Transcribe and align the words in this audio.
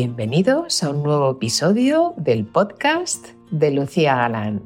Bienvenidos 0.00 0.84
a 0.84 0.90
un 0.90 1.02
nuevo 1.02 1.28
episodio 1.28 2.14
del 2.16 2.46
podcast 2.46 3.30
de 3.50 3.72
Lucía 3.72 4.14
Galán. 4.14 4.62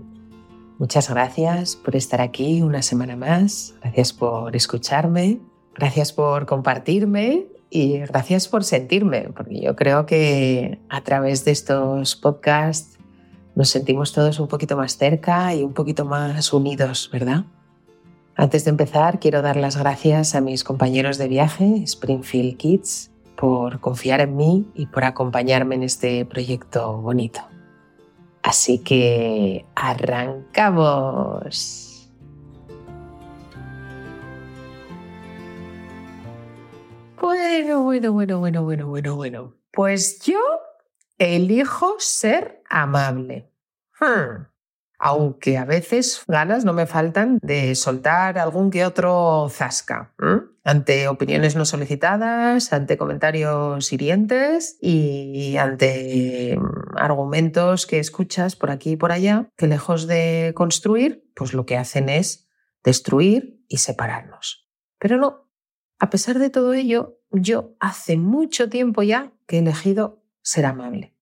Muchas 0.78 1.08
gracias 1.08 1.74
por 1.74 1.96
estar 1.96 2.20
aquí 2.20 2.60
una 2.60 2.82
semana 2.82 3.16
más, 3.16 3.72
gracias 3.80 4.12
por 4.12 4.54
escucharme, 4.54 5.40
gracias 5.74 6.12
por 6.12 6.44
compartirme 6.44 7.46
y 7.70 7.96
gracias 8.00 8.46
por 8.46 8.62
sentirme, 8.62 9.30
porque 9.34 9.58
yo 9.58 9.74
creo 9.74 10.04
que 10.04 10.82
a 10.90 11.00
través 11.00 11.46
de 11.46 11.52
estos 11.52 12.14
podcasts 12.14 12.98
nos 13.54 13.70
sentimos 13.70 14.12
todos 14.12 14.38
un 14.38 14.48
poquito 14.48 14.76
más 14.76 14.98
cerca 14.98 15.54
y 15.54 15.62
un 15.62 15.72
poquito 15.72 16.04
más 16.04 16.52
unidos, 16.52 17.08
¿verdad? 17.10 17.46
Antes 18.34 18.66
de 18.66 18.70
empezar, 18.70 19.18
quiero 19.18 19.40
dar 19.40 19.56
las 19.56 19.78
gracias 19.78 20.34
a 20.34 20.42
mis 20.42 20.62
compañeros 20.62 21.16
de 21.16 21.28
viaje, 21.28 21.82
Springfield 21.84 22.58
Kids, 22.58 23.11
por 23.42 23.80
confiar 23.80 24.20
en 24.20 24.36
mí 24.36 24.70
y 24.72 24.86
por 24.86 25.02
acompañarme 25.02 25.74
en 25.74 25.82
este 25.82 26.24
proyecto 26.24 26.98
bonito. 26.98 27.40
Así 28.40 28.78
que 28.78 29.66
arrancamos. 29.74 31.28
Bueno, 37.20 37.82
bueno, 37.82 38.12
bueno, 38.12 38.38
bueno, 38.38 38.62
bueno, 38.62 38.86
bueno, 38.86 39.16
bueno. 39.16 39.56
Pues 39.72 40.20
yo 40.20 40.38
elijo 41.18 41.96
ser 41.98 42.62
amable. 42.70 43.50
Hmm 43.98 44.51
aunque 45.04 45.58
a 45.58 45.64
veces 45.64 46.22
ganas 46.28 46.64
no 46.64 46.72
me 46.72 46.86
faltan 46.86 47.40
de 47.42 47.74
soltar 47.74 48.38
algún 48.38 48.70
que 48.70 48.84
otro 48.84 49.48
zasca. 49.50 50.14
Ante 50.62 51.08
opiniones 51.08 51.56
no 51.56 51.64
solicitadas, 51.64 52.72
ante 52.72 52.96
comentarios 52.96 53.92
hirientes 53.92 54.78
y 54.80 55.56
ante 55.56 56.56
mm, 56.56 56.96
argumentos 56.98 57.86
que 57.86 57.98
escuchas 57.98 58.54
por 58.54 58.70
aquí 58.70 58.92
y 58.92 58.96
por 58.96 59.10
allá, 59.10 59.48
que 59.56 59.66
lejos 59.66 60.06
de 60.06 60.52
construir, 60.54 61.28
pues 61.34 61.52
lo 61.52 61.66
que 61.66 61.76
hacen 61.76 62.08
es 62.08 62.48
destruir 62.84 63.60
y 63.66 63.78
separarnos. 63.78 64.70
Pero 65.00 65.18
no, 65.18 65.50
a 65.98 66.10
pesar 66.10 66.38
de 66.38 66.48
todo 66.48 66.74
ello, 66.74 67.18
yo 67.32 67.74
hace 67.80 68.16
mucho 68.16 68.68
tiempo 68.68 69.02
ya 69.02 69.32
que 69.48 69.56
he 69.56 69.58
elegido 69.58 70.22
ser 70.42 70.64
amable. 70.64 71.16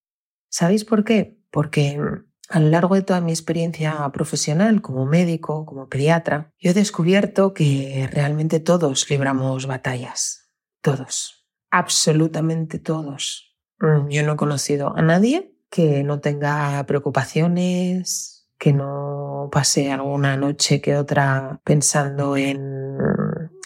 ¿Sabéis 0.51 0.84
por 0.84 1.03
qué? 1.03 1.41
Porque 1.51 1.98
mm, 1.98 2.30
a 2.51 2.59
lo 2.59 2.69
largo 2.69 2.97
de 2.97 3.03
toda 3.03 3.20
mi 3.20 3.31
experiencia 3.31 4.11
profesional 4.12 4.83
como 4.83 5.06
médico, 5.06 5.65
como 5.65 5.89
pediatra, 5.89 6.53
yo 6.59 6.73
he 6.73 6.75
descubierto 6.75 7.55
que 7.55 8.09
realmente 8.12 8.59
todos 8.59 9.09
libramos 9.09 9.67
batallas. 9.67 10.51
Todos. 10.83 11.47
Absolutamente 11.70 12.81
todos. 12.81 13.57
Mm, 13.79 14.09
yo 14.09 14.25
no 14.25 14.33
he 14.33 14.37
conocido 14.37 14.97
a 14.97 15.03
nadie 15.03 15.55
que 15.70 16.03
no 16.03 16.19
tenga 16.19 16.84
preocupaciones, 16.87 18.48
que 18.59 18.73
no 18.73 19.48
pase 19.53 19.92
alguna 19.92 20.37
noche 20.37 20.81
que 20.81 20.97
otra 20.97 21.61
pensando 21.62 22.37
en, 22.37 22.98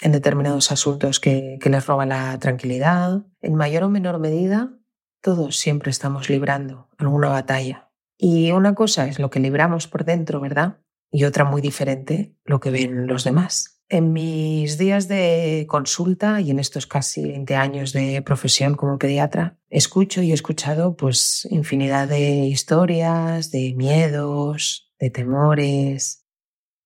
en 0.02 0.12
determinados 0.12 0.70
asuntos 0.70 1.20
que, 1.20 1.58
que 1.58 1.70
les 1.70 1.86
roban 1.86 2.10
la 2.10 2.38
tranquilidad. 2.38 3.22
En 3.40 3.54
mayor 3.54 3.84
o 3.84 3.88
menor 3.88 4.18
medida, 4.18 4.74
todos 5.22 5.56
siempre 5.56 5.90
estamos 5.90 6.28
librando 6.28 6.90
alguna 6.98 7.30
batalla. 7.30 7.83
Y 8.16 8.52
una 8.52 8.74
cosa 8.74 9.06
es 9.08 9.18
lo 9.18 9.30
que 9.30 9.40
libramos 9.40 9.86
por 9.86 10.04
dentro, 10.04 10.40
¿verdad? 10.40 10.78
Y 11.10 11.24
otra 11.24 11.44
muy 11.44 11.60
diferente, 11.60 12.34
lo 12.44 12.60
que 12.60 12.70
ven 12.70 13.06
los 13.06 13.24
demás. 13.24 13.82
En 13.88 14.12
mis 14.12 14.78
días 14.78 15.08
de 15.08 15.66
consulta 15.68 16.40
y 16.40 16.50
en 16.50 16.58
estos 16.58 16.86
casi 16.86 17.22
20 17.22 17.54
años 17.54 17.92
de 17.92 18.22
profesión 18.22 18.74
como 18.74 18.98
pediatra, 18.98 19.58
escucho 19.68 20.22
y 20.22 20.30
he 20.30 20.34
escuchado 20.34 20.96
pues 20.96 21.46
infinidad 21.50 22.08
de 22.08 22.46
historias, 22.46 23.50
de 23.50 23.74
miedos, 23.76 24.90
de 24.98 25.10
temores, 25.10 26.24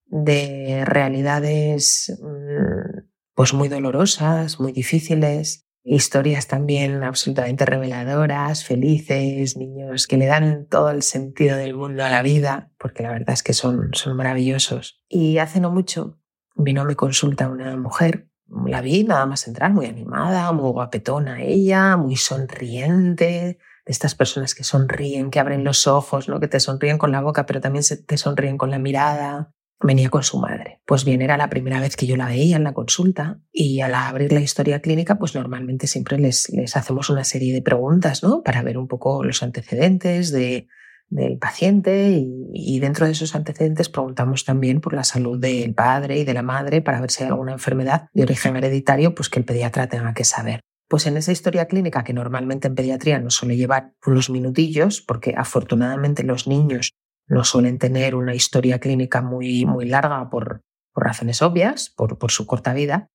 de 0.06 0.84
realidades 0.84 2.18
mm, 2.20 3.06
pues 3.34 3.54
muy 3.54 3.68
dolorosas, 3.68 4.58
muy 4.58 4.72
difíciles, 4.72 5.67
historias 5.88 6.46
también 6.46 7.02
absolutamente 7.02 7.64
reveladoras, 7.64 8.64
felices, 8.64 9.56
niños 9.56 10.06
que 10.06 10.16
le 10.16 10.26
dan 10.26 10.66
todo 10.66 10.90
el 10.90 11.02
sentido 11.02 11.56
del 11.56 11.74
mundo 11.74 12.04
a 12.04 12.10
la 12.10 12.22
vida, 12.22 12.70
porque 12.78 13.02
la 13.02 13.10
verdad 13.10 13.32
es 13.32 13.42
que 13.42 13.54
son, 13.54 13.90
son 13.92 14.16
maravillosos. 14.16 15.02
Y 15.08 15.38
hace 15.38 15.60
no 15.60 15.70
mucho 15.70 16.18
vino 16.54 16.82
a 16.82 16.84
mi 16.84 16.94
consulta 16.94 17.48
una 17.48 17.76
mujer, 17.76 18.28
la 18.66 18.80
vi 18.80 19.04
nada 19.04 19.26
más 19.26 19.46
entrar, 19.46 19.72
muy 19.72 19.86
animada, 19.86 20.52
muy 20.52 20.70
guapetona 20.70 21.42
ella, 21.42 21.96
muy 21.96 22.16
sonriente, 22.16 23.58
de 23.86 23.92
estas 23.92 24.14
personas 24.14 24.54
que 24.54 24.64
sonríen, 24.64 25.30
que 25.30 25.40
abren 25.40 25.64
los 25.64 25.86
ojos, 25.86 26.28
¿no? 26.28 26.40
que 26.40 26.48
te 26.48 26.60
sonríen 26.60 26.98
con 26.98 27.12
la 27.12 27.22
boca, 27.22 27.46
pero 27.46 27.60
también 27.60 27.84
te 28.06 28.16
sonríen 28.18 28.58
con 28.58 28.70
la 28.70 28.78
mirada 28.78 29.52
venía 29.80 30.10
con 30.10 30.22
su 30.22 30.38
madre. 30.38 30.80
Pues 30.86 31.04
bien, 31.04 31.22
era 31.22 31.36
la 31.36 31.50
primera 31.50 31.80
vez 31.80 31.96
que 31.96 32.06
yo 32.06 32.16
la 32.16 32.26
veía 32.26 32.56
en 32.56 32.64
la 32.64 32.74
consulta 32.74 33.40
y 33.52 33.80
al 33.80 33.94
abrir 33.94 34.32
la 34.32 34.40
historia 34.40 34.80
clínica, 34.80 35.18
pues 35.18 35.34
normalmente 35.34 35.86
siempre 35.86 36.18
les, 36.18 36.50
hacemos 36.74 37.10
una 37.10 37.24
serie 37.24 37.52
de 37.52 37.62
preguntas, 37.62 38.22
¿no? 38.22 38.42
Para 38.42 38.62
ver 38.62 38.78
un 38.78 38.88
poco 38.88 39.22
los 39.22 39.42
antecedentes 39.42 40.32
de, 40.32 40.66
del 41.08 41.38
paciente 41.38 42.10
y, 42.10 42.50
y, 42.52 42.80
dentro 42.80 43.06
de 43.06 43.12
esos 43.12 43.34
antecedentes 43.34 43.88
preguntamos 43.88 44.44
también 44.44 44.80
por 44.80 44.94
la 44.94 45.04
salud 45.04 45.38
del 45.38 45.74
padre 45.74 46.18
y 46.18 46.24
de 46.24 46.34
la 46.34 46.42
madre 46.42 46.82
para 46.82 47.00
ver 47.00 47.10
si 47.10 47.22
hay 47.22 47.30
alguna 47.30 47.52
enfermedad 47.52 48.08
de 48.12 48.24
origen 48.24 48.56
hereditario, 48.56 49.14
pues 49.14 49.28
que 49.28 49.38
el 49.38 49.44
pediatra 49.44 49.88
tenga 49.88 50.12
que 50.12 50.24
saber. 50.24 50.60
Pues 50.88 51.06
en 51.06 51.18
esa 51.18 51.32
historia 51.32 51.66
clínica 51.66 52.02
que 52.02 52.14
normalmente 52.14 52.66
en 52.66 52.74
pediatría 52.74 53.20
nos 53.20 53.34
suele 53.34 53.56
llevar 53.56 53.92
unos 54.06 54.30
minutillos, 54.30 55.02
porque 55.02 55.34
afortunadamente 55.36 56.22
los 56.24 56.48
niños 56.48 56.92
no 57.28 57.44
suelen 57.44 57.78
tener 57.78 58.14
una 58.14 58.34
historia 58.34 58.78
clínica 58.78 59.22
muy, 59.22 59.66
muy 59.66 59.86
larga 59.86 60.30
por, 60.30 60.62
por 60.92 61.04
razones 61.04 61.42
obvias, 61.42 61.92
por, 61.96 62.18
por, 62.18 62.30
su 62.30 62.46
corta 62.46 62.72
vida. 62.72 63.10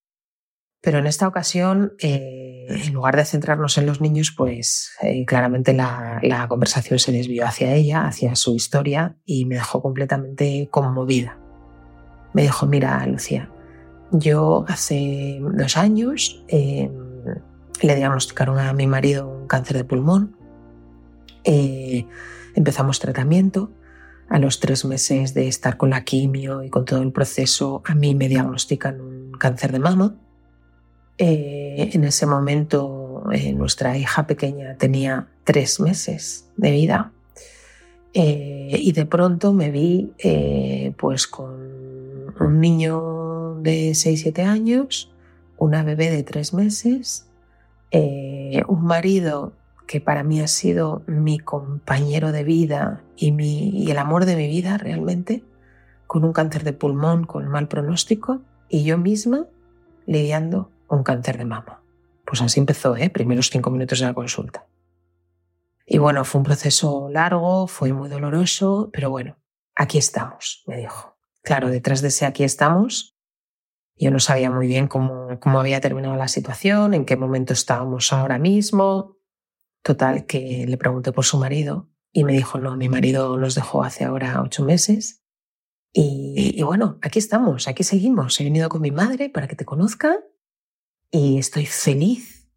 Pero 0.82 1.00
en 1.00 1.08
esta 1.08 1.28
ocasión, 1.28 1.94
eh, 2.00 2.66
en 2.70 2.94
lugar 2.94 3.16
de 3.16 3.26
centrarnos 3.26 3.78
en 3.78 3.86
los 3.86 4.02
niños, 4.02 4.34
pues 4.38 4.92
eh, 5.02 5.26
claramente 5.26 5.74
la, 5.74 6.20
la 6.22 6.48
conversación 6.48 7.00
se 7.00 7.12
desvió 7.12 7.46
hacia 7.46 7.74
ella, 7.74 8.06
hacia 8.06 8.36
su 8.36 8.56
historia, 8.56 9.18
y 9.26 9.46
me 9.46 9.56
dejó 9.56 9.82
completamente 9.82 10.68
conmovida. 10.70 11.40
Me 12.34 12.42
dijo, 12.44 12.66
mira, 12.66 13.06
Lucía, 13.08 13.50
yo 14.12 14.66
hace 14.68 15.40
dos 15.42 15.78
años 15.78 16.44
eh, 16.48 16.92
le 17.82 17.96
diagnosticaron 17.96 18.60
a 18.60 18.74
mi 18.74 18.88
marido 18.88 19.28
un 19.28 19.48
cáncer 19.48 19.78
de 19.78 19.84
pulmón. 19.86 20.38
Eh, 21.44 22.06
empezamos 22.56 23.00
tratamiento 23.00 23.72
a 24.30 24.40
los 24.40 24.60
tres 24.60 24.86
meses 24.86 25.34
de 25.34 25.48
estar 25.48 25.78
con 25.78 25.92
la 25.92 26.04
quimio 26.04 26.64
y 26.64 26.70
con 26.70 26.86
todo 26.86 27.02
el 27.02 27.12
proceso, 27.12 27.82
a 27.86 27.96
mí 27.96 28.16
me 28.16 28.28
diagnostican 28.28 29.02
un 29.02 29.32
cáncer 29.34 29.72
de 29.72 29.80
mama. 29.80 30.16
Eh, 31.18 31.92
en 31.94 32.04
ese 32.06 32.26
momento 32.26 33.24
eh, 33.32 33.54
nuestra 33.54 33.98
hija 33.98 34.26
pequeña 34.26 34.76
tenía 34.78 35.28
tres 35.44 35.80
meses 35.80 36.50
de 36.58 36.72
vida 36.72 37.12
eh, 38.16 38.78
y 38.80 38.92
de 38.94 39.06
pronto 39.06 39.54
me 39.54 39.70
vi 39.70 40.12
pues 40.98 41.28
con 41.28 42.34
un 42.40 42.60
niño 42.60 43.56
de 43.62 43.92
6-7 43.92 44.44
años, 44.44 45.12
una 45.58 45.84
bebé 45.84 46.10
de 46.10 46.24
tres 46.24 46.54
meses, 46.54 47.28
un 47.92 48.84
marido 48.84 49.54
que 49.88 50.02
para 50.02 50.24
mí 50.24 50.42
ha 50.42 50.48
sido 50.48 51.04
mi 51.08 51.40
compañero 51.40 52.32
de 52.32 52.44
vida 52.44 53.04
y, 53.16 53.32
mi, 53.32 53.70
y 53.70 53.92
el 53.92 53.98
amor 53.98 54.26
de 54.26 54.36
mi 54.36 54.48
vida 54.48 54.78
realmente, 54.78 55.44
con 56.08 56.24
un 56.24 56.34
cáncer 56.34 56.64
de 56.64 56.74
pulmón 56.74 57.26
con 57.26 57.48
mal 57.48 57.68
pronóstico 57.68 58.42
y 58.70 58.84
yo 58.84 58.98
misma 58.98 59.48
lidiando 60.06 60.72
con 60.88 61.04
cáncer 61.04 61.38
de 61.38 61.46
mama. 61.46 61.82
Pues 62.26 62.42
así 62.42 62.60
empezó, 62.60 62.96
¿eh? 62.96 63.10
primeros 63.10 63.50
cinco 63.50 63.70
minutos 63.70 64.00
de 64.00 64.06
la 64.06 64.14
consulta. 64.14 64.66
Y 65.86 65.98
bueno, 65.98 66.24
fue 66.24 66.40
un 66.40 66.46
proceso 66.46 67.10
largo, 67.10 67.68
fue 67.68 67.92
muy 67.94 68.10
doloroso, 68.10 68.90
pero 68.94 69.10
bueno, 69.10 69.38
aquí 69.76 69.98
estamos, 69.98 70.64
me 70.68 70.78
dijo. 70.78 71.18
Claro, 71.42 71.70
detrás 71.70 72.02
de 72.02 72.08
ese 72.08 72.26
aquí 72.26 72.44
estamos, 72.44 73.18
yo 73.98 74.10
no 74.10 74.20
sabía 74.20 74.50
muy 74.50 74.68
bien 74.68 74.88
cómo, 74.88 75.28
cómo 75.40 75.60
había 75.60 75.82
terminado 75.82 76.16
la 76.16 76.30
situación, 76.30 76.94
en 76.94 77.06
qué 77.06 77.18
momento 77.18 77.54
estábamos 77.54 78.14
ahora 78.14 78.40
mismo, 78.40 79.18
Total, 79.84 80.26
que 80.26 80.66
le 80.68 80.78
pregunté 80.78 81.12
por 81.12 81.26
su 81.26 81.38
marido 81.38 81.92
y 82.14 82.24
me 82.24 82.34
dijo, 82.34 82.58
no, 82.58 82.78
mi 82.78 82.88
marido 82.88 83.38
nos 83.38 83.54
dejó 83.54 83.84
hace 83.84 84.06
ahora 84.06 84.42
ocho 84.42 84.64
meses. 84.64 85.24
Y, 85.92 86.62
bueno, 86.64 86.98
aquí 87.02 87.20
estamos, 87.20 87.68
aquí 87.68 87.84
seguimos. 87.84 88.40
He 88.40 88.46
venido 88.46 88.70
con 88.70 88.82
mi 88.82 88.92
madre 88.92 89.30
para 89.30 89.48
que 89.48 89.56
te 89.56 89.66
conozca 89.66 90.20
y 91.12 91.38
estoy 91.38 91.66
feliz. 91.66 92.50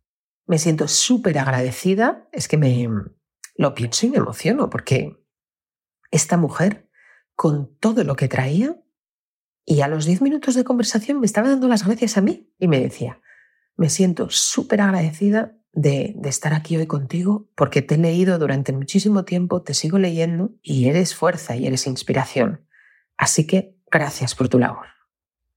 Me 0.46 0.58
siento 0.58 0.88
súper 0.88 1.38
agradecida. 1.38 2.28
Es 2.32 2.48
que 2.48 2.56
me 2.56 2.88
lo 3.56 3.74
pienso 3.74 4.06
y 4.06 4.10
me 4.10 4.18
emociono 4.18 4.70
porque 4.70 5.22
esta 6.10 6.36
mujer, 6.36 6.88
con 7.34 7.76
todo 7.78 8.04
lo 8.04 8.14
que 8.14 8.28
traía, 8.28 8.80
y 9.64 9.80
a 9.80 9.88
los 9.88 10.06
diez 10.06 10.22
minutos 10.22 10.54
de 10.54 10.62
conversación 10.62 11.18
me 11.18 11.26
estaba 11.26 11.48
dando 11.48 11.66
las 11.66 11.84
gracias 11.84 12.16
a 12.16 12.20
mí 12.20 12.54
y 12.58 12.68
me 12.68 12.80
decía, 12.80 13.20
me 13.74 13.90
siento 13.90 14.30
súper 14.30 14.80
agradecida 14.80 15.55
de, 15.76 16.16
estar 16.24 16.54
aquí 16.54 16.76
hoy 16.76 16.86
contigo 16.86 17.48
porque 17.54 17.82
te 17.82 17.94
he 17.94 17.98
leído 17.98 18.38
durante 18.38 18.72
muchísimo 18.72 19.24
tiempo, 19.24 19.62
te 19.62 19.74
sigo 19.74 19.98
leyendo 19.98 20.50
y 20.62 20.88
eres 20.88 21.14
fuerza 21.14 21.54
y 21.54 21.66
eres 21.66 21.86
inspiración. 21.86 22.66
Así 23.16 23.46
que 23.46 23.76
gracias 23.90 24.34
por 24.34 24.48
tu 24.48 24.58
labor. 24.58 24.86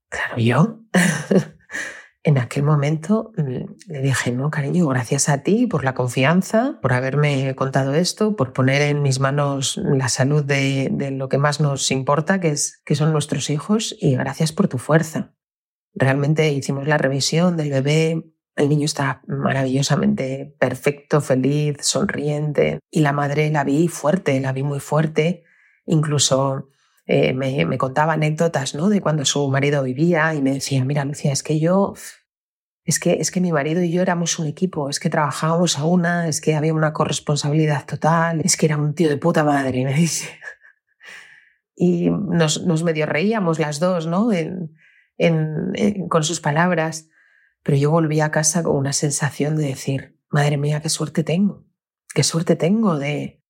Claro, 0.09 0.37
yo 0.37 0.81
en 2.23 2.37
aquel 2.37 2.63
momento 2.63 3.31
mm, 3.37 3.91
le 3.91 4.01
dije, 4.01 4.31
no, 4.31 4.51
cariño, 4.51 4.87
gracias 4.87 5.29
a 5.29 5.41
ti 5.41 5.67
por 5.67 5.85
la 5.85 5.93
confianza, 5.93 6.79
por 6.81 6.93
haberme 6.93 7.55
contado 7.55 7.93
esto, 7.93 8.35
por 8.35 8.51
poner 8.51 8.81
en 8.81 9.01
mis 9.01 9.19
manos 9.19 9.77
la 9.77 10.09
salud 10.09 10.43
de, 10.43 10.89
de 10.91 11.11
lo 11.11 11.29
que 11.29 11.37
más 11.37 11.61
nos 11.61 11.91
importa, 11.91 12.41
que, 12.41 12.49
es, 12.49 12.81
que 12.83 12.95
son 12.95 13.13
nuestros 13.13 13.49
hijos, 13.49 13.95
y 13.99 14.15
gracias 14.15 14.51
por 14.51 14.67
tu 14.67 14.79
fuerza. 14.79 15.33
Realmente 15.93 16.51
hicimos 16.51 16.87
la 16.87 16.97
revisión 16.97 17.55
del 17.55 17.69
bebé, 17.69 18.23
el 18.59 18.69
niño 18.69 18.85
está 18.85 19.21
maravillosamente 19.27 20.53
perfecto, 20.59 21.21
feliz, 21.21 21.77
sonriente, 21.81 22.79
y 22.91 22.99
la 22.99 23.13
madre 23.13 23.49
la 23.49 23.63
vi 23.63 23.87
fuerte, 23.87 24.39
la 24.39 24.51
vi 24.51 24.63
muy 24.63 24.79
fuerte, 24.79 25.43
incluso 25.85 26.69
eh, 27.05 27.33
me, 27.33 27.77
contaba 27.77 28.13
anécdotas 28.13 28.75
¿no? 28.75 28.89
de 28.89 29.01
cuando 29.01 29.25
su 29.25 29.47
marido 29.47 29.81
vivía 29.81 30.33
y 30.35 30.41
me 30.41 30.51
decía, 30.51 30.83
mira 30.83 31.05
Lucia, 31.05 31.31
es 31.31 31.41
que 31.41 31.59
yo, 31.59 31.93
es 32.83 32.99
que, 32.99 33.13
es 33.13 33.31
que 33.31 33.41
mi 33.41 33.51
marido 33.51 33.81
y 33.81 33.91
yo 33.91 34.01
éramos 34.01 34.37
un 34.39 34.47
equipo, 34.47 34.89
es 34.89 34.99
que 34.99 35.09
trabajábamos 35.09 35.79
a 35.79 35.85
una, 35.85 36.27
es 36.27 36.41
que 36.41 36.55
había 36.55 36.73
una 36.73 36.93
corresponsabilidad 36.93 37.85
total, 37.85 38.41
es 38.43 38.57
que 38.57 38.65
era 38.65 38.77
un 38.77 38.93
tío 38.93 39.09
de 39.09 39.17
puta 39.17 39.43
madre, 39.43 39.83
me 39.85 39.93
dice. 39.93 40.27
Y 41.75 42.09
nos, 42.09 42.65
nos 42.65 42.83
medio 42.83 43.05
reíamos 43.05 43.57
las 43.57 43.79
dos, 43.79 44.05
¿no? 44.05 44.31
En, 44.33 44.69
con 46.09 46.23
sus 46.23 46.41
palabras, 46.41 47.09
pero 47.63 47.77
yo 47.77 47.91
volví 47.91 48.19
a 48.21 48.31
casa 48.31 48.63
con 48.63 48.75
una 48.75 48.93
sensación 48.93 49.55
de 49.55 49.67
decir, 49.67 50.19
madre 50.29 50.57
mía, 50.57 50.81
qué 50.81 50.89
suerte 50.89 51.23
tengo, 51.23 51.65
qué 52.13 52.23
suerte 52.23 52.55
tengo 52.55 52.97
de, 52.97 53.41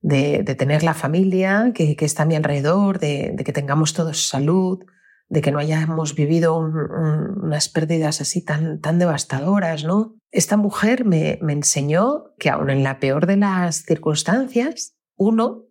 de, 0.00 0.54
tener 0.54 0.82
la 0.82 0.94
familia 0.94 1.72
que, 1.74 1.96
está 2.00 2.24
a 2.24 2.26
mi 2.26 2.34
alrededor, 2.34 2.98
de, 2.98 3.34
que 3.44 3.52
tengamos 3.52 3.94
todos 3.94 4.28
salud, 4.28 4.84
de 5.28 5.40
que 5.40 5.50
no 5.50 5.58
hayamos 5.58 6.14
vivido 6.14 6.56
unas 6.56 7.68
pérdidas 7.70 8.20
así 8.20 8.44
tan, 8.44 8.80
tan 8.80 8.98
devastadoras, 8.98 9.84
¿no? 9.84 10.16
Esta 10.30 10.56
mujer 10.56 11.04
me, 11.04 11.38
me 11.40 11.54
enseñó 11.54 12.34
que 12.38 12.50
aun 12.50 12.68
en 12.68 12.82
la 12.82 12.98
peor 12.98 13.26
de 13.26 13.36
las 13.36 13.84
circunstancias, 13.84 14.94
uno 15.16 15.64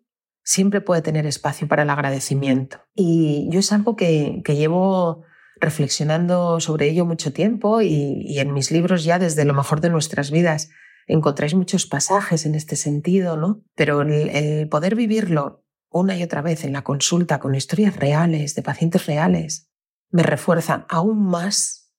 siempre 0.43 0.81
puede 0.81 1.01
tener 1.01 1.25
espacio 1.25 1.67
para 1.67 1.83
el 1.83 1.89
agradecimiento. 1.89 2.79
Y 2.95 3.47
yo 3.51 3.59
es 3.59 3.71
algo 3.71 3.95
que, 3.95 4.41
que 4.43 4.55
llevo 4.55 5.23
reflexionando 5.63 6.59
sobre 6.59 6.89
ello 6.89 7.05
mucho 7.05 7.33
tiempo 7.33 7.81
y, 7.81 8.37
en 8.37 8.53
mis 8.53 8.71
libros 8.71 9.03
ya 9.03 9.19
desde 9.19 9.45
lo 9.45 9.53
mejor 9.53 9.81
de 9.81 9.89
nuestras 9.89 10.29
vidas 10.29 10.69
encontráis 11.07 11.53
muchos 11.53 11.85
pasajes 11.85 12.45
en 12.45 12.55
este 12.55 12.75
sentido, 12.75 13.37
¿no? 13.37 13.63
Pero 13.75 14.01
el, 14.01 14.67
poder 14.69 14.95
vivirlo 14.95 15.65
una 15.89 16.17
y 16.17 16.23
otra 16.23 16.41
vez 16.41 16.63
en 16.63 16.73
la 16.73 16.83
consulta 16.83 17.39
con 17.39 17.55
historias 17.55 17.95
reales, 17.95 18.55
de 18.55 18.63
pacientes 18.63 19.05
reales, 19.05 19.69
me 20.09 20.23
refuerza 20.23 20.85
aún 20.89 21.23
más 21.23 21.91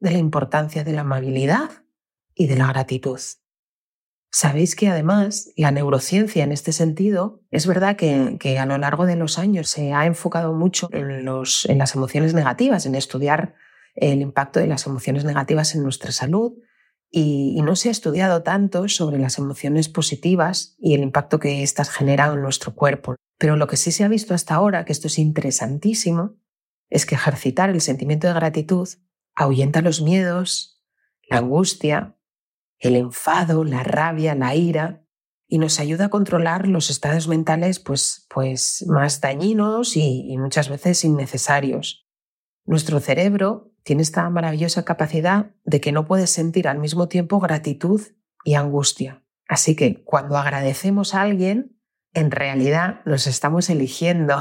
de 0.00 0.10
la 0.10 0.18
importancia 0.18 0.84
de 0.84 0.92
la 0.92 1.00
amabilidad 1.02 1.70
y 2.34 2.46
de 2.46 2.56
la 2.56 2.66
gratitud. 2.68 3.20
Sabéis 4.30 4.76
que 4.76 4.88
además 4.88 5.50
la 5.56 5.70
neurociencia 5.70 6.44
en 6.44 6.52
este 6.52 6.72
sentido 6.72 7.42
es 7.50 7.66
verdad 7.66 7.96
que, 7.96 8.36
que, 8.38 8.58
a 8.58 8.66
lo 8.66 8.76
largo 8.76 9.06
de 9.06 9.16
los 9.16 9.38
años 9.38 9.68
se 9.68 9.94
ha 9.94 10.04
enfocado 10.04 10.52
mucho 10.52 10.90
en, 10.92 11.24
los, 11.24 11.64
en 11.66 11.78
las 11.78 11.94
emociones 11.94 12.34
negativas, 12.34 12.84
en 12.84 12.94
estudiar 12.94 13.54
el 13.94 14.20
impacto 14.20 14.60
de 14.60 14.66
las 14.66 14.86
emociones 14.86 15.24
negativas 15.24 15.74
en 15.74 15.82
nuestra 15.82 16.12
salud, 16.12 16.52
y, 17.10 17.60
no 17.62 17.74
se 17.76 17.88
ha 17.88 17.92
estudiado 17.92 18.42
tanto 18.42 18.88
sobre 18.88 19.18
las 19.18 19.38
emociones 19.38 19.88
positivas 19.88 20.76
y 20.78 20.94
el 20.94 21.02
impacto 21.02 21.38
que 21.38 21.62
éstas 21.62 21.90
generan 21.90 22.34
en 22.34 22.42
nuestro 22.42 22.74
cuerpo. 22.74 23.16
Pero 23.38 23.56
lo 23.56 23.66
que 23.66 23.76
sí 23.76 23.92
se 23.92 24.04
ha 24.04 24.08
visto 24.08 24.34
hasta 24.34 24.54
ahora, 24.54 24.84
que 24.84 24.92
esto 24.92 25.06
es 25.06 25.18
interesantísimo, 25.18 26.36
es 26.90 27.06
que 27.06 27.14
ejercitar 27.14 27.70
el 27.70 27.80
sentimiento 27.80 28.26
de 28.26 28.34
gratitud 28.34 28.88
ahuyenta 29.34 29.82
los 29.82 30.02
miedos, 30.02 30.82
la 31.30 31.38
angustia, 31.38 32.17
el 32.78 32.96
enfado, 32.96 33.64
la 33.64 33.82
rabia, 33.82 34.34
la 34.34 34.54
ira 34.54 35.04
y 35.46 35.58
nos 35.58 35.80
ayuda 35.80 36.06
a 36.06 36.10
controlar 36.10 36.68
los 36.68 36.90
estados 36.90 37.26
mentales 37.26 37.78
pues, 37.78 38.26
pues 38.28 38.84
más 38.86 39.20
dañinos 39.20 39.96
y 39.96 40.36
muchas 40.38 40.68
veces 40.68 41.04
innecesarios. 41.04 42.06
Nuestro 42.64 43.00
cerebro 43.00 43.72
tiene 43.82 44.02
esta 44.02 44.28
maravillosa 44.28 44.84
capacidad 44.84 45.54
de 45.64 45.80
que 45.80 45.92
no 45.92 46.04
puedes 46.04 46.28
sentir 46.28 46.68
al 46.68 46.78
mismo 46.78 47.08
tiempo 47.08 47.40
gratitud 47.40 48.02
y 48.44 48.54
angustia. 48.54 49.24
Así 49.48 49.74
que 49.74 50.04
cuando 50.04 50.36
agradecemos 50.36 51.14
a 51.14 51.22
alguien, 51.22 51.80
en 52.12 52.30
realidad 52.30 53.00
nos 53.06 53.26
estamos 53.26 53.70
eligiendo. 53.70 54.38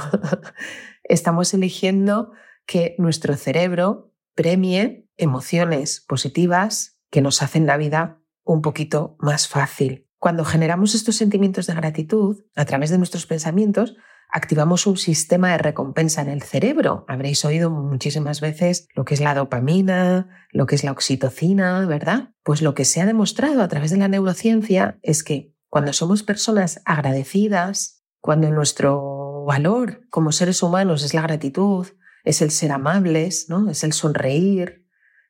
estamos 1.04 1.54
eligiendo 1.54 2.34
que 2.66 2.96
nuestro 2.98 3.38
cerebro 3.38 4.14
premie 4.36 5.08
emociones 5.16 6.04
positivas 6.06 7.00
que 7.10 7.22
nos 7.22 7.42
hacen 7.42 7.66
la 7.66 7.78
vida 7.78 8.22
un 8.48 8.62
poquito 8.62 9.16
más 9.20 9.48
fácil. 9.48 10.08
Cuando 10.18 10.46
generamos 10.46 10.96
estos 10.96 11.16
sentimientos 11.16 11.68
de 11.68 11.76
gratitud 11.76 12.44
a 12.56 12.66
través 12.66 12.90
de 12.90 12.98
nuestros 12.98 13.28
pensamientos, 13.28 13.96
activamos 14.30 14.88
un 14.88 14.98
sistema 14.98 15.52
de 15.52 15.60
recompensa 15.60 16.22
en 16.22 16.30
el 16.30 16.42
cerebro. 16.42 17.06
Habréis 17.08 17.46
oído 17.46 17.70
muchísimas 17.70 18.42
veces 18.42 18.88
lo 18.96 19.06
que 19.06 19.14
es 19.14 19.22
la 19.22 19.36
dopamina, 19.36 20.48
lo 20.52 20.66
que 20.66 20.76
es 20.76 20.84
la 20.84 20.92
oxitocina, 20.92 21.86
¿verdad? 21.86 22.30
Pues 22.44 22.62
lo 22.62 22.74
que 22.74 22.86
se 22.86 23.02
ha 23.02 23.06
demostrado 23.06 23.62
a 23.62 23.68
través 23.68 23.92
de 23.92 23.98
la 23.98 24.08
neurociencia 24.08 24.98
es 25.04 25.24
que 25.24 25.54
cuando 25.70 25.94
somos 25.94 26.24
personas 26.24 26.82
agradecidas, 26.86 28.04
cuando 28.20 28.50
nuestro 28.50 29.44
valor 29.46 30.02
como 30.10 30.32
seres 30.32 30.64
humanos 30.64 31.04
es 31.04 31.14
la 31.14 31.22
gratitud, 31.22 31.88
es 32.24 32.42
el 32.42 32.52
ser 32.52 32.72
amables, 32.72 33.48
¿no? 33.50 33.70
Es 33.70 33.84
el 33.84 33.94
sonreír, 33.94 34.87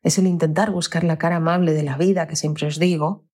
es 0.08 0.18
el 0.18 0.26
intentar 0.26 0.70
buscar 0.70 1.04
la 1.04 1.18
cara 1.18 1.36
amable 1.36 1.72
de 1.72 1.82
la 1.82 1.96
vida 1.96 2.26
que 2.26 2.36
siempre 2.36 2.66
os 2.66 2.78
digo, 2.78 3.26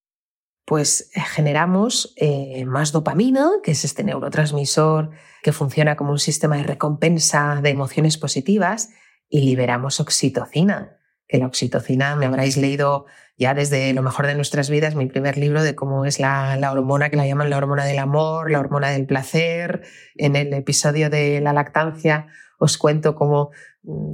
pues 0.66 1.10
eh, 1.14 1.20
generamos 1.20 2.14
eh, 2.16 2.64
más 2.66 2.92
dopamina, 2.92 3.50
que 3.62 3.72
es 3.72 3.84
este 3.84 4.04
neurotransmisor 4.04 5.10
que 5.42 5.52
funciona 5.52 5.96
como 5.96 6.12
un 6.12 6.18
sistema 6.18 6.56
de 6.56 6.64
recompensa 6.64 7.60
de 7.62 7.70
emociones 7.70 8.18
positivas, 8.18 8.90
y 9.28 9.40
liberamos 9.42 10.00
oxitocina, 10.00 10.98
que 11.26 11.38
la 11.38 11.46
oxitocina 11.46 12.14
me 12.16 12.26
habréis 12.26 12.56
leído 12.56 13.06
ya 13.36 13.54
desde 13.54 13.92
lo 13.92 14.02
mejor 14.02 14.26
de 14.26 14.34
nuestras 14.34 14.70
vidas, 14.70 14.94
mi 14.94 15.06
primer 15.06 15.36
libro 15.36 15.62
de 15.62 15.74
cómo 15.74 16.04
es 16.04 16.20
la, 16.20 16.56
la 16.56 16.70
hormona 16.70 17.10
que 17.10 17.16
la 17.16 17.26
llaman 17.26 17.50
la 17.50 17.56
hormona 17.56 17.84
del 17.84 17.98
amor, 17.98 18.50
la 18.50 18.60
hormona 18.60 18.90
del 18.90 19.06
placer. 19.06 19.82
En 20.14 20.36
el 20.36 20.52
episodio 20.52 21.10
de 21.10 21.40
la 21.40 21.52
lactancia 21.52 22.28
os 22.58 22.78
cuento 22.78 23.16
cómo 23.16 23.50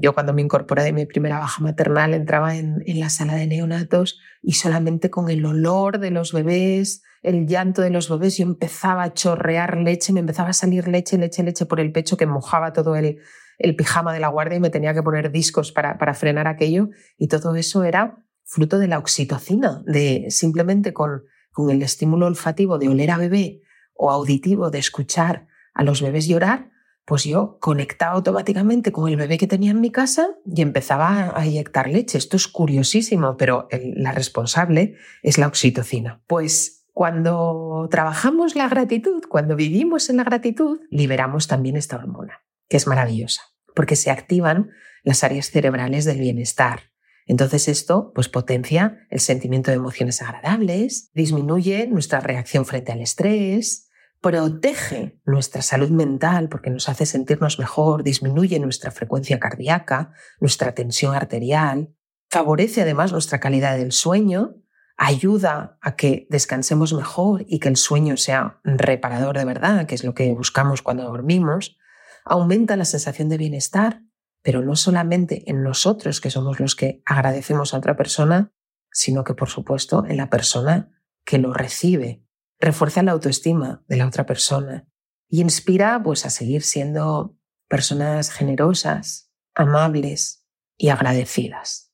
yo 0.00 0.14
cuando 0.14 0.32
me 0.32 0.42
incorporé 0.42 0.82
de 0.82 0.92
mi 0.92 1.06
primera 1.06 1.38
baja 1.38 1.62
maternal 1.62 2.14
entraba 2.14 2.56
en, 2.56 2.82
la 2.86 3.08
sala 3.08 3.34
de 3.34 3.46
neonatos 3.46 4.18
y 4.42 4.54
solamente 4.54 5.10
con 5.10 5.30
el 5.30 5.44
olor 5.46 5.98
de 6.00 6.10
los 6.10 6.32
bebés, 6.32 7.02
el 7.22 7.46
llanto 7.46 7.82
de 7.82 7.90
los 7.90 8.08
bebés, 8.08 8.36
yo 8.38 8.44
empezaba 8.44 9.04
a 9.04 9.14
chorrear 9.14 9.76
leche, 9.76 10.12
me 10.12 10.20
empezaba 10.20 10.50
a 10.50 10.54
salir 10.54 10.88
leche, 10.88 11.18
leche, 11.18 11.42
leche 11.42 11.66
por 11.66 11.78
el 11.78 11.92
pecho 11.92 12.16
que 12.16 12.26
mojaba 12.26 12.72
todo 12.72 12.96
el, 12.96 13.18
el 13.58 13.76
pijama 13.76 14.12
de 14.12 14.20
la 14.20 14.28
guardia 14.28 14.56
y 14.56 14.60
me 14.60 14.70
tenía 14.70 14.92
que 14.92 15.02
poner 15.02 15.30
discos 15.30 15.70
para, 15.70 15.98
para 15.98 16.14
frenar 16.14 16.48
aquello. 16.48 16.88
Y 17.16 17.28
todo 17.28 17.54
eso 17.54 17.84
era 17.84 18.24
fruto 18.44 18.78
de 18.78 18.88
la 18.88 18.98
oxitocina, 18.98 19.82
de 19.86 20.26
simplemente 20.30 20.92
con, 20.92 21.22
con 21.52 21.70
el 21.70 21.82
estímulo 21.82 22.26
olfativo 22.26 22.78
de 22.78 22.88
oler 22.88 23.12
a 23.12 23.18
bebé 23.18 23.60
o 23.94 24.10
auditivo 24.10 24.70
de 24.70 24.78
escuchar 24.78 25.46
a 25.74 25.84
los 25.84 26.02
bebés 26.02 26.26
llorar, 26.26 26.70
pues 27.10 27.24
yo 27.24 27.58
conectaba 27.58 28.12
automáticamente 28.12 28.92
con 28.92 29.08
el 29.08 29.16
bebé 29.16 29.36
que 29.36 29.48
tenía 29.48 29.72
en 29.72 29.80
mi 29.80 29.90
casa 29.90 30.28
y 30.46 30.62
empezaba 30.62 31.36
a 31.36 31.44
inyectar 31.44 31.88
leche. 31.88 32.16
Esto 32.16 32.36
es 32.36 32.46
curiosísimo, 32.46 33.36
pero 33.36 33.66
la 33.96 34.12
responsable 34.12 34.94
es 35.24 35.36
la 35.36 35.48
oxitocina. 35.48 36.22
Pues 36.28 36.86
cuando 36.92 37.88
trabajamos 37.90 38.54
la 38.54 38.68
gratitud, 38.68 39.24
cuando 39.28 39.56
vivimos 39.56 40.08
en 40.08 40.18
la 40.18 40.22
gratitud, 40.22 40.78
liberamos 40.88 41.48
también 41.48 41.76
esta 41.76 41.96
hormona, 41.96 42.44
que 42.68 42.76
es 42.76 42.86
maravillosa, 42.86 43.42
porque 43.74 43.96
se 43.96 44.12
activan 44.12 44.70
las 45.02 45.24
áreas 45.24 45.50
cerebrales 45.50 46.04
del 46.04 46.20
bienestar. 46.20 46.92
Entonces 47.26 47.66
esto 47.66 48.12
pues 48.14 48.28
potencia 48.28 49.04
el 49.10 49.18
sentimiento 49.18 49.72
de 49.72 49.78
emociones 49.78 50.22
agradables, 50.22 51.10
disminuye 51.12 51.88
nuestra 51.88 52.20
reacción 52.20 52.66
frente 52.66 52.92
al 52.92 53.00
estrés, 53.00 53.89
protege 54.20 55.18
nuestra 55.24 55.62
salud 55.62 55.90
mental 55.90 56.48
porque 56.48 56.70
nos 56.70 56.88
hace 56.88 57.06
sentirnos 57.06 57.58
mejor, 57.58 58.02
disminuye 58.02 58.58
nuestra 58.58 58.90
frecuencia 58.90 59.40
cardíaca, 59.40 60.12
nuestra 60.40 60.72
tensión 60.74 61.14
arterial, 61.14 61.94
favorece 62.28 62.82
además 62.82 63.12
nuestra 63.12 63.40
calidad 63.40 63.76
del 63.76 63.92
sueño, 63.92 64.56
ayuda 64.96 65.78
a 65.80 65.96
que 65.96 66.26
descansemos 66.28 66.92
mejor 66.92 67.44
y 67.46 67.58
que 67.58 67.68
el 67.68 67.76
sueño 67.76 68.18
sea 68.18 68.60
reparador 68.64 69.38
de 69.38 69.46
verdad, 69.46 69.86
que 69.86 69.94
es 69.94 70.04
lo 70.04 70.14
que 70.14 70.32
buscamos 70.32 70.82
cuando 70.82 71.04
dormimos, 71.04 71.78
aumenta 72.24 72.76
la 72.76 72.84
sensación 72.84 73.30
de 73.30 73.38
bienestar, 73.38 74.02
pero 74.42 74.62
no 74.62 74.76
solamente 74.76 75.50
en 75.50 75.62
nosotros, 75.62 76.20
que 76.20 76.30
somos 76.30 76.60
los 76.60 76.76
que 76.76 77.02
agradecemos 77.06 77.72
a 77.72 77.78
otra 77.78 77.96
persona, 77.96 78.52
sino 78.92 79.24
que, 79.24 79.34
por 79.34 79.48
supuesto, 79.48 80.04
en 80.06 80.18
la 80.18 80.28
persona 80.28 80.90
que 81.24 81.38
lo 81.38 81.52
recibe. 81.54 82.22
Refuerza 82.60 83.02
la 83.02 83.12
autoestima 83.12 83.82
de 83.88 83.96
la 83.96 84.06
otra 84.06 84.26
persona 84.26 84.86
y 85.28 85.40
inspira 85.40 86.00
pues, 86.02 86.26
a 86.26 86.30
seguir 86.30 86.62
siendo 86.62 87.36
personas 87.68 88.30
generosas, 88.30 89.30
amables 89.54 90.44
y 90.76 90.90
agradecidas. 90.90 91.90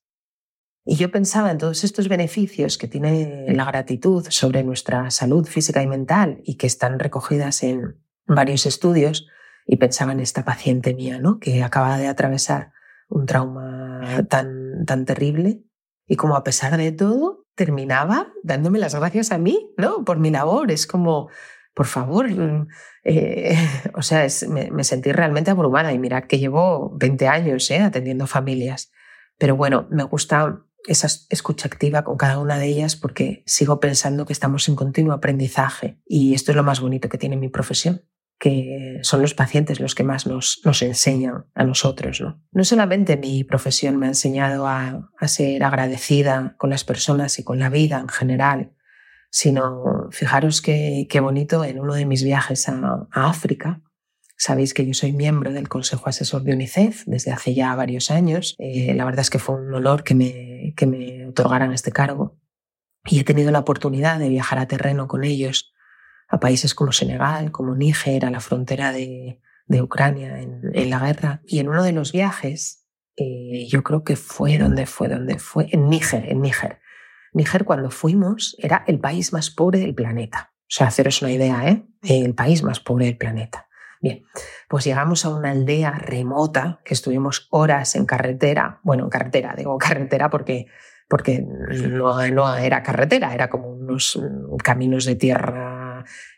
Y 0.83 0.95
yo 0.95 1.11
pensaba 1.11 1.51
en 1.51 1.57
todos 1.57 1.83
estos 1.83 2.07
beneficios 2.07 2.77
que 2.77 2.87
tiene 2.87 3.45
la 3.53 3.65
gratitud 3.65 4.25
sobre 4.29 4.63
nuestra 4.63 5.11
salud 5.11 5.45
física 5.45 5.83
y 5.83 5.87
mental 5.87 6.41
y 6.45 6.55
que 6.55 6.67
están 6.67 6.97
recogidas 6.97 7.63
en 7.63 8.01
varios 8.25 8.65
estudios 8.65 9.27
y 9.65 9.75
pensaba 9.77 10.13
en 10.13 10.21
esta 10.21 10.45
paciente 10.45 10.93
mía, 10.93 11.19
¿no? 11.19 11.39
Que 11.39 11.61
acaba 11.61 11.97
de 11.97 12.07
atravesar 12.07 12.71
un 13.09 13.25
trauma 13.25 14.25
tan, 14.29 14.85
tan 14.85 15.05
terrible 15.05 15.61
y 16.07 16.15
como 16.15 16.37
a 16.37 16.43
pesar 16.43 16.77
de 16.77 16.91
todo 16.93 17.46
terminaba 17.57 18.31
dándome 18.43 18.79
las 18.79 18.95
gracias 18.95 19.31
a 19.33 19.37
mí, 19.37 19.73
¿no? 19.77 20.05
Por 20.05 20.19
mi 20.19 20.29
labor. 20.29 20.71
Es 20.71 20.87
como, 20.87 21.27
por 21.73 21.87
favor, 21.87 22.27
eh, 23.03 23.57
o 23.95 24.01
sea, 24.01 24.25
me, 24.47 24.83
sentí 24.85 25.11
realmente 25.11 25.51
abrumada 25.51 25.91
y 25.91 25.99
mirad 25.99 26.23
que 26.23 26.39
llevo 26.39 26.95
20 26.97 27.27
años 27.27 27.69
¿eh? 27.71 27.79
atendiendo 27.79 28.27
familias. 28.27 28.91
Pero 29.37 29.57
bueno, 29.57 29.87
me 29.89 30.03
gusta 30.03 30.63
esa 30.87 31.07
escucha 31.29 31.67
activa 31.67 32.03
con 32.03 32.15
cada 32.15 32.39
una 32.39 32.57
de 32.57 32.67
ellas 32.67 32.95
porque 32.95 33.43
sigo 33.45 33.81
pensando 33.81 34.25
que 34.25 34.33
estamos 34.33 34.69
en 34.69 34.75
continuo 34.75 35.13
aprendizaje 35.13 35.99
y 36.05 36.33
esto 36.33 36.51
es 36.51 36.55
lo 36.55 36.63
más 36.63 36.79
bonito 36.79 37.09
que 37.09 37.17
tiene 37.17 37.35
mi 37.35 37.49
profesión 37.49 38.03
que 38.39 38.99
son 39.01 39.21
los 39.21 39.33
pacientes 39.33 39.79
los 39.79 39.95
que 39.95 40.03
más 40.03 40.27
nos, 40.27 40.61
nos 40.63 40.81
enseñan 40.81 41.45
a 41.55 41.63
nosotros. 41.63 42.21
¿no? 42.21 42.41
no 42.51 42.63
solamente 42.63 43.17
mi 43.17 43.43
profesión 43.43 43.97
me 43.97 44.05
ha 44.05 44.09
enseñado 44.09 44.67
a, 44.67 45.09
a, 45.19 45.27
ser 45.27 45.63
agradecida 45.63 46.55
con 46.57 46.69
las 46.69 46.83
personas 46.83 47.39
y 47.39 47.43
con 47.43 47.59
la 47.59 47.69
vida 47.69 47.99
en 47.99 48.09
general, 48.09 48.73
sino 49.29 50.07
fijaros 50.11 50.61
qué, 50.61 51.07
qué 51.09 51.19
bonito 51.19 51.63
en 51.63 51.79
uno 51.79 51.95
de 51.95 52.05
mis 52.05 52.23
viajes 52.23 52.69
a, 52.69 53.07
África. 53.11 53.81
Sabéis 54.37 54.75
que 54.75 54.85
yo 54.85 54.93
soy 54.93 55.13
miembro 55.13 55.51
del 55.51 55.67
Consejo 55.67 56.07
Asesor 56.07 56.43
de 56.43 56.53
UNICEF 56.53 57.05
desde 57.07 57.31
hace 57.31 57.55
ya 57.55 57.75
varios 57.75 58.11
años. 58.11 58.55
Eh, 58.59 58.93
la 58.93 59.03
verdad 59.03 59.21
es 59.21 59.31
que 59.31 59.39
fue 59.39 59.55
un 59.55 59.73
honor 59.73 60.03
que 60.03 60.13
me, 60.13 60.73
que 60.77 60.85
me 60.85 61.25
otorgaran 61.25 61.73
este 61.73 61.91
cargo 61.91 62.37
y 63.03 63.19
he 63.19 63.23
tenido 63.23 63.49
la 63.49 63.59
oportunidad 63.59 64.19
de 64.19 64.29
viajar 64.29 64.59
a 64.59 64.67
terreno 64.67 65.07
con 65.07 65.23
ellos 65.23 65.73
a 66.27 66.39
países 66.39 66.75
como 66.75 66.91
Senegal, 66.91 67.51
como 67.51 67.75
Níger, 67.75 68.25
a 68.25 68.31
la 68.31 68.39
frontera 68.39 68.91
de, 68.91 69.41
de 69.65 69.81
Ucrania 69.81 70.39
en, 70.41 70.61
en, 70.73 70.89
la 70.89 70.99
guerra. 70.99 71.41
Y 71.45 71.59
en 71.59 71.69
uno 71.69 71.83
de 71.83 71.93
los 71.93 72.11
viajes, 72.11 72.85
eh, 73.15 73.67
yo 73.69 73.83
creo 73.83 74.03
que 74.03 74.15
fue 74.15 74.57
donde 74.57 74.85
fue, 74.85 75.07
donde 75.07 75.39
fue, 75.39 75.67
en 75.71 75.89
Níger, 75.89 76.29
en 76.29 76.41
Níger. 76.41 76.79
Níger 77.33 77.65
cuando 77.65 77.91
fuimos 77.91 78.55
era 78.59 78.83
el 78.87 78.99
país 78.99 79.33
más 79.33 79.49
pobre 79.49 79.79
del 79.79 79.95
planeta. 79.95 80.53
O 80.63 80.69
sea, 80.69 80.87
haceros 80.87 81.21
una 81.21 81.31
idea, 81.31 81.69
¿eh? 81.69 81.85
El 82.03 82.35
país 82.35 82.63
más 82.63 82.79
pobre 82.79 83.05
del 83.05 83.17
planeta. 83.17 83.67
Bien, 84.01 84.25
pues 84.69 84.85
llegamos 84.85 85.25
a 85.25 85.29
una 85.29 85.51
aldea 85.51 85.91
remota 85.91 86.81
que 86.85 86.93
estuvimos 86.93 87.47
horas 87.51 87.95
en 87.95 88.05
carretera. 88.05 88.79
Bueno, 88.83 89.05
en 89.05 89.09
carretera, 89.09 89.55
digo 89.57 89.77
carretera 89.77 90.29
porque, 90.29 90.67
porque 91.07 91.41
no, 91.41 92.27
no 92.27 92.55
era 92.55 92.83
carretera, 92.83 93.33
era 93.33 93.49
como 93.49 93.69
unos 93.69 94.19
caminos 94.63 95.05
de 95.05 95.15
tierra 95.15 95.76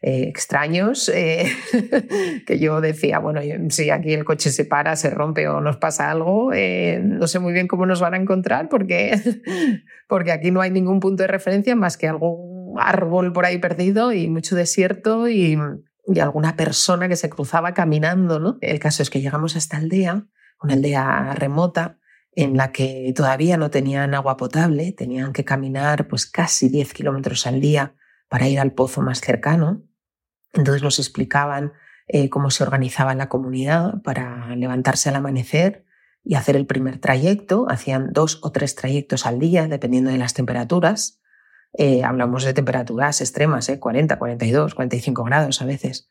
eh, 0.02 0.24
extraños 0.28 1.10
eh, 1.14 1.52
que 2.48 2.60
yo 2.60 2.82
decía, 2.82 3.20
bueno, 3.20 3.42
si 3.70 3.90
aquí 3.90 4.14
el 4.14 4.24
coche 4.24 4.50
se 4.52 4.66
para, 4.66 4.96
se 4.96 5.10
rompe 5.10 5.48
o 5.48 5.62
nos 5.62 5.78
pasa 5.78 6.10
algo, 6.10 6.54
eh, 6.54 7.02
no 7.04 7.28
sé 7.28 7.40
muy 7.40 7.54
bien 7.54 7.68
cómo 7.68 7.86
nos 7.86 8.00
van 8.00 8.14
a 8.14 8.18
encontrar 8.18 8.70
porque, 8.70 9.20
porque 10.08 10.32
aquí 10.32 10.52
no 10.52 10.62
hay 10.62 10.72
ningún 10.72 11.00
punto 11.00 11.24
de 11.24 11.28
referencia 11.28 11.76
más 11.76 11.98
que 11.98 12.08
algún 12.08 12.76
árbol 12.80 13.34
por 13.34 13.46
ahí 13.46 13.58
perdido 13.58 14.14
y 14.14 14.28
mucho 14.30 14.56
desierto 14.56 15.28
y, 15.28 15.58
y 16.08 16.20
alguna 16.20 16.56
persona 16.56 17.10
que 17.10 17.16
se 17.16 17.30
cruzaba 17.30 17.74
caminando. 17.74 18.40
¿no? 18.40 18.58
El 18.62 18.80
caso 18.80 19.04
es 19.04 19.10
que 19.10 19.22
llegamos 19.22 19.56
a 19.56 19.60
esta 19.60 19.78
aldea, 19.78 20.26
una 20.62 20.74
aldea 20.74 21.34
remota, 21.36 21.98
en 22.36 22.56
la 22.56 22.72
que 22.72 23.12
todavía 23.16 23.58
no 23.58 23.70
tenían 23.70 24.14
agua 24.14 24.38
potable, 24.38 24.94
tenían 24.94 25.34
que 25.34 25.44
caminar 25.44 26.08
pues 26.08 26.26
casi 26.26 26.70
10 26.70 26.94
kilómetros 26.94 27.46
al 27.48 27.60
día 27.60 27.96
para 28.30 28.48
ir 28.48 28.60
al 28.60 28.72
pozo 28.72 29.02
más 29.02 29.20
cercano. 29.20 29.84
Entonces 30.54 30.82
nos 30.82 31.00
explicaban 31.00 31.74
eh, 32.08 32.30
cómo 32.30 32.50
se 32.50 32.64
organizaba 32.64 33.14
la 33.14 33.30
comunidad 33.30 34.02
para 34.04 34.56
levantarse 34.56 35.10
al 35.10 35.16
amanecer 35.16 35.86
y 36.24 36.36
hacer 36.36 36.56
el 36.56 36.66
primer 36.66 37.00
trayecto. 37.00 37.66
Hacían 37.70 38.14
dos 38.14 38.40
o 38.42 38.52
tres 38.52 38.76
trayectos 38.76 39.26
al 39.26 39.40
día, 39.40 39.68
dependiendo 39.68 40.10
de 40.12 40.18
las 40.18 40.34
temperaturas. 40.34 41.20
Eh, 41.74 42.04
hablamos 42.04 42.44
de 42.44 42.54
temperaturas 42.54 43.22
extremas, 43.22 43.70
¿eh? 43.70 43.80
40, 43.80 44.18
42, 44.18 44.74
45 44.74 45.24
grados 45.24 45.62
a 45.62 45.66
veces. 45.66 46.10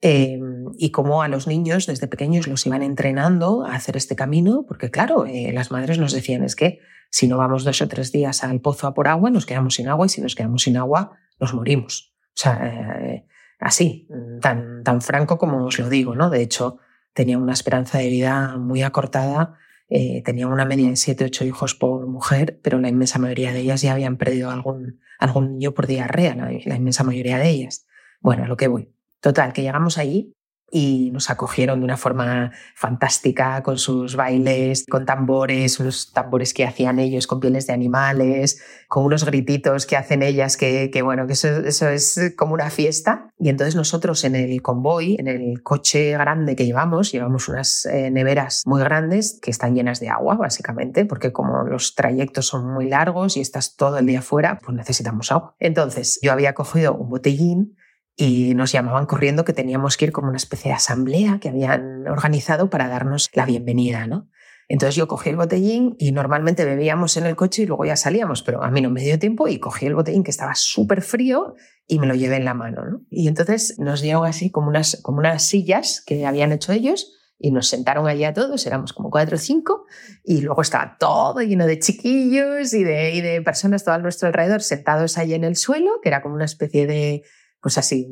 Eh, 0.00 0.38
y 0.78 0.90
cómo 0.90 1.22
a 1.22 1.28
los 1.28 1.46
niños 1.46 1.86
desde 1.86 2.08
pequeños 2.08 2.46
los 2.46 2.66
iban 2.66 2.82
entrenando 2.82 3.64
a 3.64 3.74
hacer 3.74 3.96
este 3.96 4.16
camino, 4.16 4.64
porque 4.66 4.90
claro, 4.90 5.24
las 5.52 5.70
madres 5.70 5.98
nos 5.98 6.12
decían 6.12 6.42
es 6.42 6.56
que 6.56 6.80
si 7.10 7.28
no 7.28 7.36
vamos 7.36 7.62
dos 7.64 7.82
o 7.82 7.88
tres 7.88 8.10
días 8.10 8.42
al 8.42 8.60
pozo 8.60 8.86
a 8.88 8.94
por 8.94 9.06
agua, 9.06 9.30
nos 9.30 9.46
quedamos 9.46 9.74
sin 9.74 9.88
agua 9.88 10.06
y 10.06 10.08
si 10.08 10.20
nos 10.20 10.34
quedamos 10.34 10.62
sin 10.62 10.76
agua, 10.76 11.18
nos 11.40 11.54
morimos. 11.54 12.14
O 12.28 12.32
sea, 12.34 12.98
eh, 13.00 13.26
así, 13.58 14.08
tan, 14.40 14.82
tan 14.84 15.00
franco 15.00 15.38
como 15.38 15.64
os 15.64 15.78
lo 15.78 15.88
digo, 15.88 16.14
¿no? 16.14 16.30
De 16.30 16.42
hecho, 16.42 16.78
tenía 17.12 17.38
una 17.38 17.52
esperanza 17.52 17.98
de 17.98 18.08
vida 18.08 18.56
muy 18.56 18.82
acortada, 18.82 19.58
eh, 19.88 20.22
tenía 20.24 20.46
una 20.46 20.64
media 20.64 20.88
de 20.88 20.96
7, 20.96 21.24
8 21.26 21.44
hijos 21.44 21.74
por 21.74 22.06
mujer, 22.06 22.58
pero 22.62 22.78
la 22.78 22.88
inmensa 22.88 23.18
mayoría 23.18 23.52
de 23.52 23.60
ellas 23.60 23.82
ya 23.82 23.92
habían 23.92 24.16
perdido 24.16 24.50
algún, 24.50 25.00
algún 25.18 25.52
niño 25.52 25.72
por 25.72 25.86
diarrea, 25.86 26.34
la, 26.34 26.76
inmensa 26.76 27.04
mayoría 27.04 27.38
de 27.38 27.50
ellas. 27.50 27.86
Bueno, 28.20 28.44
a 28.44 28.46
lo 28.46 28.56
que 28.56 28.68
voy. 28.68 28.94
Total, 29.20 29.52
que 29.52 29.62
llegamos 29.62 29.98
allí 29.98 30.34
y 30.74 31.10
nos 31.12 31.28
acogieron 31.28 31.80
de 31.80 31.84
una 31.84 31.98
forma 31.98 32.50
fantástica 32.74 33.62
con 33.62 33.76
sus 33.76 34.16
bailes, 34.16 34.86
con 34.90 35.04
tambores, 35.04 35.78
unos 35.78 36.12
tambores 36.12 36.54
que 36.54 36.64
hacían 36.64 36.98
ellos 36.98 37.26
con 37.26 37.40
pieles 37.40 37.66
de 37.66 37.74
animales, 37.74 38.62
con 38.88 39.04
unos 39.04 39.24
grititos 39.26 39.84
que 39.84 39.98
hacen 39.98 40.22
ellas, 40.22 40.56
que, 40.56 40.90
que 40.90 41.02
bueno, 41.02 41.26
que 41.26 41.34
eso, 41.34 41.48
eso, 41.48 41.88
es 41.90 42.32
como 42.38 42.54
una 42.54 42.70
fiesta. 42.70 43.28
Y 43.38 43.50
entonces 43.50 43.76
nosotros 43.76 44.24
en 44.24 44.34
el 44.34 44.62
convoy, 44.62 45.16
en 45.18 45.28
el 45.28 45.62
coche 45.62 46.12
grande 46.12 46.56
que 46.56 46.64
llevamos, 46.64 47.12
llevamos 47.12 47.48
unas 47.48 47.84
eh, 47.84 48.10
neveras 48.10 48.62
muy 48.64 48.80
grandes 48.80 49.38
que 49.42 49.50
están 49.50 49.74
llenas 49.74 50.00
de 50.00 50.08
agua, 50.08 50.36
básicamente, 50.36 51.04
porque 51.04 51.32
como 51.32 51.64
los 51.64 51.94
trayectos 51.94 52.46
son 52.46 52.72
muy 52.72 52.88
largos 52.88 53.36
y 53.36 53.40
estás 53.40 53.76
todo 53.76 53.98
el 53.98 54.06
día 54.06 54.22
fuera, 54.22 54.58
pues 54.64 54.74
necesitamos 54.74 55.30
agua. 55.32 55.54
Entonces 55.58 56.18
yo 56.22 56.32
había 56.32 56.54
cogido 56.54 56.94
un 56.94 57.10
botellín 57.10 57.76
y 58.16 58.54
nos 58.54 58.72
llamaban 58.72 59.06
corriendo 59.06 59.44
que 59.44 59.52
teníamos 59.52 59.96
que 59.96 60.06
ir 60.06 60.12
como 60.12 60.28
una 60.28 60.36
especie 60.36 60.70
de 60.70 60.76
asamblea 60.76 61.38
que 61.40 61.48
habían 61.48 62.06
organizado 62.06 62.70
para 62.70 62.88
darnos 62.88 63.30
la 63.34 63.46
bienvenida, 63.46 64.06
¿no? 64.06 64.28
Entonces 64.68 64.94
yo 64.94 65.08
cogí 65.08 65.30
el 65.30 65.36
botellín 65.36 65.96
y 65.98 66.12
normalmente 66.12 66.64
bebíamos 66.64 67.16
en 67.16 67.26
el 67.26 67.36
coche 67.36 67.62
y 67.62 67.66
luego 67.66 67.84
ya 67.84 67.96
salíamos, 67.96 68.42
pero 68.42 68.62
a 68.62 68.70
mí 68.70 68.80
no 68.80 68.90
me 68.90 69.02
dio 69.02 69.18
tiempo 69.18 69.48
y 69.48 69.58
cogí 69.58 69.86
el 69.86 69.94
botellín 69.94 70.24
que 70.24 70.30
estaba 70.30 70.54
súper 70.54 71.02
frío 71.02 71.54
y 71.86 71.98
me 71.98 72.06
lo 72.06 72.14
llevé 72.14 72.36
en 72.36 72.44
la 72.44 72.54
mano. 72.54 72.84
¿no? 72.84 73.02
Y 73.10 73.28
entonces 73.28 73.78
nos 73.78 74.00
dieron 74.00 74.24
así 74.24 74.50
como 74.50 74.68
unas, 74.68 75.00
como 75.02 75.18
unas 75.18 75.42
sillas 75.42 76.02
que 76.06 76.26
habían 76.26 76.52
hecho 76.52 76.72
ellos 76.72 77.12
y 77.38 77.50
nos 77.50 77.66
sentaron 77.66 78.06
allí 78.06 78.24
a 78.24 78.32
todos, 78.32 78.64
éramos 78.66 78.92
como 78.92 79.10
cuatro 79.10 79.34
o 79.34 79.38
cinco, 79.38 79.84
y 80.22 80.42
luego 80.42 80.62
estaba 80.62 80.96
todo 80.98 81.40
lleno 81.40 81.66
de 81.66 81.78
chiquillos 81.80 82.72
y 82.72 82.84
de, 82.84 83.14
y 83.14 83.20
de 83.20 83.42
personas 83.42 83.84
todo 83.84 83.96
a 83.96 83.98
nuestro 83.98 84.28
alrededor 84.28 84.62
sentados 84.62 85.18
allí 85.18 85.34
en 85.34 85.42
el 85.42 85.56
suelo, 85.56 86.00
que 86.02 86.08
era 86.08 86.22
como 86.22 86.36
una 86.36 86.44
especie 86.44 86.86
de, 86.86 87.24
pues 87.62 87.78
así, 87.78 88.08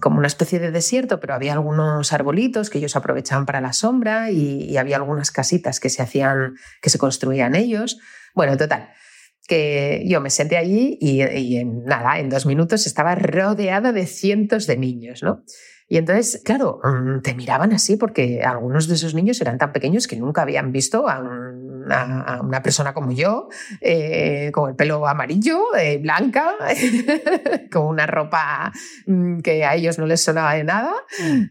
como 0.00 0.18
una 0.18 0.26
especie 0.26 0.58
de 0.58 0.70
desierto, 0.70 1.18
pero 1.18 1.34
había 1.34 1.54
algunos 1.54 2.12
arbolitos 2.12 2.68
que 2.68 2.78
ellos 2.78 2.94
aprovechaban 2.94 3.46
para 3.46 3.62
la 3.62 3.72
sombra 3.72 4.30
y, 4.30 4.76
había 4.76 4.96
algunas 4.96 5.30
casitas 5.30 5.80
que 5.80 5.88
se 5.88 6.02
hacían, 6.02 6.54
que 6.82 6.90
se 6.90 6.98
construían 6.98 7.54
ellos. 7.54 7.98
Bueno, 8.34 8.56
total, 8.58 8.90
que 9.48 10.04
yo 10.06 10.20
me 10.20 10.28
senté 10.28 10.58
allí 10.58 10.98
y, 11.00 11.22
en 11.56 11.84
nada, 11.84 12.18
en 12.18 12.28
dos 12.28 12.44
minutos 12.44 12.86
estaba 12.86 13.14
rodeada 13.14 13.92
de 13.92 14.06
cientos 14.06 14.66
de 14.66 14.76
niños, 14.76 15.22
¿no? 15.22 15.42
Y 15.88 15.96
entonces, 15.96 16.40
claro, 16.44 16.80
mm, 16.84 17.20
te 17.22 17.34
miraban 17.34 17.72
así 17.72 17.96
porque 17.96 18.42
algunos 18.42 18.86
de 18.86 18.94
esos 18.94 19.14
niños 19.14 19.40
eran 19.40 19.58
tan 19.58 19.72
pequeños 19.72 20.06
que 20.06 20.16
nunca 20.16 20.42
habían 20.42 20.70
visto 20.70 21.08
a, 21.08 21.20
una 21.84 22.62
persona 22.62 22.92
como 22.94 23.12
yo, 23.12 23.48
eh, 23.80 24.50
con 24.52 24.70
el 24.70 24.76
pelo 24.76 25.06
amarillo, 25.06 25.74
eh, 25.76 25.98
blanca, 25.98 26.54
con 27.72 27.86
una 27.86 28.06
ropa 28.06 28.72
mm, 29.06 29.40
que 29.40 29.64
a 29.64 29.74
ellos 29.74 29.98
no 29.98 30.06
les 30.06 30.22
sonaba 30.22 30.54
de 30.54 30.64
nada. 30.64 30.92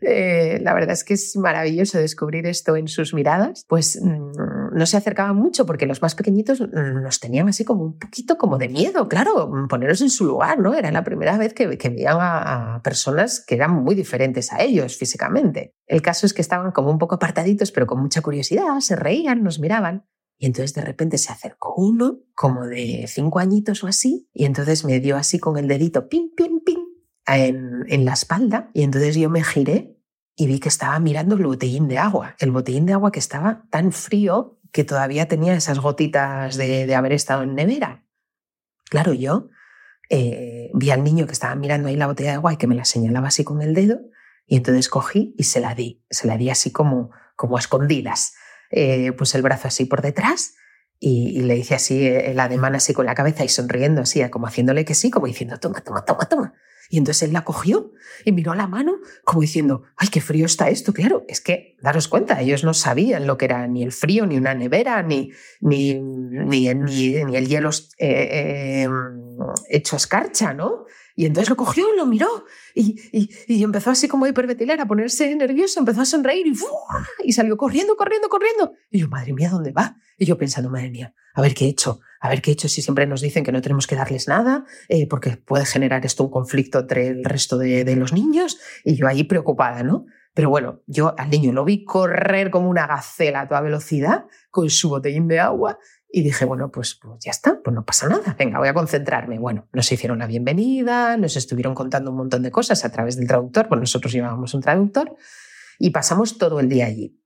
Eh, 0.02 0.60
la 0.62 0.74
verdad 0.74 0.92
es 0.92 1.04
que 1.04 1.14
es 1.14 1.36
maravilloso 1.36 1.98
descubrir 1.98 2.46
esto 2.46 2.76
en 2.76 2.88
sus 2.88 3.14
miradas. 3.14 3.66
Pues 3.68 4.00
mm, 4.02 4.76
no 4.76 4.86
se 4.86 4.98
acercaban 4.98 5.36
mucho 5.36 5.66
porque 5.66 5.86
los 5.86 6.02
más 6.02 6.16
pequeñitos 6.16 6.62
nos 6.62 7.20
tenían 7.20 7.50
así 7.50 7.66
como 7.66 7.84
un 7.84 8.00
poquito 8.00 8.38
como 8.38 8.58
de 8.58 8.70
miedo, 8.70 9.08
claro, 9.08 9.52
poneros 9.70 10.02
en 10.02 10.10
su 10.10 10.26
lugar, 10.26 10.60
¿no? 10.60 10.74
Era 10.74 10.92
la 10.92 11.04
primera 11.04 11.38
vez 11.38 11.54
que, 11.54 11.78
que 11.78 11.90
veían 11.90 12.18
a 12.20 12.82
personas 12.84 13.44
que 13.46 13.56
eran 13.56 13.72
muy 13.72 13.96
diferentes 13.96 14.52
a 14.52 14.62
ellos 14.62 14.98
físicamente. 14.98 15.76
El 15.86 16.02
caso 16.02 16.26
es 16.26 16.34
que 16.34 16.42
estaban 16.42 16.72
como 16.72 16.92
un 16.92 17.00
poco 17.00 17.16
apartaditos, 17.16 17.72
pero 17.72 17.88
con 17.88 18.00
mucha 18.00 18.22
curiosidad, 18.22 18.80
se 18.80 18.96
reían, 18.96 19.44
nos 19.44 19.60
miraban. 19.60 20.06
Y 20.40 20.48
entonces 20.48 20.74
de 20.74 20.82
repente 20.82 21.18
se 21.18 21.32
acercó 21.32 21.76
uno, 21.76 22.22
como 22.34 22.66
de 22.66 23.06
cinco 23.08 23.40
añitos 23.40 23.84
o 23.84 23.88
así, 23.88 24.28
y 24.34 24.46
entonces 24.46 24.86
me 24.86 25.00
dio 25.00 25.18
así 25.18 25.38
con 25.38 25.58
el 25.58 25.68
dedito, 25.68 26.10
pim, 26.10 26.30
pim, 26.36 26.62
pim, 26.66 26.80
en, 27.28 27.84
en 27.88 28.06
la 28.06 28.14
espalda. 28.14 28.72
Y 28.74 28.84
entonces 28.84 29.16
yo 29.16 29.30
me 29.30 29.44
giré 29.44 30.00
y 30.36 30.48
vi 30.48 30.60
que 30.60 30.70
estaba 30.70 30.98
mirando 31.00 31.36
el 31.36 31.46
botellín 31.46 31.90
de 31.90 31.98
agua, 31.98 32.36
el 32.40 32.52
botellín 32.52 32.86
de 32.86 32.94
agua 32.94 33.12
que 33.12 33.20
estaba 33.20 33.68
tan 33.70 33.92
frío 33.92 34.60
que 34.72 34.86
todavía 34.86 35.28
tenía 35.28 35.54
esas 35.54 35.80
gotitas 35.80 36.56
de, 36.56 36.88
de 36.88 36.96
haber 36.96 37.12
estado 37.12 37.44
en 37.44 37.56
nevera. 37.56 38.06
Claro, 38.90 39.14
yo 39.14 39.50
eh, 40.10 40.72
vi 40.74 40.90
al 40.90 41.04
niño 41.04 41.28
que 41.28 41.34
estaba 41.34 41.56
mirando 41.56 41.88
ahí 41.88 41.96
la 41.96 42.08
botella 42.08 42.32
de 42.32 42.36
agua 42.38 42.54
y 42.54 42.58
que 42.58 42.68
me 42.68 42.76
la 42.76 42.86
señalaba 42.86 43.28
así 43.28 43.44
con 43.44 43.62
el 43.62 43.74
dedo 43.74 44.00
y 44.48 44.58
entonces 44.58 44.90
cogí 44.90 45.36
y 45.38 45.44
se 45.44 45.60
la 45.60 45.76
di, 45.76 46.04
se 46.10 46.28
la 46.28 46.36
di 46.36 46.50
así 46.50 46.72
como, 46.72 47.12
como 47.36 47.58
a 47.58 47.60
escondidas. 47.60 48.34
Eh, 48.72 49.12
puse 49.14 49.38
el 49.38 49.44
brazo 49.44 49.68
así 49.68 49.86
por 49.86 50.02
detrás 50.02 50.54
y, 51.00 51.40
y, 51.40 51.42
le 51.42 51.58
hice 51.58 51.76
así 51.76 52.06
eh, 52.06 52.32
el 52.32 52.40
ademán 52.40 52.76
así 52.76 52.94
con 52.94 53.06
la 53.06 53.16
cabeza 53.16 53.44
y 53.44 53.50
sonriendo 53.50 54.02
así, 54.02 54.28
como 54.30 54.48
haciéndole 54.48 54.86
que 54.86 54.94
sí, 54.94 55.10
como 55.10 55.28
diciendo, 55.28 55.60
toma, 55.60 55.82
toma, 55.82 56.06
toma, 56.06 56.26
toma. 56.26 56.54
Y 56.90 56.98
entonces 56.98 57.24
él 57.24 57.34
la 57.34 57.44
cogió 57.44 57.92
y 58.26 58.32
miró 58.32 58.52
a 58.52 58.56
la 58.56 58.68
mano 58.68 58.98
como 59.24 59.42
diciendo, 59.42 59.84
ay, 59.96 60.08
qué 60.12 60.22
frío 60.22 60.48
está 60.48 60.70
esto. 60.70 60.92
Claro, 60.92 61.24
es 61.28 61.40
que, 61.40 61.78
daros 61.82 62.08
cuenta, 62.08 62.42
ellos 62.42 62.64
no 62.64 62.74
sabían 62.74 63.28
lo 63.28 63.38
que 63.38 63.46
era 63.46 63.68
ni 63.68 63.84
el 63.84 63.92
frío, 63.92 64.26
ni 64.26 64.38
una 64.38 64.56
nevera, 64.56 65.04
ni, 65.04 65.32
ni, 65.62 65.94
ni, 65.94 66.74
ni, 66.74 67.36
el 67.36 67.48
hielo 67.48 67.70
eh, 68.00 68.86
eh, 68.86 68.90
hecho 69.70 69.98
escarcha, 69.98 70.54
¿no? 70.54 70.86
Y 71.20 71.26
entonces 71.26 71.50
lo 71.50 71.58
cogió, 71.58 71.86
lo 71.98 72.06
miró 72.06 72.46
y, 72.74 72.98
y, 73.12 73.30
y 73.46 73.64
empezó 73.66 73.92
así 73.92 74.08
como 74.08 74.24
a 74.24 74.30
hiperventilar, 74.30 74.80
a 74.80 74.88
ponerse 74.88 75.36
nervioso, 75.36 75.82
empezó 75.82 76.00
a 76.00 76.06
sonreír 76.06 76.48
y, 76.48 76.54
y 77.26 77.34
salió 77.34 77.58
corriendo, 77.58 77.98
corriendo, 77.98 78.30
corriendo. 78.30 78.72
Y 78.90 79.00
yo, 79.00 79.10
madre 79.10 79.34
mía, 79.34 79.50
¿dónde 79.50 79.74
va? 79.74 79.98
Y 80.18 80.26
yo 80.26 80.38
pensando, 80.38 80.70
madre 80.70 80.90
mía, 80.90 81.14
a 81.34 81.42
ver 81.42 81.54
qué 81.54 81.66
he 81.66 81.68
hecho, 81.68 82.00
a 82.22 82.30
ver 82.30 82.42
qué 82.42 82.52
he 82.52 82.54
hecho 82.54 82.70
si 82.70 82.82
siempre 82.82 83.06
nos 83.06 83.20
dicen 83.20 83.44
que 83.44 83.52
no 83.52 83.62
tenemos 83.62 83.86
que 83.86 83.98
darles 83.98 84.30
nada, 84.30 84.64
eh, 84.88 85.08
porque 85.10 85.32
puede 85.32 85.66
generar 85.66 86.06
esto 86.06 86.24
un 86.24 86.32
conflicto 86.32 86.80
entre 86.80 87.08
el 87.08 87.26
resto 87.26 87.58
de, 87.58 87.84
de 87.84 87.98
los 87.98 88.14
niños. 88.14 88.58
Y 88.86 88.96
yo 88.96 89.06
ahí 89.06 89.26
preocupada, 89.26 89.84
¿no? 89.84 90.06
Pero 90.34 90.50
bueno, 90.50 90.84
yo 90.88 91.16
al 91.18 91.30
niño 91.30 91.52
lo 91.52 91.66
vi 91.66 91.84
correr 91.84 92.50
como 92.50 92.70
una 92.70 92.88
gacela 92.88 93.42
a 93.42 93.48
toda 93.50 93.60
velocidad 93.60 94.24
con 94.52 94.70
su 94.70 94.88
botellín 94.88 95.28
de 95.28 95.42
agua 95.42 95.80
y 96.12 96.24
dije, 96.24 96.46
bueno, 96.46 96.72
pues, 96.72 96.96
pues, 96.96 97.24
ya 97.24 97.32
está, 97.32 97.62
pues 97.62 97.74
no 97.74 97.86
pasa 97.86 98.08
nada, 98.08 98.36
venga, 98.38 98.58
voy 98.58 98.68
a 98.68 98.74
concentrarme. 98.74 99.38
Bueno, 99.38 99.68
nos 99.74 99.92
hicieron 99.92 100.20
la 100.20 100.28
bienvenida, 100.28 101.18
nos 101.18 101.38
estuvieron 101.38 101.76
contando 101.76 102.10
un 102.12 102.18
montón 102.18 102.42
de 102.42 102.52
cosas 102.52 102.84
a 102.84 102.92
través 102.92 103.16
del 103.16 103.28
traductor, 103.28 103.68
pues 103.68 103.80
nosotros 103.80 104.12
llevábamos 104.12 104.54
un 104.56 104.62
traductor 104.62 105.16
y 105.78 105.92
pasamos 105.92 106.38
todo 106.38 106.60
el 106.60 106.68
día 106.68 106.88
allí. 106.88 107.22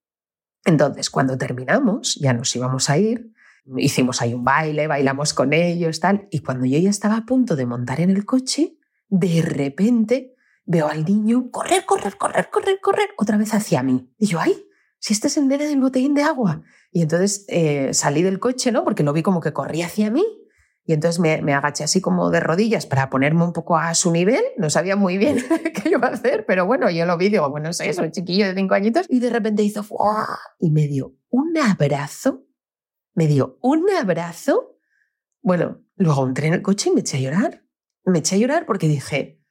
Entonces, 0.65 1.09
cuando 1.09 1.37
terminamos, 1.37 2.15
ya 2.15 2.33
nos 2.33 2.53
íbamos 2.55 2.89
a 2.89 2.97
ir, 2.97 3.31
hicimos 3.77 4.21
ahí 4.21 4.33
un 4.33 4.43
baile, 4.43 4.87
bailamos 4.87 5.33
con 5.33 5.53
ellos, 5.53 5.99
tal, 6.01 6.27
y 6.29 6.39
cuando 6.39 6.65
yo 6.65 6.77
ya 6.77 6.89
estaba 6.89 7.17
a 7.17 7.25
punto 7.25 7.55
de 7.55 7.65
montar 7.65 8.01
en 8.01 8.09
el 8.09 8.25
coche, 8.25 8.77
de 9.07 9.41
repente 9.41 10.35
veo 10.65 10.87
al 10.87 11.05
niño 11.05 11.51
correr, 11.51 11.85
correr, 11.85 12.17
correr, 12.17 12.49
correr, 12.49 12.79
correr, 12.81 13.09
otra 13.17 13.37
vez 13.37 13.53
hacia 13.53 13.81
mí. 13.81 14.13
Y 14.17 14.27
yo, 14.27 14.39
ay, 14.39 14.65
si 14.99 15.13
este 15.13 15.27
es 15.27 15.37
el 15.37 15.47
nene 15.47 15.67
del 15.67 15.81
botellín 15.81 16.13
de 16.13 16.23
agua. 16.23 16.63
Y 16.93 17.01
entonces 17.01 17.45
eh, 17.49 17.91
salí 17.93 18.21
del 18.21 18.39
coche, 18.39 18.71
¿no? 18.71 18.83
Porque 18.83 19.01
lo 19.01 19.13
vi 19.13 19.23
como 19.23 19.41
que 19.41 19.51
corría 19.51 19.87
hacia 19.87 20.11
mí. 20.11 20.23
Y 20.85 20.93
entonces 20.93 21.19
me, 21.19 21.53
agaché 21.53 21.83
así 21.83 22.01
como 22.01 22.29
de 22.29 22.39
rodillas 22.39 22.85
para 22.85 23.09
ponerme 23.09 23.43
un 23.43 23.51
poco 23.51 23.77
a 23.77 23.95
su 23.95 24.11
nivel. 24.11 24.43
No 24.57 24.69
sabía 24.69 24.95
muy 24.95 25.17
bien 25.17 25.37
qué 25.83 25.89
iba 25.89 26.07
a 26.07 26.11
hacer, 26.11 26.45
pero 26.45 26.67
bueno, 26.67 26.91
yo 26.91 27.05
lo 27.07 27.17
vi, 27.17 27.29
digo, 27.29 27.49
bueno, 27.49 27.69
no 27.69 27.73
sé, 27.73 27.91
soy 27.93 28.11
chiquillo 28.11 28.45
de 28.45 28.53
cinco 28.53 28.75
añitos. 28.75 29.07
Y 29.09 29.19
de 29.19 29.31
repente 29.31 29.63
hizo 29.63 29.81
¡fua! 29.81 30.37
y 30.59 30.69
me 30.69 30.87
dio 30.87 31.15
un 31.29 31.57
abrazo. 31.57 32.45
Me 33.15 33.25
dio 33.25 33.57
un 33.61 33.89
abrazo. 33.89 34.77
Bueno, 35.41 35.83
luego 35.95 36.27
entré 36.27 36.47
en 36.47 36.53
el 36.53 36.61
coche 36.61 36.91
y 36.91 36.93
me 36.93 37.01
eché 37.01 37.17
a 37.17 37.21
llorar. 37.21 37.65
Me 38.05 38.19
eché 38.19 38.35
a 38.35 38.39
llorar 38.39 38.67
porque 38.67 38.87
dije, 38.87 39.41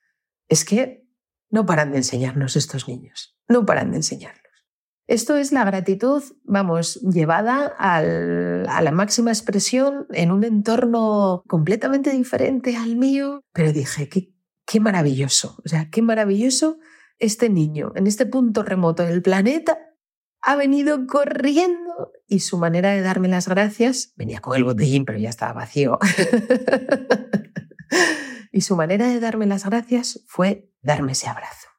es 0.48 0.64
que 0.64 1.08
no 1.50 1.66
paran 1.66 1.90
de 1.90 1.98
enseñarnos 1.98 2.54
estos 2.54 2.86
niños. 2.86 3.36
No 3.48 3.66
paran 3.66 3.90
de 3.90 3.96
enseñar. 3.96 4.41
Esto 5.06 5.36
es 5.36 5.52
la 5.52 5.64
gratitud, 5.64 6.22
vamos, 6.44 7.00
llevada 7.02 7.66
a 7.78 8.02
la 8.02 8.92
máxima 8.92 9.30
expresión 9.30 10.06
en 10.10 10.30
un 10.30 10.44
entorno 10.44 11.42
completamente 11.48 12.10
diferente 12.10 12.76
al 12.76 12.96
mío. 12.96 13.42
Pero 13.52 13.72
dije, 13.72 14.08
qué, 14.08 14.32
qué 14.64 14.80
maravilloso, 14.80 15.60
o 15.64 15.68
sea, 15.68 15.90
qué 15.90 16.02
maravilloso 16.02 16.78
este 17.18 17.48
niño 17.48 17.92
en 17.94 18.06
este 18.06 18.26
punto 18.26 18.62
remoto 18.62 19.04
del 19.04 19.22
planeta 19.22 19.78
ha 20.40 20.56
venido 20.56 21.06
corriendo 21.06 22.12
y 22.26 22.40
su 22.40 22.58
manera 22.58 22.90
de 22.90 23.00
darme 23.00 23.28
las 23.28 23.48
gracias, 23.48 24.12
venía 24.16 24.40
con 24.40 24.56
el 24.56 24.64
botellín, 24.64 25.04
pero 25.04 25.18
ya 25.18 25.30
estaba 25.30 25.52
vacío. 25.52 25.98
y 28.52 28.62
su 28.62 28.76
manera 28.76 29.06
de 29.06 29.20
darme 29.20 29.46
las 29.46 29.64
gracias 29.64 30.24
fue 30.26 30.70
darme 30.82 31.12
ese 31.12 31.28
abrazo. 31.28 31.71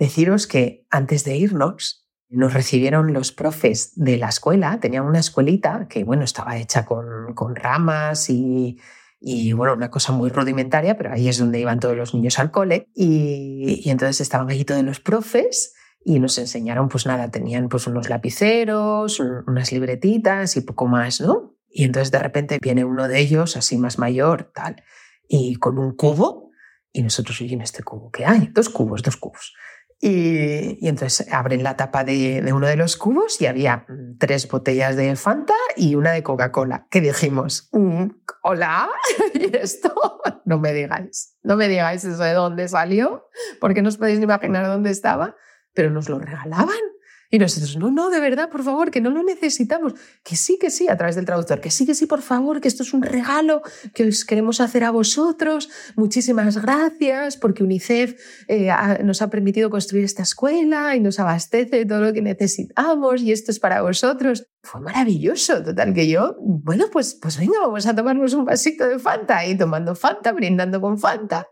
Deciros 0.00 0.46
que 0.46 0.86
antes 0.88 1.24
de 1.24 1.36
irnos, 1.36 2.08
nos 2.30 2.54
recibieron 2.54 3.12
los 3.12 3.32
profes 3.32 3.92
de 3.96 4.16
la 4.16 4.30
escuela, 4.30 4.80
tenían 4.80 5.04
una 5.04 5.18
escuelita 5.18 5.88
que, 5.90 6.04
bueno, 6.04 6.24
estaba 6.24 6.56
hecha 6.56 6.86
con, 6.86 7.34
con 7.34 7.54
ramas 7.54 8.30
y, 8.30 8.80
y, 9.20 9.52
bueno, 9.52 9.74
una 9.74 9.90
cosa 9.90 10.12
muy 10.12 10.30
rudimentaria, 10.30 10.96
pero 10.96 11.12
ahí 11.12 11.28
es 11.28 11.36
donde 11.36 11.60
iban 11.60 11.80
todos 11.80 11.98
los 11.98 12.14
niños 12.14 12.38
al 12.38 12.50
cole. 12.50 12.88
Y, 12.94 13.82
y, 13.84 13.90
entonces 13.90 14.22
estaban 14.22 14.48
allí 14.48 14.64
todos 14.64 14.82
los 14.82 15.00
profes 15.00 15.74
y 16.02 16.18
nos 16.18 16.38
enseñaron, 16.38 16.88
pues 16.88 17.04
nada, 17.04 17.30
tenían 17.30 17.68
pues 17.68 17.86
unos 17.86 18.08
lapiceros, 18.08 19.20
unas 19.20 19.70
libretitas 19.70 20.56
y 20.56 20.62
poco 20.62 20.86
más, 20.86 21.20
¿no? 21.20 21.58
Y 21.68 21.84
entonces 21.84 22.10
de 22.10 22.20
repente 22.20 22.58
viene 22.62 22.86
uno 22.86 23.06
de 23.06 23.18
ellos, 23.18 23.54
así 23.54 23.76
más 23.76 23.98
mayor, 23.98 24.50
tal, 24.54 24.82
y 25.28 25.56
con 25.56 25.78
un 25.78 25.94
cubo, 25.94 26.52
y 26.90 27.02
nosotros, 27.02 27.38
oye, 27.42 27.54
en 27.54 27.60
este 27.60 27.82
cubo, 27.82 28.10
¿qué 28.10 28.24
hay? 28.24 28.48
Dos 28.54 28.70
cubos, 28.70 29.02
dos 29.02 29.18
cubos. 29.18 29.52
Y, 30.02 30.86
entonces 30.88 31.30
abren 31.30 31.62
la 31.62 31.76
tapa 31.76 32.04
de, 32.04 32.40
de, 32.40 32.52
uno 32.54 32.66
de 32.66 32.76
los 32.76 32.96
cubos 32.96 33.38
y 33.40 33.46
había 33.46 33.84
tres 34.18 34.48
botellas 34.48 34.96
de 34.96 35.14
Fanta 35.14 35.54
y 35.76 35.94
una 35.94 36.12
de 36.12 36.22
Coca-Cola. 36.22 36.86
¿Qué 36.90 37.02
dijimos? 37.02 37.68
Mm, 37.72 38.06
¿Hola? 38.42 38.88
¿Y 39.34 39.54
esto? 39.56 39.94
No 40.46 40.58
me 40.58 40.72
digáis, 40.72 41.36
no 41.44 41.54
me 41.54 41.68
digáis 41.68 42.02
eso 42.02 42.24
de 42.24 42.32
dónde 42.32 42.66
salió, 42.66 43.28
porque 43.60 43.82
no 43.82 43.88
os 43.88 43.98
podéis 43.98 44.20
imaginar 44.20 44.66
dónde 44.66 44.90
estaba, 44.90 45.36
pero 45.74 45.90
nos 45.90 46.08
lo 46.08 46.18
regalaban. 46.18 46.76
Y 47.32 47.38
nosotros, 47.38 47.76
no, 47.76 47.92
no, 47.92 48.10
de 48.10 48.18
verdad, 48.18 48.50
por 48.50 48.64
favor, 48.64 48.90
que 48.90 49.00
no 49.00 49.10
lo 49.10 49.22
necesitamos. 49.22 49.94
Que 50.24 50.34
sí, 50.34 50.58
que 50.60 50.68
sí, 50.68 50.88
a 50.88 50.96
través 50.96 51.14
del 51.14 51.26
traductor, 51.26 51.60
que 51.60 51.70
sí, 51.70 51.86
que 51.86 51.94
sí, 51.94 52.06
por 52.06 52.22
favor, 52.22 52.60
que 52.60 52.66
esto 52.66 52.82
es 52.82 52.92
un 52.92 53.02
regalo 53.02 53.62
que 53.94 54.08
os 54.08 54.24
queremos 54.24 54.60
hacer 54.60 54.82
a 54.82 54.90
vosotros. 54.90 55.70
Muchísimas 55.94 56.60
gracias 56.60 57.36
porque 57.36 57.62
UNICEF 57.62 58.20
eh, 58.48 58.70
ha, 58.70 58.98
nos 59.04 59.22
ha 59.22 59.30
permitido 59.30 59.70
construir 59.70 60.04
esta 60.04 60.24
escuela 60.24 60.96
y 60.96 61.00
nos 61.00 61.20
abastece 61.20 61.86
todo 61.86 62.00
lo 62.00 62.12
que 62.12 62.20
necesitamos 62.20 63.22
y 63.22 63.30
esto 63.30 63.52
es 63.52 63.60
para 63.60 63.80
vosotros. 63.82 64.48
Fue 64.64 64.80
maravilloso, 64.80 65.62
total, 65.62 65.94
que 65.94 66.08
yo, 66.08 66.36
bueno, 66.40 66.86
pues, 66.92 67.14
pues 67.14 67.38
venga, 67.38 67.60
vamos 67.60 67.86
a 67.86 67.94
tomarnos 67.94 68.34
un 68.34 68.44
vasito 68.44 68.88
de 68.88 68.98
Fanta 68.98 69.46
y 69.46 69.56
tomando 69.56 69.94
Fanta, 69.94 70.32
brindando 70.32 70.80
con 70.80 70.98
Fanta. 70.98 71.48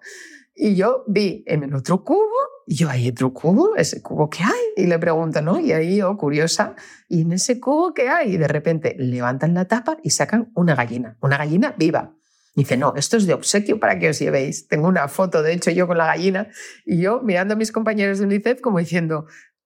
Y 0.60 0.74
yo 0.74 1.04
vi 1.06 1.44
en 1.46 1.62
el 1.62 1.72
otro 1.72 2.02
cubo, 2.02 2.26
y 2.70 2.74
yo, 2.74 2.90
¿hay 2.90 3.08
otro 3.08 3.32
cubo? 3.32 3.76
¿Ese 3.76 4.02
cubo 4.02 4.28
qué 4.28 4.42
hay? 4.42 4.84
Y 4.84 4.86
le 4.88 4.98
pregunto, 4.98 5.40
¿no? 5.40 5.58
Y 5.58 5.72
ahí 5.72 5.96
yo, 5.96 6.14
curiosa, 6.18 6.76
¿y 7.08 7.22
en 7.22 7.32
ese 7.32 7.58
cubo 7.60 7.94
qué 7.94 8.10
hay? 8.10 8.34
Y 8.34 8.36
de 8.36 8.46
repente 8.46 8.94
levantan 8.98 9.54
la 9.54 9.64
tapa 9.64 9.96
y 10.02 10.10
sacan 10.10 10.52
una 10.54 10.74
gallina, 10.74 11.16
una 11.22 11.38
gallina 11.38 11.74
viva. 11.78 12.14
Y 12.54 12.60
dice, 12.60 12.76
no, 12.76 12.92
esto 12.94 13.16
es 13.16 13.26
de 13.26 13.32
obsequio 13.32 13.80
para 13.80 13.98
que 13.98 14.10
os 14.10 14.18
llevéis. 14.18 14.68
Tengo 14.68 14.86
una 14.86 15.08
foto, 15.08 15.42
de 15.42 15.54
hecho, 15.54 15.70
yo 15.70 15.86
con 15.86 15.96
la 15.96 16.04
gallina, 16.04 16.48
y 16.84 17.00
yo 17.00 17.22
mirando 17.22 17.54
a 17.54 17.56
mis 17.56 17.72
compañeros 17.72 18.18
de 18.18 18.26
UNICEF 18.26 18.60
como 18.60 18.80
diciendo, 18.80 19.24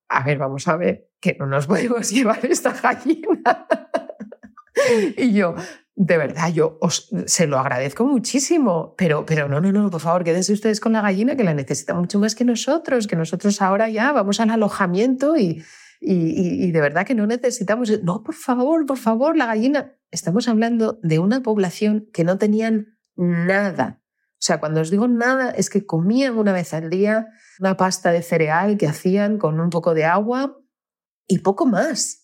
a 0.09 0.23
ver, 0.23 0.39
vamos 0.39 0.69
a 0.69 0.77
ver, 0.77 1.09
que 1.21 1.37
no 1.41 1.47
nos 1.47 1.67
podemos 1.69 2.09
llevar 2.09 2.47
esta 2.47 2.73
gallina. 2.73 3.67
y 5.17 5.33
yo, 5.33 5.55
de 5.95 6.19
verdad, 6.19 6.53
yo 6.53 6.79
os, 6.81 7.11
se 7.27 7.47
lo 7.47 7.59
agradezco 7.59 8.05
muchísimo, 8.05 8.95
pero, 8.97 9.27
pero 9.27 9.49
no, 9.49 9.61
no, 9.61 9.73
no, 9.73 9.91
por 9.91 10.01
favor, 10.01 10.25
quédense 10.25 10.53
ustedes 10.53 10.81
con 10.81 10.93
la 10.93 11.03
gallina 11.03 11.37
que 11.37 11.45
la 11.45 11.55
necesita 11.55 11.95
mucho 11.95 12.19
más 12.19 12.35
que 12.35 12.45
nosotros, 12.45 13.07
que 13.07 13.17
nosotros 13.17 13.61
ahora 13.61 13.89
ya 13.89 14.13
vamos 14.13 14.41
al 14.41 14.51
alojamiento 14.51 15.37
y, 15.37 15.63
y, 16.01 16.65
y 16.67 16.73
de 16.73 16.81
verdad 16.81 17.07
que 17.07 17.15
no 17.15 17.27
necesitamos. 17.27 18.03
No, 18.03 18.23
por 18.23 18.35
favor, 18.35 18.87
por 18.87 18.99
favor, 18.99 19.37
la 19.37 19.47
gallina. 19.47 19.97
Estamos 20.11 20.49
hablando 20.49 20.99
de 21.03 21.19
una 21.19 21.43
población 21.43 22.09
que 22.13 22.25
no 22.25 22.39
tenían 22.39 22.99
nada. 23.17 24.03
O 24.43 24.45
sea, 24.45 24.59
cuando 24.59 24.81
os 24.81 24.91
digo 24.91 25.07
nada, 25.07 25.51
es 25.51 25.71
que 25.71 25.87
comían 25.87 26.37
una 26.37 26.53
vez 26.53 26.75
al 26.75 26.91
día 26.91 27.29
una 27.61 27.77
pasta 27.77 28.11
de 28.11 28.23
cereal 28.23 28.77
que 28.77 28.89
hacían 28.89 29.39
con 29.39 29.61
un 29.61 29.71
poco 29.71 29.95
de 29.95 30.05
agua 30.05 30.59
y 31.29 31.39
poco 31.39 31.65
más. 31.65 32.22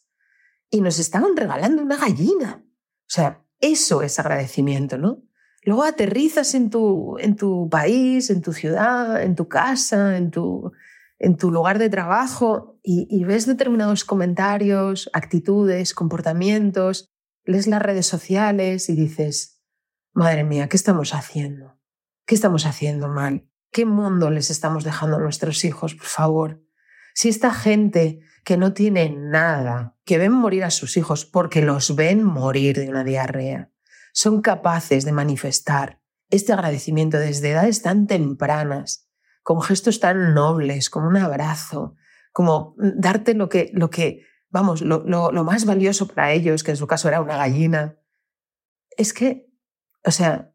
Y 0.71 0.81
nos 0.81 0.99
estaban 0.99 1.37
regalando 1.37 1.83
una 1.83 1.97
gallina. 1.97 2.65
O 2.65 3.11
sea, 3.11 3.45
eso 3.61 4.03
es 4.03 4.19
agradecimiento, 4.19 4.99
¿no? 4.99 5.23
Luego 5.63 5.85
aterrizas 5.85 6.55
en 6.55 6.71
tu, 6.71 7.17
en 7.19 7.37
tu 7.37 7.69
país, 7.69 8.31
en 8.31 8.43
tu 8.43 8.53
ciudad, 8.53 9.23
en 9.23 9.35
tu 9.35 9.49
casa, 9.49 10.17
en 10.17 10.31
tu, 10.31 10.73
en 11.19 11.37
tu 11.37 11.51
lugar 11.51 11.79
de 11.79 11.91
trabajo 11.91 12.79
y, 12.83 13.25
ves 13.25 13.47
determinados 13.47 14.05
comentarios, 14.05 15.11
actitudes, 15.13 15.95
comportamientos 15.95 17.09
lees 17.49 17.67
las 17.67 17.83
redes 17.83 18.07
sociales 18.07 18.89
y 18.91 18.95
dices, 18.95 19.63
madre 20.13 20.45
mía, 20.45 20.69
¿qué 20.69 20.77
estamos 20.77 21.15
haciendo? 21.15 21.81
¿Qué 22.27 22.35
estamos 22.35 22.67
haciendo 22.67 23.09
mal? 23.09 23.49
¿Qué 23.73 23.87
mundo 23.87 24.31
les 24.31 24.51
estamos 24.51 24.85
dejando 24.85 25.17
a 25.17 25.21
nuestros 25.21 25.65
hijos, 25.65 25.95
por 25.95 26.07
favor? 26.07 26.63
Si 27.15 27.31
esta 27.31 27.53
gente 27.53 28.21
que 28.45 28.59
no 28.59 28.75
tiene 28.75 29.11
nada, 29.11 29.97
que 30.09 30.17
ven 30.17 30.33
morir 30.33 30.65
a 30.65 30.71
sus 30.71 30.97
hijos 30.97 31.27
porque 31.27 31.61
los 31.61 31.95
ven 31.95 32.25
morir 32.25 32.79
de 32.79 32.89
una 32.89 33.05
diarrea, 33.05 33.71
son 34.15 34.41
capaces 34.41 35.05
de 35.05 35.13
manifestar 35.13 36.01
este 36.31 36.55
agradecimiento 36.55 37.19
desde 37.19 37.51
edades 37.51 37.83
tan 37.83 38.07
tempranas, 38.07 39.07
con 39.43 39.61
gestos 39.61 40.01
tan 40.01 40.33
nobles, 40.33 40.89
como 40.89 41.09
un 41.09 41.19
abrazo, 41.19 41.95
como 42.33 42.75
darte 42.79 43.35
lo 43.35 43.51
que, 43.51 43.71
lo 43.75 43.91
que 43.91 44.23
vamos, 44.49 44.81
lo, 44.81 45.05
lo, 45.05 45.45
más 45.45 45.67
valioso 45.67 46.09
para 46.09 46.33
ellos, 46.33 46.63
que 46.63 46.71
en 46.71 46.79
su 46.79 46.87
caso 46.87 47.09
era 47.09 47.21
una 47.21 47.37
gallina. 47.37 47.99
Es 48.97 49.13
que, 49.13 49.53
o 50.07 50.11
sea, 50.11 50.55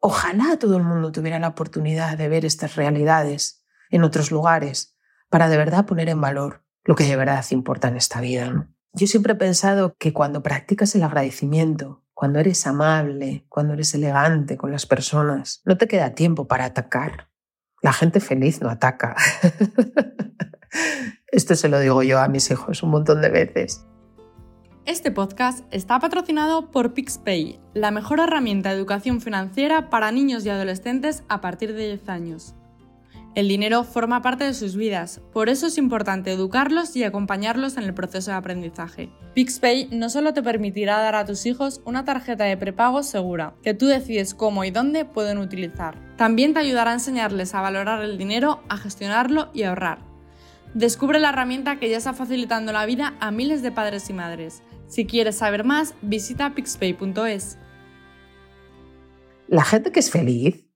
ojalá 0.00 0.58
todo 0.58 0.78
el 0.78 0.82
mundo 0.82 1.12
tuviera 1.12 1.38
la 1.38 1.48
oportunidad 1.48 2.16
de 2.16 2.30
ver 2.30 2.46
estas 2.46 2.74
realidades 2.76 3.66
en 3.90 4.02
otros 4.02 4.30
lugares 4.30 4.96
para 5.28 5.50
de 5.50 5.58
verdad 5.58 5.84
poner 5.84 6.08
en 6.08 6.22
valor 6.22 6.64
lo 6.84 6.94
que 6.94 7.04
de 7.04 7.16
verdad 7.16 7.44
importa 7.50 7.88
en 7.88 7.96
esta 7.96 8.22
vida. 8.22 8.73
Yo 8.96 9.08
siempre 9.08 9.32
he 9.32 9.36
pensado 9.36 9.96
que 9.98 10.12
cuando 10.12 10.44
practicas 10.44 10.94
el 10.94 11.02
agradecimiento, 11.02 12.04
cuando 12.14 12.38
eres 12.38 12.64
amable, 12.64 13.44
cuando 13.48 13.72
eres 13.72 13.92
elegante 13.92 14.56
con 14.56 14.70
las 14.70 14.86
personas, 14.86 15.62
no 15.64 15.76
te 15.76 15.88
queda 15.88 16.14
tiempo 16.14 16.46
para 16.46 16.66
atacar. 16.66 17.28
La 17.82 17.92
gente 17.92 18.20
feliz 18.20 18.60
no 18.60 18.70
ataca. 18.70 19.16
Esto 21.26 21.56
se 21.56 21.68
lo 21.68 21.80
digo 21.80 22.04
yo 22.04 22.20
a 22.20 22.28
mis 22.28 22.48
hijos 22.52 22.84
un 22.84 22.90
montón 22.90 23.20
de 23.20 23.30
veces. 23.30 23.84
Este 24.86 25.10
podcast 25.10 25.64
está 25.72 25.98
patrocinado 25.98 26.70
por 26.70 26.94
PixPay, 26.94 27.58
la 27.74 27.90
mejor 27.90 28.20
herramienta 28.20 28.68
de 28.68 28.76
educación 28.76 29.20
financiera 29.20 29.90
para 29.90 30.12
niños 30.12 30.46
y 30.46 30.50
adolescentes 30.50 31.24
a 31.28 31.40
partir 31.40 31.74
de 31.74 31.88
10 31.88 32.08
años. 32.08 32.54
El 33.34 33.48
dinero 33.48 33.82
forma 33.82 34.22
parte 34.22 34.44
de 34.44 34.54
sus 34.54 34.76
vidas, 34.76 35.20
por 35.32 35.48
eso 35.48 35.66
es 35.66 35.76
importante 35.76 36.30
educarlos 36.30 36.94
y 36.94 37.02
acompañarlos 37.02 37.76
en 37.76 37.82
el 37.82 37.92
proceso 37.92 38.30
de 38.30 38.36
aprendizaje. 38.36 39.10
PixPay 39.34 39.88
no 39.90 40.08
solo 40.08 40.32
te 40.32 40.42
permitirá 40.42 40.98
dar 40.98 41.16
a 41.16 41.24
tus 41.24 41.44
hijos 41.44 41.80
una 41.84 42.04
tarjeta 42.04 42.44
de 42.44 42.56
prepago 42.56 43.02
segura, 43.02 43.56
que 43.64 43.74
tú 43.74 43.86
decides 43.86 44.34
cómo 44.34 44.64
y 44.64 44.70
dónde 44.70 45.04
pueden 45.04 45.38
utilizar. 45.38 45.98
También 46.16 46.54
te 46.54 46.60
ayudará 46.60 46.92
a 46.92 46.94
enseñarles 46.94 47.56
a 47.56 47.60
valorar 47.60 48.04
el 48.04 48.18
dinero, 48.18 48.62
a 48.68 48.76
gestionarlo 48.76 49.50
y 49.52 49.64
a 49.64 49.70
ahorrar. 49.70 49.98
Descubre 50.74 51.18
la 51.18 51.30
herramienta 51.30 51.80
que 51.80 51.90
ya 51.90 51.96
está 51.96 52.12
facilitando 52.12 52.70
la 52.70 52.86
vida 52.86 53.16
a 53.18 53.32
miles 53.32 53.62
de 53.62 53.72
padres 53.72 54.10
y 54.10 54.12
madres. 54.12 54.62
Si 54.86 55.06
quieres 55.06 55.38
saber 55.38 55.64
más, 55.64 55.96
visita 56.02 56.54
pixpay.es. 56.54 57.58
La 59.48 59.64
gente 59.64 59.90
que 59.90 59.98
es 59.98 60.12
feliz 60.12 60.68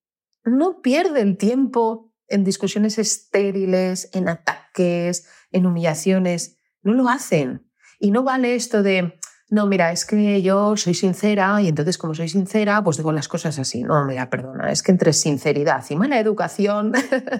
no 0.45 0.83
pierde 0.83 1.21
el 1.21 1.37
tiempo 1.37 2.08
en 2.29 2.45
discusiones 2.45 2.99
estériles, 2.99 4.11
en 4.13 4.29
ataques, 4.29 5.27
en 5.51 5.67
humillaciones. 5.67 6.59
No 6.83 6.93
lo 6.93 7.09
hacen. 7.09 7.69
Y 7.99 8.11
no 8.11 8.23
vale 8.23 8.55
esto 8.55 8.83
de, 8.83 9.19
no, 9.51 9.67
mira, 9.67 9.93
es 9.93 10.05
que 10.05 10.43
yo 10.43 10.77
soy 10.77 10.93
sincera 10.93 11.61
y 11.63 11.69
entonces 11.69 11.97
como 11.97 12.15
soy 12.15 12.29
sincera, 12.29 12.85
pues 12.85 12.99
digo 12.99 13.13
las 13.13 13.29
cosas 13.29 13.59
así. 13.59 13.83
No, 13.83 14.05
mira, 14.05 14.29
perdona, 14.29 14.71
es 14.71 14.83
que 14.83 14.93
entre 14.93 15.13
sinceridad 15.15 15.85
y 15.89 15.97
mala 15.97 16.21
educación 16.21 16.93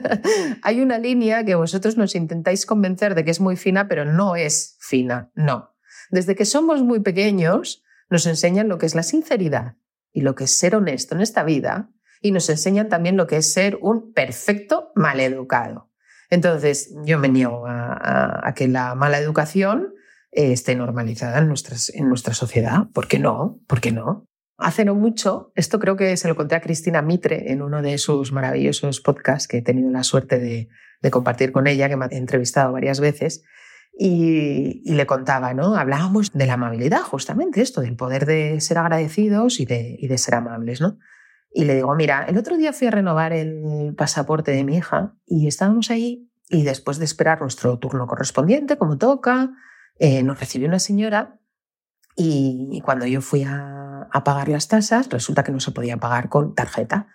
hay 0.63 0.81
una 0.81 0.99
línea 0.99 1.45
que 1.45 1.55
vosotros 1.55 1.99
nos 1.99 2.15
intentáis 2.15 2.65
convencer 2.65 3.15
de 3.15 3.25
que 3.25 3.31
es 3.31 3.41
muy 3.41 3.57
fina, 3.57 3.89
pero 3.89 4.07
no 4.07 4.37
es 4.37 4.77
fina, 4.81 5.31
no. 5.35 5.75
Desde 6.11 6.35
que 6.35 6.47
somos 6.47 6.83
muy 6.83 7.01
pequeños 7.01 7.85
nos 8.09 8.27
enseñan 8.27 8.69
lo 8.69 8.79
que 8.79 8.87
es 8.87 8.95
la 8.95 9.03
sinceridad 9.03 9.77
y 10.11 10.23
lo 10.23 10.35
que 10.35 10.45
es 10.45 10.57
ser 10.57 10.75
honesto 10.75 11.15
en 11.15 11.21
esta 11.21 11.45
vida 11.45 11.91
y 12.21 12.33
nos 12.33 12.49
enseñan 12.49 12.89
también 12.89 13.17
lo 13.17 13.27
que 13.27 13.37
es 13.37 13.53
ser 13.53 13.79
un 13.81 14.13
perfecto 14.13 14.93
maleducado. 14.95 15.91
Entonces, 16.31 16.95
yo 17.05 17.19
me 17.19 17.29
niego 17.29 17.65
a, 17.67 18.53
que 18.55 18.69
la 18.69 18.95
mala 18.95 19.19
educación 19.19 19.95
eh, 20.31 20.53
esté 20.53 20.75
normalizada 20.75 21.39
en, 21.39 21.49
nuestras, 21.49 21.91
en 21.91 22.09
nuestra 22.09 22.35
sociedad. 22.35 22.87
¿Por 22.93 23.09
qué 23.09 23.19
no? 23.19 23.61
¿Por 23.67 23.81
qué 23.81 23.93
no? 23.93 24.29
Hace 24.59 24.85
no 24.85 24.97
mucho, 24.97 25.53
esto 25.55 25.79
creo 25.79 25.97
que 25.97 26.17
se 26.17 26.27
lo 26.27 26.35
conté 26.35 26.57
a 26.57 26.61
Cristina 26.61 27.01
Mitre 27.01 27.53
en 27.53 27.63
uno 27.63 27.81
de 27.81 27.97
sus 27.97 28.33
maravillosos 28.33 29.01
podcasts 29.01 29.47
que 29.47 29.59
he 29.59 29.63
tenido 29.63 29.89
la 29.91 30.03
suerte 30.03 30.41
de, 30.41 30.69
compartir 31.13 31.53
con 31.53 31.69
ella, 31.69 31.89
que 31.89 31.97
me 31.97 32.07
ha 32.07 32.09
entrevistado 32.11 32.73
varias 32.73 32.99
veces, 32.99 33.45
y, 33.97 34.83
le 34.85 35.07
contaba, 35.07 35.55
¿no? 35.55 35.77
Hablábamos 35.77 36.33
de 36.33 36.47
la 36.47 36.55
amabilidad, 36.55 37.03
justamente 37.03 37.61
esto, 37.61 37.81
del 37.81 37.95
poder 37.95 38.27
de 38.27 38.61
ser 38.61 38.79
agradecidos 38.79 39.61
y 39.61 39.65
de, 39.65 39.97
y 39.97 40.09
de 40.09 40.19
ser 40.19 40.35
amables, 40.35 40.81
¿no? 40.81 40.99
Y 41.51 41.65
le 41.65 41.75
digo, 41.75 41.95
mira, 41.95 42.25
el 42.25 42.37
otro 42.37 42.57
día 42.57 42.73
fui 42.73 42.87
a 42.87 42.91
renovar 42.91 43.33
el 43.33 43.95
pasaporte 43.97 44.51
de 44.51 44.65
mi 44.65 44.77
hija 44.77 45.15
y 45.27 45.47
estábamos 45.49 45.91
ahí 45.91 46.31
y 46.51 46.63
después 46.63 46.99
de 46.99 47.05
esperar 47.05 47.41
nuestro 47.41 47.79
turno 47.79 48.07
correspondiente, 48.07 48.79
como 48.79 48.99
toca, 48.99 49.51
eh, 49.99 50.23
nos 50.23 50.41
recibió 50.41 50.69
una 50.69 50.79
señora 50.79 51.39
y 52.21 52.81
cuando 52.85 53.07
yo 53.07 53.21
fui 53.21 53.45
a, 53.45 54.09
a, 54.11 54.25
pagar 54.25 54.49
las 54.49 54.67
tasas, 54.67 55.09
resulta 55.09 55.45
que 55.45 55.53
no 55.53 55.61
se 55.61 55.71
podía 55.71 55.99
pagar 55.99 56.29
con 56.29 56.55
tarjeta. 56.55 57.07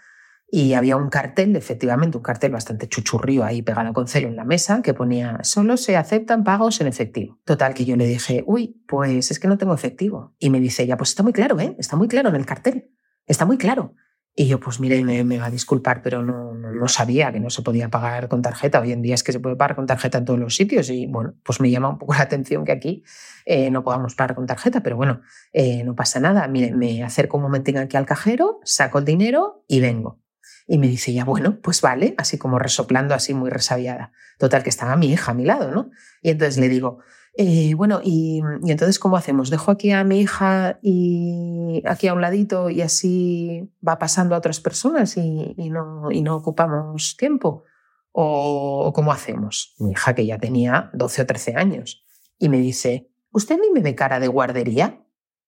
Y 0.49 0.75
había 0.75 0.97
un 0.97 1.09
cartel, 1.09 1.55
efectivamente, 1.55 2.15
un 2.15 2.23
cartel 2.23 2.51
bastante 2.51 2.87
chuchurrío 2.87 3.43
ahí 3.43 3.63
pegado 3.63 3.91
con 3.91 4.07
celo 4.07 4.27
en 4.27 4.35
la 4.35 4.45
mesa 4.45 4.81
que 4.83 4.93
ponía 4.93 5.39
solo 5.41 5.77
se 5.77 5.97
aceptan 5.97 6.43
pagos 6.43 6.79
en 6.79 6.87
efectivo. 6.87 7.39
Total, 7.43 7.73
que 7.73 7.85
yo 7.85 7.95
le 7.95 8.05
dije, 8.05 8.43
uy, 8.45 8.81
pues 8.87 9.31
es 9.31 9.39
que 9.39 9.47
no 9.47 9.57
tengo 9.57 9.73
efectivo. 9.73 10.35
Y 10.37 10.51
me 10.51 10.59
dice 10.59 10.83
ella, 10.83 10.95
pues 10.95 11.09
está 11.09 11.23
muy 11.23 11.33
claro, 11.33 11.59
¿eh? 11.59 11.75
Está 11.79 11.95
muy 11.95 12.07
claro 12.07 12.29
en 12.29 12.35
el 12.35 12.45
cartel. 12.45 12.91
Está 13.25 13.45
muy 13.45 13.57
claro. 13.57 13.95
Y 14.35 14.47
yo, 14.47 14.59
pues 14.59 14.79
mire, 14.79 15.03
me, 15.03 15.37
va 15.37 15.45
a 15.45 15.51
disculpar, 15.51 16.01
pero 16.01 16.23
no, 16.23 16.55
no, 16.55 16.87
sabía 16.87 17.31
que 17.31 17.39
no 17.39 17.51
se 17.51 17.61
podía 17.61 17.89
pagar 17.89 18.27
con 18.29 18.41
tarjeta. 18.41 18.79
Hoy 18.79 18.91
en 18.91 19.03
día 19.03 19.13
es 19.13 19.21
que 19.21 19.31
se 19.31 19.39
puede 19.39 19.55
pagar 19.55 19.75
con 19.75 19.85
tarjeta 19.85 20.17
en 20.17 20.25
todos 20.25 20.39
los 20.39 20.55
sitios 20.55 20.89
y 20.89 21.05
bueno, 21.05 21.35
pues 21.43 21.61
me 21.61 21.69
llama 21.69 21.89
un 21.89 21.99
poco 21.99 22.13
la 22.17 22.21
atención 22.21 22.65
que 22.65 22.71
aquí 22.71 23.03
eh, 23.45 23.69
no 23.69 23.83
podamos 23.83 24.15
pagar 24.15 24.35
con 24.35 24.47
tarjeta, 24.47 24.81
pero 24.81 24.95
bueno, 24.95 25.21
eh, 25.51 25.83
no 25.83 25.95
pasa 25.95 26.19
nada. 26.19 26.47
Mire, 26.47 26.73
me 26.75 27.03
acerco 27.03 27.37
un 27.37 27.43
momento 27.43 27.77
aquí 27.77 27.95
al 27.95 28.07
cajero, 28.07 28.59
saco 28.63 28.97
el 28.97 29.05
dinero 29.05 29.65
y 29.67 29.81
vengo. 29.81 30.19
Y 30.65 30.79
me 30.79 30.87
dice 30.87 31.13
ya, 31.13 31.25
bueno, 31.25 31.59
pues 31.61 31.81
vale, 31.81 32.15
así 32.17 32.39
como 32.39 32.57
resoplando, 32.57 33.13
así 33.13 33.35
muy 33.35 33.51
resabiada. 33.51 34.13
Total, 34.39 34.63
que 34.63 34.69
estaba 34.69 34.95
mi 34.95 35.11
hija 35.11 35.31
a 35.31 35.35
mi 35.35 35.45
lado, 35.45 35.69
¿no? 35.69 35.91
Y 36.21 36.31
entonces 36.31 36.57
le 36.57 36.69
digo, 36.69 36.99
eh, 37.35 37.73
bueno, 37.73 37.99
y, 38.03 38.41
entonces, 38.67 38.99
¿cómo 38.99 39.17
hacemos? 39.17 39.49
¿Dejo 39.49 39.71
aquí 39.71 39.91
a 39.91 40.03
mi 40.03 40.19
hija 40.19 40.77
y 40.83 41.81
aquí 41.85 42.07
a 42.07 42.13
un 42.13 42.21
ladito 42.21 42.69
y 42.69 42.81
así 42.81 43.71
va 43.85 43.97
pasando 43.97 44.35
a 44.35 44.37
otras 44.37 44.59
personas 44.59 45.17
y, 45.17 45.55
no, 45.71 46.11
y 46.11 46.21
no 46.21 46.35
ocupamos 46.35 47.17
tiempo? 47.17 47.63
¿O, 48.11 48.93
cómo 48.93 49.11
hacemos? 49.11 49.73
Mi 49.79 49.91
hija, 49.91 50.13
que 50.13 50.27
ya 50.27 50.37
tenía 50.37 50.91
12 50.93 51.23
o 51.23 51.25
13 51.25 51.55
años, 51.55 52.05
y 52.37 52.49
me 52.49 52.59
dice, 52.59 53.09
¿usted 53.31 53.57
ni 53.59 53.71
me 53.71 53.81
ve 53.81 53.95
cara 53.95 54.19
de 54.19 54.27
guardería? 54.27 55.03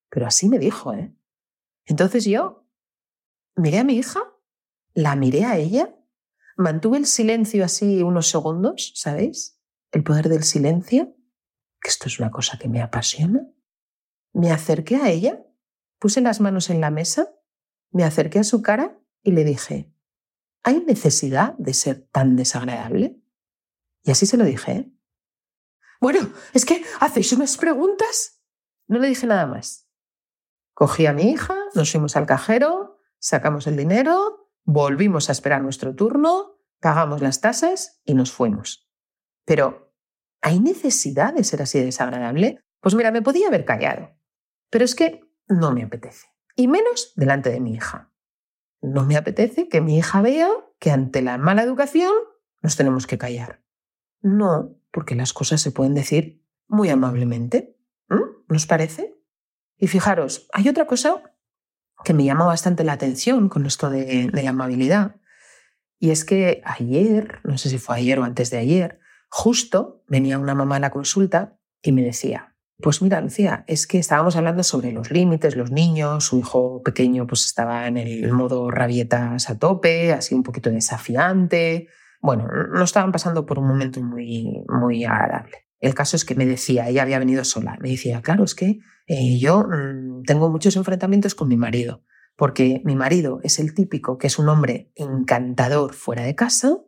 Pero 0.09 0.25
así 0.25 0.49
me 0.49 0.57
dijo, 0.57 0.91
¿eh? 0.93 1.13
Entonces 1.85 2.25
yo 2.25 2.67
miré 3.55 3.77
a 3.77 3.83
mi 3.83 3.93
hija, 3.97 4.21
la 4.95 5.15
miré 5.15 5.45
a 5.45 5.57
ella, 5.57 5.95
mantuve 6.57 6.97
el 6.97 7.05
silencio 7.05 7.63
así 7.63 8.01
unos 8.01 8.27
segundos, 8.27 8.91
¿sabéis? 8.95 9.59
El 9.91 10.03
poder 10.03 10.29
del 10.29 10.43
silencio 10.43 11.15
esto 11.87 12.07
es 12.07 12.19
una 12.19 12.31
cosa 12.31 12.57
que 12.57 12.67
me 12.67 12.81
apasiona. 12.81 13.47
Me 14.33 14.51
acerqué 14.51 14.97
a 14.97 15.09
ella, 15.09 15.45
puse 15.99 16.21
las 16.21 16.41
manos 16.41 16.69
en 16.69 16.81
la 16.81 16.91
mesa, 16.91 17.33
me 17.91 18.03
acerqué 18.03 18.39
a 18.39 18.43
su 18.43 18.61
cara 18.61 18.99
y 19.23 19.31
le 19.31 19.43
dije, 19.43 19.93
¿hay 20.63 20.81
necesidad 20.81 21.53
de 21.57 21.73
ser 21.73 22.07
tan 22.11 22.35
desagradable? 22.35 23.21
Y 24.03 24.11
así 24.11 24.25
se 24.25 24.37
lo 24.37 24.43
dije. 24.43 24.71
¿eh? 24.71 24.91
Bueno, 26.01 26.29
es 26.53 26.65
que 26.65 26.83
hacéis 26.99 27.31
unas 27.33 27.57
preguntas. 27.57 28.41
No 28.87 28.99
le 28.99 29.07
dije 29.07 29.25
nada 29.25 29.47
más. 29.47 29.87
Cogí 30.73 31.05
a 31.05 31.13
mi 31.13 31.31
hija, 31.31 31.55
nos 31.73 31.91
fuimos 31.91 32.15
al 32.15 32.25
cajero, 32.25 32.99
sacamos 33.17 33.65
el 33.65 33.77
dinero, 33.77 34.51
volvimos 34.63 35.29
a 35.29 35.31
esperar 35.31 35.61
nuestro 35.61 35.95
turno, 35.95 36.59
pagamos 36.81 37.21
las 37.21 37.39
tasas 37.41 38.01
y 38.03 38.13
nos 38.13 38.31
fuimos. 38.31 38.91
Pero 39.45 39.84
¿Hay 40.45 40.59
necesidad 40.59 41.33
de 41.33 41.43
ser 41.43 41.63
así 41.63 41.81
desagradable? 41.81 42.59
Pues 42.79 42.93
mira, 42.93 43.09
me 43.09 43.23
podía 43.23 43.47
haber 43.47 43.65
callado, 43.65 44.15
pero 44.69 44.85
es 44.85 44.93
que 44.93 45.21
no 45.47 45.71
me 45.71 45.81
apetece. 45.81 46.27
Y 46.55 46.67
menos 46.67 47.13
delante 47.15 47.49
de 47.49 47.59
mi 47.59 47.73
hija. 47.73 48.11
No 48.79 49.05
me 49.05 49.17
apetece 49.17 49.67
que 49.69 49.81
mi 49.81 49.97
hija 49.97 50.21
vea 50.21 50.49
que 50.77 50.91
ante 50.91 51.23
la 51.23 51.39
mala 51.39 51.63
educación 51.63 52.11
nos 52.61 52.75
tenemos 52.75 53.07
que 53.07 53.17
callar. 53.17 53.63
No, 54.21 54.77
porque 54.91 55.15
las 55.15 55.33
cosas 55.33 55.61
se 55.61 55.71
pueden 55.71 55.95
decir 55.95 56.45
muy 56.67 56.89
amablemente. 56.89 57.79
¿Nos 58.47 58.67
parece? 58.67 59.19
Y 59.77 59.87
fijaros, 59.87 60.47
hay 60.53 60.69
otra 60.69 60.85
cosa 60.85 61.23
que 62.03 62.13
me 62.13 62.23
llama 62.23 62.45
bastante 62.45 62.83
la 62.83 62.93
atención 62.93 63.49
con 63.49 63.65
esto 63.65 63.89
de, 63.89 64.29
de 64.31 64.43
la 64.43 64.51
amabilidad. 64.51 65.15
Y 65.97 66.11
es 66.11 66.23
que 66.23 66.61
ayer, 66.65 67.39
no 67.43 67.57
sé 67.57 67.71
si 67.71 67.79
fue 67.79 67.95
ayer 67.95 68.19
o 68.19 68.23
antes 68.23 68.51
de 68.51 68.59
ayer, 68.59 68.99
Justo 69.37 69.94
venía 70.07 70.39
una 70.39 70.55
mamá 70.55 70.77
a 70.77 70.79
la 70.79 70.89
consulta 70.89 71.57
y 71.81 71.91
me 71.91 72.03
decía, 72.03 72.55
Pues 72.81 73.01
mira, 73.01 73.21
Lucía, 73.21 73.63
es 73.67 73.87
que 73.87 73.99
estábamos 73.99 74.35
hablando 74.35 74.63
sobre 74.63 74.91
los 74.91 75.11
límites, 75.11 75.55
los 75.55 75.71
niños, 75.71 76.25
su 76.25 76.39
hijo 76.39 76.81
pequeño 76.83 77.25
pues 77.27 77.45
estaba 77.45 77.87
en 77.87 77.97
el 77.97 78.31
modo 78.33 78.69
rabietas 78.69 79.49
a 79.49 79.57
tope, 79.57 80.11
así 80.13 80.35
un 80.35 80.43
poquito 80.43 80.69
desafiante. 80.69 81.87
Bueno, 82.21 82.47
no 82.73 82.83
estaban 82.83 83.11
pasando 83.11 83.45
por 83.45 83.59
un 83.59 83.67
momento 83.67 84.01
muy, 84.01 84.63
muy 84.67 85.05
agradable. 85.05 85.65
El 85.79 85.93
caso 85.93 86.15
es 86.15 86.25
que 86.25 86.35
me 86.35 86.45
decía, 86.45 86.89
ella 86.89 87.03
había 87.03 87.19
venido 87.19 87.43
sola, 87.43 87.77
me 87.79 87.89
decía, 87.91 88.21
claro, 88.21 88.43
es 88.43 88.55
que 88.55 88.79
eh, 89.07 89.37
yo 89.37 89.67
mm, 89.67 90.23
tengo 90.23 90.49
muchos 90.49 90.75
enfrentamientos 90.75 91.35
con 91.35 91.47
mi 91.47 91.57
marido, 91.57 92.03
porque 92.35 92.81
mi 92.85 92.95
marido 92.95 93.39
es 93.43 93.59
el 93.59 93.73
típico 93.73 94.17
que 94.17 94.27
es 94.27 94.39
un 94.39 94.49
hombre 94.49 94.91
encantador 94.95 95.93
fuera 95.93 96.23
de 96.23 96.35
casa, 96.35 96.79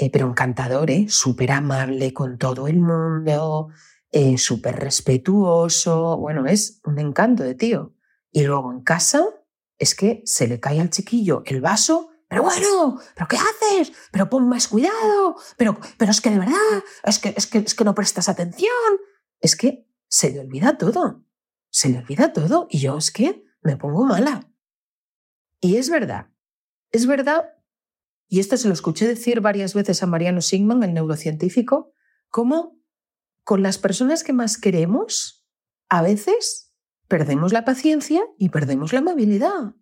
eh, 0.00 0.10
pero 0.10 0.26
encantador, 0.26 0.90
¿eh? 0.90 1.06
súper 1.10 1.52
amable 1.52 2.14
con 2.14 2.38
todo 2.38 2.68
el 2.68 2.78
mundo, 2.78 3.68
eh, 4.10 4.38
súper 4.38 4.76
respetuoso, 4.76 6.16
bueno, 6.16 6.46
es 6.46 6.80
un 6.84 6.98
encanto 6.98 7.42
de 7.42 7.54
tío. 7.54 7.94
Y 8.32 8.44
luego 8.44 8.72
en 8.72 8.80
casa 8.80 9.26
es 9.76 9.94
que 9.94 10.22
se 10.24 10.48
le 10.48 10.58
cae 10.58 10.80
al 10.80 10.88
chiquillo 10.88 11.42
el 11.44 11.60
vaso, 11.60 12.08
pero 12.28 12.44
bueno, 12.44 12.98
pero 13.14 13.28
¿qué 13.28 13.36
haces? 13.36 13.92
Pero 14.10 14.30
pon 14.30 14.48
más 14.48 14.68
cuidado, 14.68 15.36
pero, 15.58 15.78
pero 15.98 16.12
es 16.12 16.22
que 16.22 16.30
de 16.30 16.38
verdad, 16.38 16.82
es 17.04 17.18
que, 17.18 17.34
es, 17.36 17.46
que, 17.46 17.58
es 17.58 17.74
que 17.74 17.84
no 17.84 17.94
prestas 17.94 18.30
atención. 18.30 18.72
Es 19.38 19.54
que 19.54 19.86
se 20.08 20.30
le 20.30 20.40
olvida 20.40 20.78
todo, 20.78 21.26
se 21.68 21.90
le 21.90 21.98
olvida 21.98 22.32
todo 22.32 22.68
y 22.70 22.78
yo 22.78 22.96
es 22.96 23.10
que 23.10 23.44
me 23.60 23.76
pongo 23.76 24.06
mala. 24.06 24.50
Y 25.60 25.76
es 25.76 25.90
verdad, 25.90 26.30
es 26.90 27.06
verdad, 27.06 27.50
y 28.32 28.38
esto 28.38 28.56
se 28.56 28.68
lo 28.68 28.74
escuché 28.74 29.08
decir 29.08 29.40
varias 29.40 29.74
veces 29.74 30.04
a 30.04 30.06
Mariano 30.06 30.40
Sigman, 30.40 30.84
el 30.84 30.94
neurocientífico, 30.94 31.92
cómo 32.28 32.78
con 33.42 33.64
las 33.64 33.76
personas 33.76 34.22
que 34.22 34.32
más 34.32 34.56
queremos, 34.56 35.44
a 35.88 36.00
veces 36.00 36.72
perdemos 37.08 37.52
la 37.52 37.64
paciencia 37.64 38.22
y 38.38 38.50
perdemos 38.50 38.92
la 38.92 39.00
amabilidad. 39.00 39.74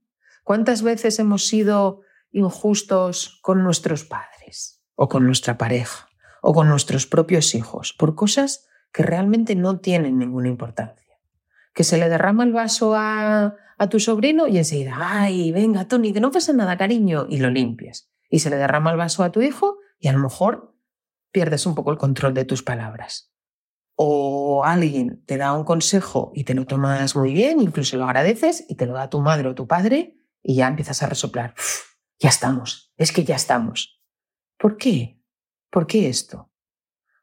¿Cuántas 0.44 0.80
veces 0.80 1.18
hemos 1.18 1.46
sido 1.46 2.00
injustos 2.30 3.38
con 3.42 3.62
nuestros 3.62 4.04
padres 4.04 4.82
o 4.94 5.10
con 5.10 5.26
nuestra 5.26 5.58
pareja 5.58 6.08
o 6.40 6.54
con 6.54 6.70
nuestros 6.70 7.06
propios 7.06 7.54
hijos 7.54 7.92
por 7.92 8.14
cosas 8.14 8.66
que 8.92 9.02
realmente 9.02 9.56
no 9.56 9.78
tienen 9.80 10.16
ninguna 10.16 10.48
importancia? 10.48 11.18
Que 11.74 11.84
se 11.84 11.98
le 11.98 12.08
derrama 12.08 12.44
el 12.44 12.54
vaso 12.54 12.94
a, 12.94 13.56
a 13.76 13.88
tu 13.90 14.00
sobrino 14.00 14.46
y 14.46 14.56
enseguida, 14.56 14.96
ay, 14.98 15.52
venga, 15.52 15.86
Tony, 15.86 16.14
que 16.14 16.20
no 16.20 16.30
pasa 16.30 16.54
nada, 16.54 16.78
cariño, 16.78 17.26
y 17.28 17.40
lo 17.40 17.50
limpias. 17.50 18.08
Y 18.28 18.40
se 18.40 18.50
le 18.50 18.56
derrama 18.56 18.90
el 18.90 18.96
vaso 18.96 19.24
a 19.24 19.32
tu 19.32 19.40
hijo 19.40 19.78
y 19.98 20.08
a 20.08 20.12
lo 20.12 20.18
mejor 20.18 20.74
pierdes 21.32 21.66
un 21.66 21.74
poco 21.74 21.90
el 21.90 21.98
control 21.98 22.34
de 22.34 22.44
tus 22.44 22.62
palabras 22.62 23.32
o 24.00 24.62
alguien 24.64 25.24
te 25.26 25.36
da 25.36 25.52
un 25.54 25.64
consejo 25.64 26.30
y 26.32 26.44
te 26.44 26.54
lo 26.54 26.66
tomas 26.66 27.16
muy 27.16 27.34
bien, 27.34 27.60
incluso 27.60 27.96
lo 27.96 28.04
agradeces 28.04 28.64
y 28.68 28.76
te 28.76 28.86
lo 28.86 28.92
da 28.92 29.10
tu 29.10 29.20
madre 29.20 29.48
o 29.48 29.56
tu 29.56 29.66
padre 29.66 30.16
y 30.40 30.54
ya 30.54 30.68
empiezas 30.68 31.02
a 31.02 31.08
resoplar. 31.08 31.54
ya 32.20 32.28
estamos, 32.28 32.92
es 32.96 33.10
que 33.10 33.24
ya 33.24 33.34
estamos. 33.34 34.00
¿Por 34.56 34.76
qué? 34.76 35.20
¿Por 35.68 35.88
qué 35.88 36.08
esto? 36.08 36.52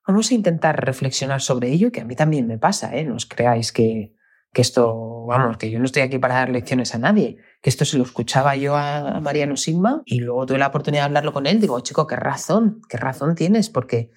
Vamos 0.05 0.29
a 0.31 0.33
intentar 0.33 0.85
reflexionar 0.85 1.39
sobre 1.39 1.71
ello, 1.71 1.93
que 1.93 2.01
a 2.01 2.05
mí 2.05 2.13
también 2.13 2.45
me 2.45 2.57
pasa, 2.57 2.93
¿eh? 2.93 3.05
No 3.05 3.15
os 3.15 3.25
creáis 3.25 3.71
que, 3.71 4.13
que 4.51 4.61
esto, 4.61 5.25
vamos, 5.27 5.55
que 5.55 5.71
yo 5.71 5.79
no 5.79 5.85
estoy 5.85 6.01
aquí 6.01 6.19
para 6.19 6.35
dar 6.35 6.49
lecciones 6.49 6.93
a 6.93 6.97
nadie, 6.97 7.37
que 7.65 7.71
esto 7.71 7.84
se 7.84 7.97
lo 7.97 8.04
escuchaba 8.04 8.56
yo 8.56 8.75
a 8.75 9.19
Mariano 9.21 9.58
Sigma 9.58 10.04
y 10.06 10.19
luego 10.19 10.45
tuve 10.45 10.60
la 10.60 10.67
oportunidad 10.67 11.01
de 11.01 11.06
hablarlo 11.06 11.34
con 11.34 11.47
él, 11.47 11.60
digo, 11.60 11.80
chico, 11.80 12.06
qué 12.06 12.15
razón, 12.15 12.80
qué 12.88 12.95
razón 12.97 13.34
tienes, 13.34 13.71
porque 13.71 14.12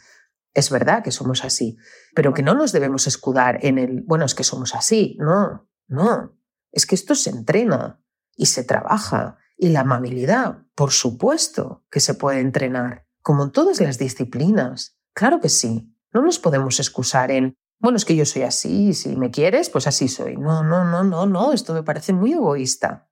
es 0.53 0.69
verdad 0.69 1.03
que 1.03 1.13
somos 1.13 1.43
así, 1.47 1.79
pero 2.15 2.35
que 2.35 2.43
no 2.43 2.53
nos 2.53 2.73
debemos 2.73 3.07
escudar 3.07 3.59
en 3.63 3.79
el, 3.79 4.03
bueno, 4.03 4.27
es 4.27 4.35
que 4.35 4.45
somos 4.45 4.75
así. 4.75 5.17
No, 5.19 5.67
no. 5.87 6.39
Es 6.73 6.85
que 6.85 6.95
esto 6.95 7.15
se 7.15 7.31
entrena 7.31 8.03
y 8.37 8.45
se 8.45 8.65
trabaja. 8.65 9.39
Y 9.57 9.71
la 9.71 9.81
amabilidad, 9.81 10.59
por 10.75 10.91
supuesto 10.91 11.87
que 11.91 12.01
se 12.01 12.13
puede 12.13 12.41
entrenar, 12.41 13.07
como 13.23 13.45
en 13.45 13.51
todas 13.51 13.81
las 13.81 13.97
disciplinas. 13.97 14.99
Claro 15.15 15.41
que 15.41 15.49
sí. 15.49 15.91
No 16.13 16.21
nos 16.21 16.39
podemos 16.39 16.81
excusar 16.81 17.31
en, 17.31 17.55
bueno, 17.79 17.97
es 17.97 18.05
que 18.05 18.15
yo 18.15 18.27
soy 18.27 18.43
así, 18.43 18.89
y 18.89 18.93
si 18.93 19.17
me 19.17 19.31
quieres, 19.31 19.71
pues 19.71 19.87
así 19.87 20.07
soy. 20.07 20.37
No, 20.37 20.63
no, 20.63 20.85
no, 20.85 21.03
no, 21.03 21.25
no, 21.25 21.55
esto 21.55 21.73
me 21.73 21.83
parece 21.83 22.13
muy 22.13 22.35
egoísta. 22.35 23.08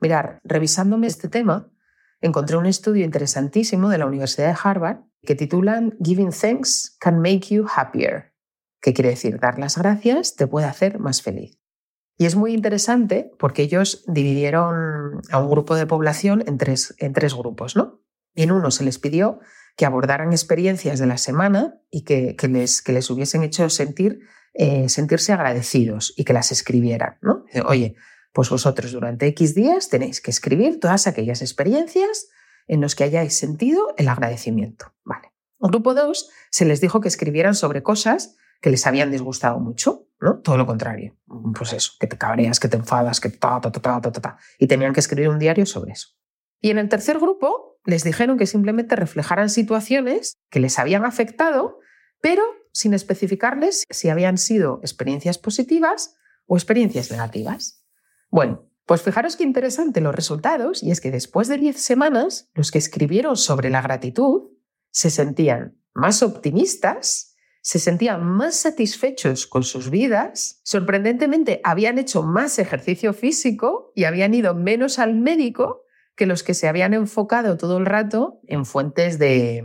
Mirar, 0.00 0.40
revisándome 0.44 1.06
este 1.06 1.28
tema, 1.28 1.70
encontré 2.20 2.56
un 2.56 2.66
estudio 2.66 3.04
interesantísimo 3.04 3.88
de 3.88 3.98
la 3.98 4.06
Universidad 4.06 4.48
de 4.48 4.58
Harvard 4.62 4.98
que 5.22 5.34
titulan 5.34 5.96
Giving 6.02 6.32
Thanks 6.32 6.96
Can 7.00 7.18
Make 7.18 7.54
You 7.54 7.66
Happier, 7.74 8.32
que 8.80 8.92
quiere 8.92 9.10
decir 9.10 9.40
dar 9.40 9.58
las 9.58 9.76
gracias 9.76 10.36
te 10.36 10.46
puede 10.46 10.66
hacer 10.66 10.98
más 10.98 11.22
feliz. 11.22 11.58
Y 12.18 12.24
es 12.24 12.34
muy 12.34 12.54
interesante 12.54 13.30
porque 13.38 13.62
ellos 13.62 14.04
dividieron 14.06 15.20
a 15.30 15.38
un 15.38 15.50
grupo 15.50 15.74
de 15.74 15.86
población 15.86 16.42
en 16.46 16.56
tres, 16.56 16.94
en 16.98 17.12
tres 17.12 17.34
grupos, 17.34 17.76
¿no? 17.76 18.00
En 18.34 18.52
uno 18.52 18.70
se 18.70 18.84
les 18.84 18.98
pidió 18.98 19.40
que 19.76 19.84
abordaran 19.84 20.32
experiencias 20.32 20.98
de 20.98 21.06
la 21.06 21.18
semana 21.18 21.78
y 21.90 22.04
que, 22.04 22.34
que, 22.36 22.48
les, 22.48 22.80
que 22.80 22.92
les, 22.92 23.10
hubiesen 23.10 23.42
hecho 23.42 23.68
sentir, 23.68 24.20
eh, 24.54 24.88
sentirse 24.88 25.32
agradecidos 25.34 26.14
y 26.16 26.24
que 26.24 26.32
las 26.32 26.52
escribieran, 26.52 27.18
¿no? 27.20 27.44
Oye, 27.66 27.96
pues 28.36 28.50
vosotros 28.50 28.92
durante 28.92 29.26
X 29.28 29.54
días 29.54 29.88
tenéis 29.88 30.20
que 30.20 30.30
escribir 30.30 30.78
todas 30.78 31.06
aquellas 31.06 31.40
experiencias 31.40 32.28
en 32.66 32.82
los 32.82 32.94
que 32.94 33.04
hayáis 33.04 33.34
sentido 33.34 33.94
el 33.96 34.08
agradecimiento. 34.08 34.92
Vale. 35.06 35.32
Al 35.58 35.70
grupo 35.70 35.94
2 35.94 36.28
se 36.50 36.66
les 36.66 36.82
dijo 36.82 37.00
que 37.00 37.08
escribieran 37.08 37.54
sobre 37.54 37.82
cosas 37.82 38.36
que 38.60 38.68
les 38.68 38.86
habían 38.86 39.10
disgustado 39.10 39.58
mucho, 39.58 40.10
¿no? 40.20 40.40
Todo 40.40 40.58
lo 40.58 40.66
contrario. 40.66 41.16
Pues 41.56 41.72
eso, 41.72 41.92
que 41.98 42.06
te 42.06 42.18
cabreas, 42.18 42.60
que 42.60 42.68
te 42.68 42.76
enfadas, 42.76 43.20
que 43.20 43.30
ta, 43.30 43.58
ta, 43.58 43.72
ta, 43.72 43.80
ta, 43.80 44.00
ta, 44.02 44.12
ta, 44.12 44.38
Y 44.58 44.66
tenían 44.66 44.92
que 44.92 45.00
escribir 45.00 45.30
un 45.30 45.38
diario 45.38 45.64
sobre 45.64 45.92
eso. 45.92 46.08
Y 46.60 46.68
en 46.68 46.76
el 46.76 46.90
tercer 46.90 47.18
grupo 47.18 47.78
les 47.86 48.04
dijeron 48.04 48.36
que 48.36 48.44
simplemente 48.44 48.96
reflejaran 48.96 49.48
situaciones 49.48 50.34
que 50.50 50.60
les 50.60 50.78
habían 50.78 51.06
afectado, 51.06 51.78
pero 52.20 52.42
sin 52.74 52.92
especificarles 52.92 53.84
si 53.88 54.10
habían 54.10 54.36
sido 54.36 54.80
experiencias 54.82 55.38
positivas 55.38 56.18
o 56.44 56.58
experiencias 56.58 57.10
negativas. 57.10 57.85
Bueno, 58.30 58.68
pues 58.86 59.02
fijaros 59.02 59.36
qué 59.36 59.44
interesante 59.44 60.00
los 60.00 60.14
resultados, 60.14 60.82
y 60.82 60.90
es 60.90 61.00
que 61.00 61.10
después 61.10 61.48
de 61.48 61.58
10 61.58 61.80
semanas, 61.80 62.50
los 62.54 62.70
que 62.70 62.78
escribieron 62.78 63.36
sobre 63.36 63.70
la 63.70 63.82
gratitud 63.82 64.50
se 64.90 65.10
sentían 65.10 65.80
más 65.92 66.22
optimistas, 66.22 67.34
se 67.62 67.80
sentían 67.80 68.24
más 68.24 68.54
satisfechos 68.54 69.46
con 69.48 69.64
sus 69.64 69.90
vidas, 69.90 70.60
sorprendentemente 70.62 71.60
habían 71.64 71.98
hecho 71.98 72.22
más 72.22 72.60
ejercicio 72.60 73.12
físico 73.12 73.90
y 73.96 74.04
habían 74.04 74.34
ido 74.34 74.54
menos 74.54 75.00
al 75.00 75.16
médico 75.16 75.85
que 76.16 76.26
los 76.26 76.42
que 76.42 76.54
se 76.54 76.66
habían 76.66 76.94
enfocado 76.94 77.58
todo 77.58 77.76
el 77.76 77.84
rato 77.84 78.40
en 78.46 78.64
fuentes 78.64 79.18
de, 79.18 79.62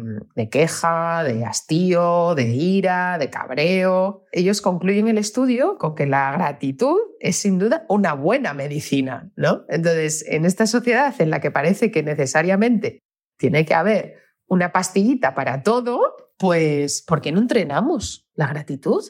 queja, 0.52 1.24
de 1.24 1.46
hastío, 1.46 2.36
de 2.36 2.50
ira, 2.50 3.18
de 3.18 3.30
cabreo. 3.30 4.26
Ellos 4.34 4.62
concluyen 4.62 5.08
el 5.08 5.18
estudio 5.18 5.78
con 5.78 5.96
que 5.96 6.06
la 6.06 6.34
gratitud 6.34 6.98
es 7.22 7.38
sin 7.38 7.58
duda 7.58 7.86
una 7.88 8.14
buena 8.14 8.54
medicina, 8.54 9.32
¿no? 9.38 9.64
Entonces, 9.70 10.26
en 10.28 10.44
esta 10.44 10.68
sociedad 10.68 11.16
en 11.20 11.30
la 11.30 11.40
que 11.40 11.52
parece 11.52 11.90
que 11.90 12.04
necesariamente 12.04 13.00
tiene 13.38 13.66
que 13.66 13.74
haber 13.74 14.16
una 14.46 14.74
pastillita 14.74 15.34
para 15.34 15.64
todo, 15.64 16.02
pues, 16.38 17.02
¿por 17.02 17.22
qué 17.22 17.32
no 17.32 17.40
entrenamos 17.40 18.30
la 18.34 18.48
gratitud? 18.48 19.04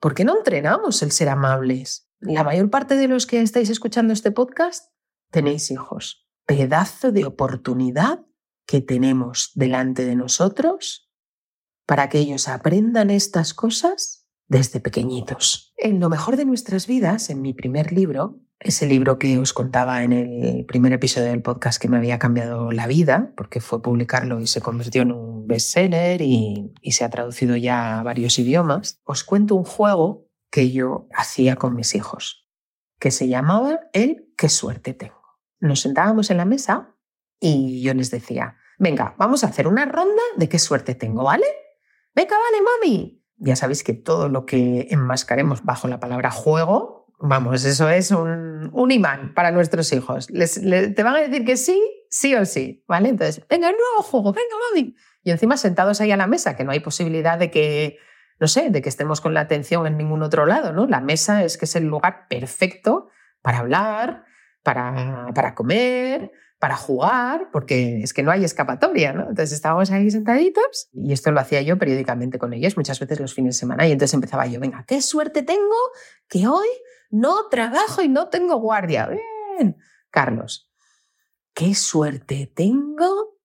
¿Por 0.00 0.14
qué 0.14 0.24
no 0.24 0.36
entrenamos 0.36 1.00
el 1.02 1.12
ser 1.12 1.28
amables? 1.28 2.08
La 2.18 2.42
mayor 2.42 2.70
parte 2.70 2.96
de 2.96 3.06
los 3.06 3.26
que 3.26 3.40
estáis 3.40 3.70
escuchando 3.70 4.12
este 4.12 4.32
podcast 4.32 4.92
tenéis 5.30 5.70
hijos 5.70 6.22
pedazo 6.46 7.12
de 7.12 7.24
oportunidad 7.24 8.24
que 8.66 8.80
tenemos 8.80 9.52
delante 9.54 10.04
de 10.04 10.16
nosotros 10.16 11.10
para 11.86 12.08
que 12.08 12.18
ellos 12.18 12.48
aprendan 12.48 13.10
estas 13.10 13.54
cosas 13.54 14.26
desde 14.48 14.80
pequeñitos. 14.80 15.72
En 15.76 16.00
lo 16.00 16.08
mejor 16.08 16.36
de 16.36 16.44
nuestras 16.44 16.86
vidas, 16.86 17.30
en 17.30 17.42
mi 17.42 17.54
primer 17.54 17.92
libro, 17.92 18.40
ese 18.60 18.86
libro 18.86 19.18
que 19.18 19.38
os 19.38 19.52
contaba 19.52 20.04
en 20.04 20.12
el 20.12 20.64
primer 20.66 20.92
episodio 20.92 21.28
del 21.28 21.42
podcast 21.42 21.80
que 21.80 21.88
me 21.88 21.96
había 21.96 22.18
cambiado 22.18 22.70
la 22.70 22.86
vida, 22.86 23.32
porque 23.36 23.60
fue 23.60 23.82
publicarlo 23.82 24.40
y 24.40 24.46
se 24.46 24.60
convirtió 24.60 25.02
en 25.02 25.12
un 25.12 25.46
bestseller 25.46 26.22
y, 26.22 26.72
se 26.84 27.04
ha 27.04 27.10
traducido 27.10 27.56
ya 27.56 27.98
a 27.98 28.02
varios 28.02 28.38
idiomas, 28.38 29.00
os 29.04 29.24
cuento 29.24 29.56
un 29.56 29.64
juego 29.64 30.28
que 30.50 30.70
yo 30.70 31.08
hacía 31.14 31.56
con 31.56 31.74
mis 31.74 31.94
hijos, 31.94 32.46
que 33.00 33.10
se 33.10 33.28
llamaba 33.28 33.80
el 33.92 34.28
Qué 34.36 34.48
suerte 34.48 34.94
tengo 34.94 35.21
nos 35.62 35.80
sentábamos 35.80 36.30
en 36.30 36.36
la 36.36 36.44
mesa 36.44 36.94
y 37.40 37.82
yo 37.82 37.94
les 37.94 38.10
decía, 38.10 38.56
venga, 38.78 39.14
vamos 39.16 39.44
a 39.44 39.46
hacer 39.46 39.68
una 39.68 39.84
ronda 39.84 40.22
de 40.36 40.48
qué 40.48 40.58
suerte 40.58 40.94
tengo, 40.94 41.24
¿vale? 41.24 41.46
Venga, 42.14 42.36
vale, 42.36 42.62
mami. 42.62 43.24
Ya 43.36 43.56
sabéis 43.56 43.82
que 43.84 43.94
todo 43.94 44.28
lo 44.28 44.44
que 44.44 44.88
enmascaremos 44.90 45.64
bajo 45.64 45.88
la 45.88 46.00
palabra 46.00 46.30
juego, 46.30 47.06
vamos, 47.18 47.64
eso 47.64 47.88
es 47.88 48.10
un, 48.10 48.90
imán 48.90 49.34
para 49.34 49.52
nuestros 49.52 49.92
hijos. 49.92 50.26
te 50.26 51.02
van 51.02 51.14
a 51.14 51.20
decir 51.20 51.44
que 51.44 51.56
sí, 51.56 51.80
sí 52.10 52.34
o 52.34 52.44
sí, 52.44 52.84
¿vale? 52.88 53.08
Entonces, 53.08 53.44
venga, 53.48 53.70
nuevo 53.70 54.02
juego, 54.02 54.32
venga, 54.32 54.54
mami. 54.70 54.96
Y 55.22 55.30
encima 55.30 55.56
sentados 55.56 56.00
ahí 56.00 56.10
a 56.10 56.16
la 56.16 56.26
mesa, 56.26 56.56
que 56.56 56.64
no 56.64 56.72
hay 56.72 56.80
posibilidad 56.80 57.38
de 57.38 57.50
que 57.50 57.98
no 58.40 58.48
sé, 58.48 58.70
de 58.70 58.82
que 58.82 58.88
estemos 58.88 59.20
con 59.20 59.34
la 59.34 59.40
atención 59.40 59.86
en 59.86 59.96
ningún 59.96 60.24
otro 60.24 60.46
lado, 60.46 60.72
¿no? 60.72 60.88
La 60.88 61.00
mesa 61.00 61.44
es 61.44 61.56
que 61.56 61.66
es 61.66 61.76
el 61.76 61.84
lugar 61.84 62.26
perfecto 62.28 63.08
para 63.40 63.60
hablar, 63.60 64.24
para, 64.62 65.28
para 65.34 65.54
comer, 65.54 66.30
para 66.62 66.76
jugar, 66.76 67.50
porque 67.52 68.02
es 68.02 68.12
que 68.14 68.22
no 68.22 68.30
hay 68.30 68.44
escapatoria, 68.44 69.12
¿no? 69.12 69.22
Entonces 69.22 69.52
estábamos 69.52 69.90
ahí 69.90 70.08
sentaditos 70.10 70.88
y 70.92 71.12
esto 71.12 71.32
lo 71.32 71.40
hacía 71.40 71.60
yo 71.62 71.76
periódicamente 71.76 72.38
con 72.38 72.52
ellos, 72.52 72.76
muchas 72.76 73.00
veces 73.00 73.18
los 73.18 73.34
fines 73.34 73.56
de 73.56 73.58
semana, 73.58 73.86
y 73.88 73.90
entonces 73.90 74.14
empezaba 74.14 74.46
yo, 74.46 74.60
venga, 74.60 74.84
qué 74.86 75.02
suerte 75.02 75.42
tengo 75.42 75.74
que 76.28 76.46
hoy 76.46 76.68
no 77.10 77.48
trabajo 77.48 78.02
y 78.02 78.08
no 78.08 78.28
tengo 78.28 78.56
guardia. 78.60 79.08
Bien, 79.08 79.76
Carlos, 80.10 80.72
qué 81.52 81.74
suerte 81.74 82.52
tengo 82.54 83.40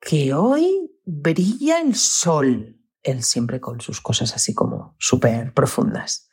que 0.00 0.32
hoy 0.32 0.90
brilla 1.04 1.82
el 1.82 1.94
sol. 1.94 2.80
Él 3.02 3.22
siempre 3.22 3.60
con 3.60 3.82
sus 3.82 4.00
cosas 4.00 4.34
así 4.34 4.54
como 4.54 4.96
súper 4.98 5.52
profundas. 5.52 6.30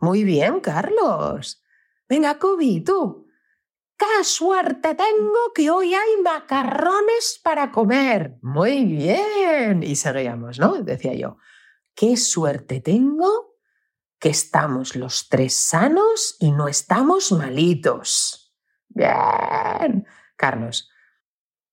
Muy 0.00 0.24
bien, 0.24 0.58
Carlos. 0.58 1.62
Venga, 2.08 2.38
Kobe, 2.40 2.82
tú, 2.84 3.27
¡Qué 3.98 4.22
suerte 4.22 4.94
tengo 4.94 5.52
que 5.52 5.70
hoy 5.70 5.92
hay 5.92 6.22
macarrones 6.22 7.40
para 7.42 7.72
comer! 7.72 8.38
Muy 8.42 8.84
bien. 8.84 9.82
Y 9.82 9.96
seguíamos, 9.96 10.60
¿no? 10.60 10.74
Decía 10.84 11.14
yo, 11.14 11.38
qué 11.96 12.16
suerte 12.16 12.80
tengo 12.80 13.56
que 14.20 14.28
estamos 14.28 14.94
los 14.94 15.28
tres 15.28 15.54
sanos 15.54 16.36
y 16.38 16.52
no 16.52 16.68
estamos 16.68 17.32
malitos. 17.32 18.54
Bien. 18.88 20.06
Carlos, 20.36 20.90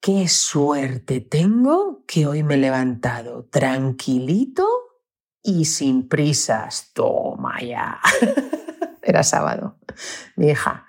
qué 0.01 0.27
suerte 0.27 1.21
tengo 1.21 2.03
que 2.07 2.25
hoy 2.25 2.41
me 2.41 2.55
he 2.55 2.57
levantado 2.57 3.45
tranquilito 3.51 4.67
y 5.43 5.65
sin 5.65 6.09
prisas. 6.09 6.91
Toma 6.93 7.61
ya. 7.61 7.99
Era 9.03 9.21
sábado. 9.21 9.77
Mi 10.35 10.49
hija, 10.49 10.87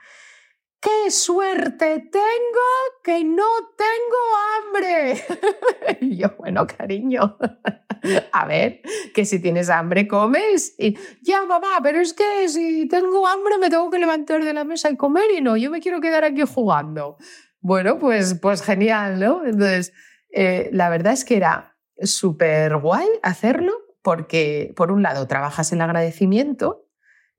¡Qué 0.87 1.11
suerte 1.11 1.99
tengo 2.13 2.69
que 3.03 3.25
no 3.25 3.43
tengo 3.77 4.23
hambre! 4.55 5.21
y 6.01 6.17
yo, 6.17 6.29
bueno, 6.39 6.65
cariño, 6.65 7.37
a 8.33 8.47
ver, 8.47 8.83
que 9.13 9.25
si 9.25 9.43
tienes 9.43 9.69
hambre 9.69 10.07
comes. 10.07 10.77
Y 10.79 10.97
ya, 11.23 11.45
mamá, 11.45 11.81
pero 11.83 11.99
es 11.99 12.13
que 12.13 12.49
si 12.49 12.87
tengo 12.87 13.27
hambre 13.27 13.59
me 13.59 13.69
tengo 13.69 13.91
que 13.91 13.99
levantar 13.99 14.45
de 14.45 14.55
la 14.55 14.63
mesa 14.63 14.89
y 14.89 14.97
comer 14.97 15.25
y 15.37 15.41
no, 15.41 15.57
yo 15.57 15.73
me 15.73 15.81
quiero 15.81 16.01
quedar 16.01 16.23
aquí 16.23 16.43
jugando. 16.47 17.17
Bueno, 17.59 17.99
pues, 17.99 18.35
pues 18.35 18.63
genial, 18.63 19.19
¿no? 19.19 19.45
Entonces, 19.45 19.93
eh, 20.31 20.71
la 20.73 20.89
verdad 20.89 21.15
es 21.15 21.25
que 21.25 21.37
era 21.37 21.77
súper 22.01 22.77
guay 22.77 23.09
hacerlo 23.25 23.73
porque, 24.03 24.73
por 24.77 24.93
un 24.93 25.03
lado, 25.03 25.27
trabajas 25.27 25.73
el 25.73 25.81
agradecimiento 25.81 26.87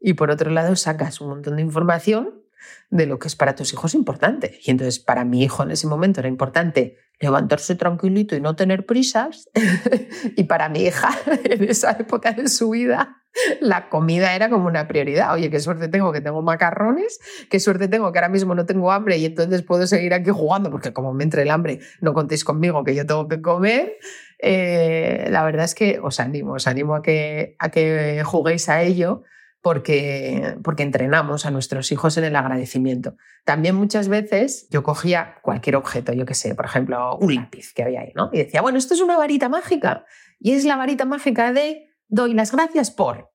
y 0.01 0.15
por 0.15 0.31
otro 0.31 0.51
lado, 0.51 0.75
sacas 0.75 1.21
un 1.21 1.29
montón 1.29 1.55
de 1.55 1.61
información 1.61 2.43
de 2.89 3.05
lo 3.05 3.19
que 3.19 3.27
es 3.27 3.35
para 3.35 3.55
tus 3.55 3.73
hijos 3.73 3.93
importante. 3.93 4.59
Y 4.63 4.71
entonces 4.71 4.99
para 4.99 5.25
mi 5.25 5.43
hijo 5.43 5.63
en 5.63 5.71
ese 5.71 5.87
momento 5.87 6.19
era 6.19 6.29
importante 6.29 6.97
levantarse 7.19 7.75
tranquilito 7.75 8.35
y 8.35 8.41
no 8.41 8.55
tener 8.55 8.85
prisas. 8.85 9.49
y 10.35 10.43
para 10.45 10.69
mi 10.69 10.83
hija 10.83 11.09
en 11.43 11.63
esa 11.63 11.91
época 11.91 12.31
de 12.33 12.47
su 12.47 12.71
vida 12.71 13.23
la 13.61 13.89
comida 13.89 14.35
era 14.35 14.49
como 14.49 14.67
una 14.67 14.87
prioridad. 14.87 15.33
Oye, 15.33 15.49
qué 15.49 15.59
suerte 15.59 15.87
tengo 15.87 16.11
que 16.11 16.21
tengo 16.21 16.41
macarrones, 16.41 17.19
qué 17.49 17.59
suerte 17.59 17.87
tengo 17.87 18.11
que 18.11 18.19
ahora 18.19 18.29
mismo 18.29 18.55
no 18.55 18.65
tengo 18.65 18.91
hambre 18.91 19.17
y 19.17 19.25
entonces 19.25 19.61
puedo 19.63 19.85
seguir 19.87 20.13
aquí 20.13 20.29
jugando, 20.31 20.71
porque 20.71 20.93
como 20.93 21.13
me 21.13 21.23
entre 21.23 21.43
el 21.43 21.51
hambre, 21.51 21.79
no 22.01 22.13
contéis 22.13 22.43
conmigo 22.43 22.83
que 22.83 22.95
yo 22.95 23.05
tengo 23.05 23.27
que 23.27 23.41
comer. 23.41 23.97
Eh, 24.39 25.27
la 25.29 25.43
verdad 25.43 25.65
es 25.65 25.75
que 25.75 25.99
os 25.99 26.19
animo, 26.19 26.53
os 26.53 26.67
animo 26.67 26.95
a 26.95 27.01
que, 27.01 27.55
a 27.59 27.69
que 27.69 28.23
juguéis 28.23 28.69
a 28.69 28.81
ello 28.81 29.23
porque, 29.67 30.55
porque 30.63 30.83
entrenamos 30.83 31.45
a 31.45 31.51
nuestros 31.51 31.91
hijos 31.91 32.15
en 32.15 32.23
el 32.23 32.37
agradecimiento. 32.37 33.17
También 33.43 33.75
muchas 33.75 34.07
veces 34.07 34.65
yo 34.69 34.81
cogía 34.81 35.41
cualquier 35.41 35.75
objeto, 35.75 36.13
yo 36.13 36.25
qué 36.25 36.35
sé, 36.35 36.55
por 36.55 36.63
ejemplo, 36.63 37.17
un 37.17 37.35
lápiz 37.35 37.73
que 37.73 37.83
había 37.83 37.99
ahí, 37.99 38.13
¿no? 38.15 38.29
Y 38.31 38.37
decía, 38.37 38.61
bueno, 38.61 38.77
esto 38.77 38.93
es 38.93 39.01
una 39.01 39.17
varita 39.17 39.49
mágica 39.49 40.05
y 40.39 40.53
es 40.53 40.63
la 40.63 40.77
varita 40.77 41.03
mágica 41.03 41.51
de 41.51 41.89
doy 42.07 42.33
las 42.33 42.53
gracias 42.53 42.91
por. 42.91 43.33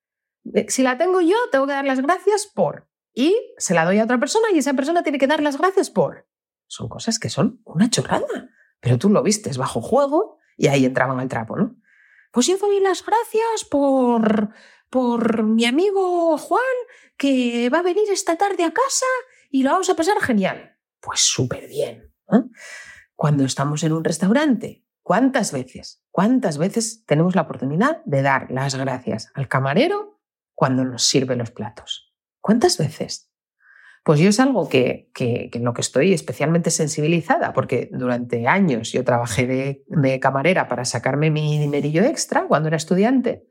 Eh, 0.54 0.64
si 0.70 0.82
la 0.82 0.96
tengo 0.96 1.20
yo, 1.20 1.36
tengo 1.50 1.66
que 1.66 1.74
dar 1.74 1.84
las 1.84 2.00
gracias 2.00 2.46
por. 2.46 2.88
Y 3.12 3.36
se 3.58 3.74
la 3.74 3.84
doy 3.84 3.98
a 3.98 4.04
otra 4.04 4.18
persona 4.18 4.46
y 4.54 4.58
esa 4.58 4.72
persona 4.72 5.02
tiene 5.02 5.18
que 5.18 5.26
dar 5.26 5.42
las 5.42 5.58
gracias 5.58 5.90
por. 5.90 6.26
Son 6.66 6.88
cosas 6.88 7.18
que 7.18 7.28
son 7.28 7.60
una 7.66 7.90
chorrada, 7.90 8.48
pero 8.80 8.96
tú 8.96 9.10
lo 9.10 9.22
vistes 9.22 9.58
bajo 9.58 9.82
juego 9.82 10.38
y 10.56 10.68
ahí 10.68 10.86
entraban 10.86 11.20
al 11.20 11.28
trapo, 11.28 11.58
¿no? 11.58 11.76
Pues 12.32 12.46
yo 12.46 12.56
doy 12.56 12.80
las 12.80 13.04
gracias 13.04 13.66
por, 13.70 14.54
por 14.92 15.42
mi 15.42 15.64
amigo 15.64 16.36
Juan, 16.36 16.60
que 17.16 17.70
va 17.70 17.78
a 17.78 17.82
venir 17.82 18.04
esta 18.12 18.36
tarde 18.36 18.62
a 18.62 18.72
casa 18.72 19.06
y 19.50 19.62
lo 19.62 19.70
vamos 19.70 19.88
a 19.88 19.96
pasar 19.96 20.20
genial. 20.20 20.76
Pues 21.00 21.20
súper 21.20 21.66
bien. 21.66 22.12
Cuando 23.16 23.44
estamos 23.44 23.82
en 23.84 23.92
un 23.92 24.04
restaurante, 24.04 24.84
¿cuántas 25.02 25.50
veces? 25.50 26.04
¿Cuántas 26.10 26.58
veces 26.58 27.06
tenemos 27.06 27.34
la 27.34 27.42
oportunidad 27.42 28.04
de 28.04 28.20
dar 28.20 28.50
las 28.50 28.74
gracias 28.74 29.30
al 29.34 29.48
camarero 29.48 30.20
cuando 30.54 30.84
nos 30.84 31.04
sirve 31.04 31.36
los 31.36 31.50
platos? 31.50 32.12
¿Cuántas 32.42 32.76
veces? 32.76 33.30
Pues 34.04 34.20
yo 34.20 34.28
es 34.28 34.40
algo 34.40 34.68
que, 34.68 35.10
en 35.18 35.64
lo 35.64 35.72
que 35.72 35.80
estoy 35.80 36.12
especialmente 36.12 36.70
sensibilizada, 36.70 37.54
porque 37.54 37.88
durante 37.92 38.46
años 38.46 38.92
yo 38.92 39.04
trabajé 39.04 39.46
de, 39.46 39.84
de 39.86 40.20
camarera 40.20 40.68
para 40.68 40.84
sacarme 40.84 41.30
mi 41.30 41.58
dinerillo 41.58 42.02
extra 42.02 42.46
cuando 42.46 42.68
era 42.68 42.76
estudiante 42.76 43.46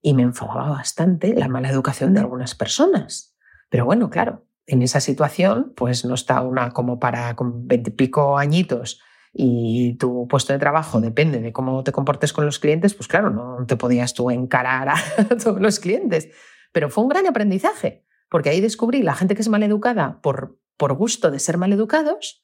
y 0.00 0.14
me 0.14 0.22
enfadaba 0.22 0.70
bastante 0.70 1.34
la 1.34 1.48
mala 1.48 1.70
educación 1.70 2.14
de 2.14 2.20
algunas 2.20 2.54
personas. 2.54 3.36
Pero 3.68 3.84
bueno, 3.84 4.10
claro, 4.10 4.46
en 4.66 4.82
esa 4.82 5.00
situación, 5.00 5.72
pues 5.76 6.04
no 6.04 6.14
está 6.14 6.42
una 6.42 6.70
como 6.70 6.98
para 6.98 7.34
con 7.36 7.66
veintipico 7.66 8.38
añitos 8.38 9.00
y 9.32 9.96
tu 9.98 10.26
puesto 10.28 10.52
de 10.52 10.58
trabajo 10.58 11.00
depende 11.00 11.40
de 11.40 11.52
cómo 11.52 11.84
te 11.84 11.92
comportes 11.92 12.32
con 12.32 12.46
los 12.46 12.58
clientes, 12.58 12.94
pues 12.94 13.08
claro, 13.08 13.30
no 13.30 13.64
te 13.66 13.76
podías 13.76 14.14
tú 14.14 14.30
encarar 14.30 14.88
a 14.88 14.96
todos 15.42 15.60
los 15.60 15.80
clientes. 15.80 16.28
Pero 16.72 16.90
fue 16.90 17.04
un 17.04 17.10
gran 17.10 17.26
aprendizaje, 17.26 18.04
porque 18.30 18.50
ahí 18.50 18.60
descubrí 18.60 19.02
la 19.02 19.14
gente 19.14 19.34
que 19.34 19.42
es 19.42 19.48
maleducada 19.48 20.20
por, 20.20 20.58
por 20.76 20.94
gusto 20.94 21.30
de 21.30 21.38
ser 21.38 21.56
maleducados 21.56 22.42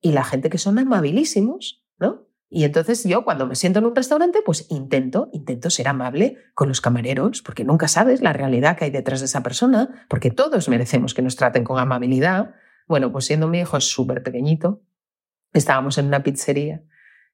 y 0.00 0.12
la 0.12 0.24
gente 0.24 0.50
que 0.50 0.58
son 0.58 0.78
amabilísimos, 0.78 1.84
¿no? 1.98 2.25
Y 2.48 2.64
entonces 2.64 3.04
yo 3.04 3.24
cuando 3.24 3.46
me 3.46 3.56
siento 3.56 3.80
en 3.80 3.86
un 3.86 3.96
restaurante, 3.96 4.38
pues 4.44 4.66
intento, 4.70 5.30
intento 5.32 5.68
ser 5.68 5.88
amable 5.88 6.38
con 6.54 6.68
los 6.68 6.80
camareros, 6.80 7.42
porque 7.42 7.64
nunca 7.64 7.88
sabes 7.88 8.20
la 8.20 8.32
realidad 8.32 8.76
que 8.76 8.84
hay 8.84 8.90
detrás 8.90 9.20
de 9.20 9.26
esa 9.26 9.42
persona, 9.42 10.06
porque 10.08 10.30
todos 10.30 10.68
merecemos 10.68 11.12
que 11.12 11.22
nos 11.22 11.34
traten 11.34 11.64
con 11.64 11.78
amabilidad. 11.78 12.54
Bueno, 12.86 13.10
pues 13.10 13.24
siendo 13.24 13.48
mi 13.48 13.58
hijo 13.58 13.80
súper 13.80 14.22
pequeñito, 14.22 14.82
estábamos 15.52 15.98
en 15.98 16.06
una 16.06 16.22
pizzería 16.22 16.82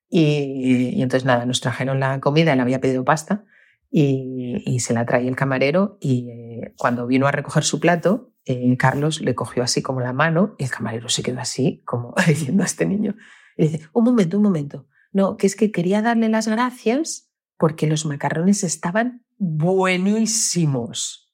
y, 0.09 1.01
entonces 1.03 1.27
nada, 1.27 1.45
nos 1.45 1.61
trajeron 1.61 2.01
la 2.01 2.21
comida, 2.21 2.53
él 2.55 2.61
había 2.61 2.81
pedido 2.81 3.05
pasta 3.05 3.45
y, 3.91 4.79
se 4.81 4.95
la 4.95 5.05
trae 5.05 5.29
el 5.29 5.37
camarero 5.37 5.99
y 6.01 6.29
eh, 6.31 6.75
cuando 6.77 7.07
vino 7.07 7.27
a 7.27 7.33
recoger 7.33 7.65
su 7.65 7.81
plato, 7.81 8.33
eh, 8.45 8.77
Carlos 8.79 9.21
le 9.21 9.35
cogió 9.35 9.63
así 9.63 9.83
como 9.83 10.01
la 10.01 10.13
mano 10.13 10.55
y 10.59 10.65
el 10.65 10.71
camarero 10.71 11.09
se 11.09 11.23
quedó 11.23 11.41
así, 11.41 11.83
como 11.85 12.15
diciendo 12.27 12.63
a 12.63 12.67
este 12.67 12.87
niño, 12.87 13.15
y 13.57 13.69
dice, 13.69 13.89
un 13.93 14.05
momento, 14.05 14.39
un 14.39 14.43
momento, 14.43 14.87
no, 15.13 15.37
que 15.37 15.47
es 15.47 15.57
que 15.57 15.71
quería 15.71 16.03
darle 16.03 16.29
las 16.29 16.49
gracias 16.49 17.31
porque 17.59 17.87
los 17.87 18.07
macarrones 18.07 18.65
estaban 18.65 19.25
buenísimos. 19.39 21.33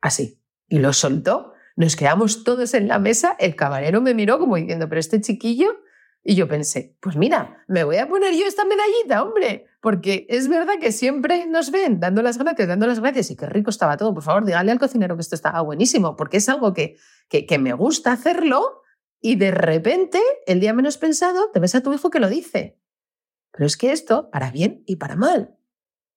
Así. 0.00 0.42
Y 0.68 0.78
lo 0.78 0.92
soltó. 0.92 1.52
Nos 1.76 1.96
quedamos 1.96 2.44
todos 2.44 2.74
en 2.74 2.88
la 2.88 2.98
mesa. 2.98 3.36
El 3.38 3.56
camarero 3.56 4.00
me 4.00 4.14
miró 4.14 4.38
como 4.38 4.56
diciendo, 4.56 4.88
pero 4.88 5.00
este 5.00 5.20
chiquillo. 5.20 5.80
Y 6.22 6.34
yo 6.34 6.48
pensé, 6.48 6.96
pues 7.00 7.16
mira, 7.16 7.64
me 7.66 7.84
voy 7.84 7.96
a 7.96 8.06
poner 8.06 8.34
yo 8.34 8.44
esta 8.44 8.66
medallita, 8.66 9.22
hombre, 9.22 9.68
porque 9.80 10.26
es 10.28 10.48
verdad 10.48 10.74
que 10.78 10.92
siempre 10.92 11.46
nos 11.46 11.70
ven 11.70 11.98
dando 11.98 12.20
las 12.20 12.36
gracias, 12.36 12.68
dando 12.68 12.86
las 12.86 13.00
gracias 13.00 13.30
y 13.30 13.36
qué 13.36 13.46
rico 13.46 13.70
estaba 13.70 13.96
todo. 13.96 14.12
Por 14.12 14.22
favor, 14.22 14.44
dígale 14.44 14.70
al 14.70 14.78
cocinero 14.78 15.16
que 15.16 15.22
esto 15.22 15.34
estaba 15.34 15.62
buenísimo, 15.62 16.16
porque 16.16 16.36
es 16.36 16.48
algo 16.50 16.74
que, 16.74 16.98
que, 17.30 17.46
que 17.46 17.58
me 17.58 17.72
gusta 17.72 18.12
hacerlo 18.12 18.82
y 19.18 19.36
de 19.36 19.50
repente, 19.50 20.20
el 20.46 20.60
día 20.60 20.74
menos 20.74 20.98
pensado, 20.98 21.50
te 21.52 21.60
ves 21.60 21.74
a 21.74 21.82
tu 21.82 21.92
hijo 21.94 22.10
que 22.10 22.20
lo 22.20 22.28
dice. 22.28 22.78
Pero 23.52 23.66
es 23.66 23.76
que 23.76 23.92
esto, 23.92 24.30
para 24.30 24.50
bien 24.50 24.82
y 24.86 24.96
para 24.96 25.16
mal. 25.16 25.56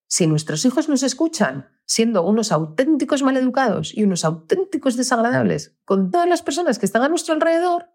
Si 0.06 0.26
nuestros 0.26 0.64
hijos 0.64 0.88
nos 0.88 1.02
escuchan 1.02 1.68
siendo 1.86 2.22
unos 2.24 2.52
auténticos 2.52 3.22
maleducados 3.22 3.96
y 3.96 4.04
unos 4.04 4.24
auténticos 4.24 4.96
desagradables 4.96 5.76
con 5.84 6.10
todas 6.10 6.28
las 6.28 6.42
personas 6.42 6.78
que 6.78 6.86
están 6.86 7.02
a 7.02 7.08
nuestro 7.08 7.34
alrededor, 7.34 7.90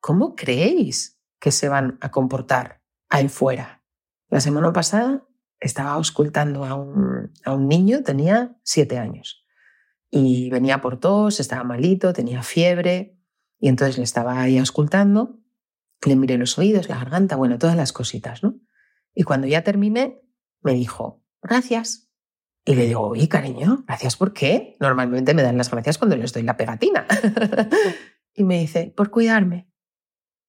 ¿cómo 0.00 0.34
creéis 0.34 1.20
que 1.38 1.50
se 1.50 1.68
van 1.68 1.98
a 2.00 2.10
comportar 2.10 2.82
ahí 3.08 3.28
fuera? 3.28 3.82
La 4.28 4.40
semana 4.40 4.72
pasada 4.72 5.26
estaba 5.60 5.92
auscultando 5.92 6.64
a 6.64 6.74
un, 6.74 7.32
a 7.44 7.54
un 7.54 7.68
niño, 7.68 8.02
tenía 8.02 8.56
siete 8.62 8.98
años, 8.98 9.46
y 10.10 10.50
venía 10.50 10.80
por 10.80 10.98
tos, 10.98 11.40
estaba 11.40 11.64
malito, 11.64 12.12
tenía 12.12 12.42
fiebre, 12.42 13.18
y 13.58 13.68
entonces 13.68 13.96
le 13.96 14.04
estaba 14.04 14.40
ahí 14.40 14.58
auscultando, 14.58 15.38
le 16.04 16.16
miré 16.16 16.36
los 16.36 16.58
oídos, 16.58 16.88
la 16.88 16.96
garganta, 16.96 17.36
bueno, 17.36 17.58
todas 17.58 17.76
las 17.76 17.92
cositas, 17.92 18.42
¿no? 18.42 18.58
Y 19.14 19.24
cuando 19.24 19.46
ya 19.46 19.62
terminé, 19.62 20.22
me 20.62 20.74
dijo, 20.74 21.22
gracias. 21.42 22.10
Y 22.64 22.74
le 22.74 22.86
digo, 22.86 23.00
oye, 23.00 23.28
cariño, 23.28 23.84
¿gracias 23.86 24.16
por 24.16 24.32
qué? 24.32 24.76
Normalmente 24.78 25.34
me 25.34 25.42
dan 25.42 25.58
las 25.58 25.70
gracias 25.70 25.98
cuando 25.98 26.16
les 26.16 26.32
doy 26.32 26.44
la 26.44 26.56
pegatina. 26.56 27.06
y 28.34 28.44
me 28.44 28.60
dice, 28.60 28.92
por 28.96 29.10
cuidarme. 29.10 29.68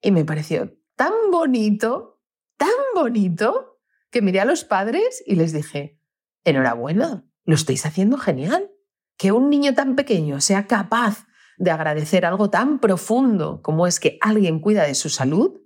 Y 0.01 0.11
me 0.11 0.23
pareció 0.23 0.77
tan 0.95 1.13
bonito, 1.31 2.21
tan 2.57 2.69
bonito, 2.93 3.79
que 4.11 4.21
miré 4.21 4.41
a 4.41 4.45
los 4.45 4.63
padres 4.63 5.23
y 5.25 5.35
les 5.35 5.53
dije, 5.53 5.99
enhorabuena, 6.43 7.25
lo 7.45 7.55
estáis 7.55 7.85
haciendo 7.85 8.17
genial. 8.17 8.69
Que 9.17 9.31
un 9.31 9.49
niño 9.49 9.73
tan 9.73 9.95
pequeño 9.95 10.39
sea 10.39 10.67
capaz 10.67 11.25
de 11.57 11.71
agradecer 11.71 12.25
algo 12.25 12.49
tan 12.49 12.79
profundo 12.79 13.61
como 13.61 13.87
es 13.87 13.99
que 13.99 14.17
alguien 14.21 14.59
cuida 14.59 14.83
de 14.83 14.95
su 14.95 15.09
salud, 15.09 15.61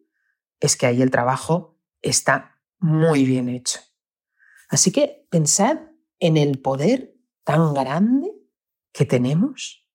es 0.59 0.75
que 0.77 0.85
ahí 0.85 1.01
el 1.01 1.11
trabajo 1.11 1.77
está 2.01 2.56
muy 2.79 3.25
bien 3.25 3.49
hecho. 3.49 3.79
Así 4.69 4.91
que 4.91 5.27
pensad 5.29 5.77
en 6.19 6.37
el 6.37 6.59
poder 6.59 7.15
tan 7.43 7.73
grande 7.73 8.33
que 8.91 9.05
tenemos, 9.05 9.87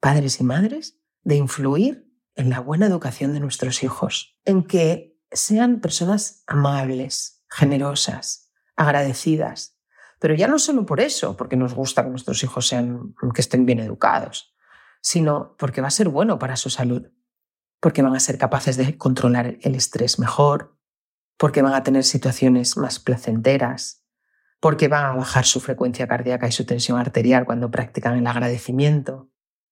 padres 0.00 0.40
y 0.40 0.44
madres, 0.44 0.98
de 1.22 1.36
influir 1.36 2.10
en 2.34 2.50
la 2.50 2.60
buena 2.60 2.86
educación 2.86 3.32
de 3.32 3.40
nuestros 3.40 3.82
hijos, 3.82 4.38
en 4.44 4.64
que 4.64 5.18
sean 5.30 5.80
personas 5.80 6.42
amables, 6.46 7.44
generosas, 7.48 8.50
agradecidas. 8.76 9.78
Pero 10.18 10.34
ya 10.34 10.48
no 10.48 10.58
solo 10.58 10.84
por 10.84 11.00
eso, 11.00 11.36
porque 11.36 11.56
nos 11.56 11.74
gusta 11.74 12.02
que 12.02 12.10
nuestros 12.10 12.42
hijos 12.42 12.66
sean, 12.66 13.14
que 13.34 13.40
estén 13.40 13.66
bien 13.66 13.80
educados, 13.80 14.54
sino 15.00 15.56
porque 15.58 15.80
va 15.80 15.88
a 15.88 15.92
ser 15.92 16.08
bueno 16.08 16.38
para 16.38 16.56
su 16.56 16.70
salud, 16.70 17.10
porque 17.80 18.02
van 18.02 18.14
a 18.14 18.20
ser 18.20 18.36
capaces 18.38 18.76
de 18.76 18.98
controlar 18.98 19.58
el 19.62 19.74
estrés 19.74 20.18
mejor, 20.18 20.78
porque 21.40 21.62
van 21.62 21.72
a 21.72 21.82
tener 21.82 22.04
situaciones 22.04 22.76
más 22.76 22.98
placenteras, 22.98 24.04
porque 24.60 24.88
van 24.88 25.06
a 25.06 25.14
bajar 25.14 25.46
su 25.46 25.58
frecuencia 25.58 26.06
cardíaca 26.06 26.46
y 26.46 26.52
su 26.52 26.66
tensión 26.66 26.98
arterial 26.98 27.46
cuando 27.46 27.70
practican 27.70 28.18
el 28.18 28.26
agradecimiento, 28.26 29.30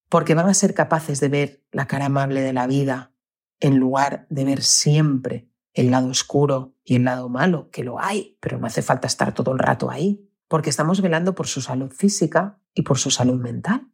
porque 0.09 0.35
van 0.35 0.49
a 0.49 0.55
ser 0.55 0.73
capaces 0.73 1.21
de 1.21 1.29
ver 1.29 1.67
la 1.71 1.87
cara 1.87 2.07
amable 2.07 2.41
de 2.41 2.55
la 2.55 2.67
vida 2.67 3.13
en 3.61 3.77
lugar 3.77 4.27
de 4.31 4.47
ver 4.47 4.63
siempre 4.63 5.51
el 5.75 5.91
lado 5.91 6.09
oscuro 6.09 6.75
y 6.85 6.97
el 6.97 7.05
lado 7.05 7.29
malo, 7.29 7.69
que 7.69 7.85
lo 7.85 8.01
hay, 8.01 8.39
pero 8.41 8.57
no 8.57 8.67
hace 8.67 8.81
falta 8.81 9.07
estar 9.07 9.35
todo 9.35 9.53
el 9.53 9.59
rato 9.59 9.91
ahí, 9.91 10.27
porque 10.49 10.71
estamos 10.71 11.03
velando 11.03 11.35
por 11.35 11.49
su 11.49 11.61
salud 11.61 11.93
física 11.93 12.63
y 12.73 12.81
por 12.81 12.97
su 12.97 13.11
salud 13.11 13.39
mental. 13.39 13.93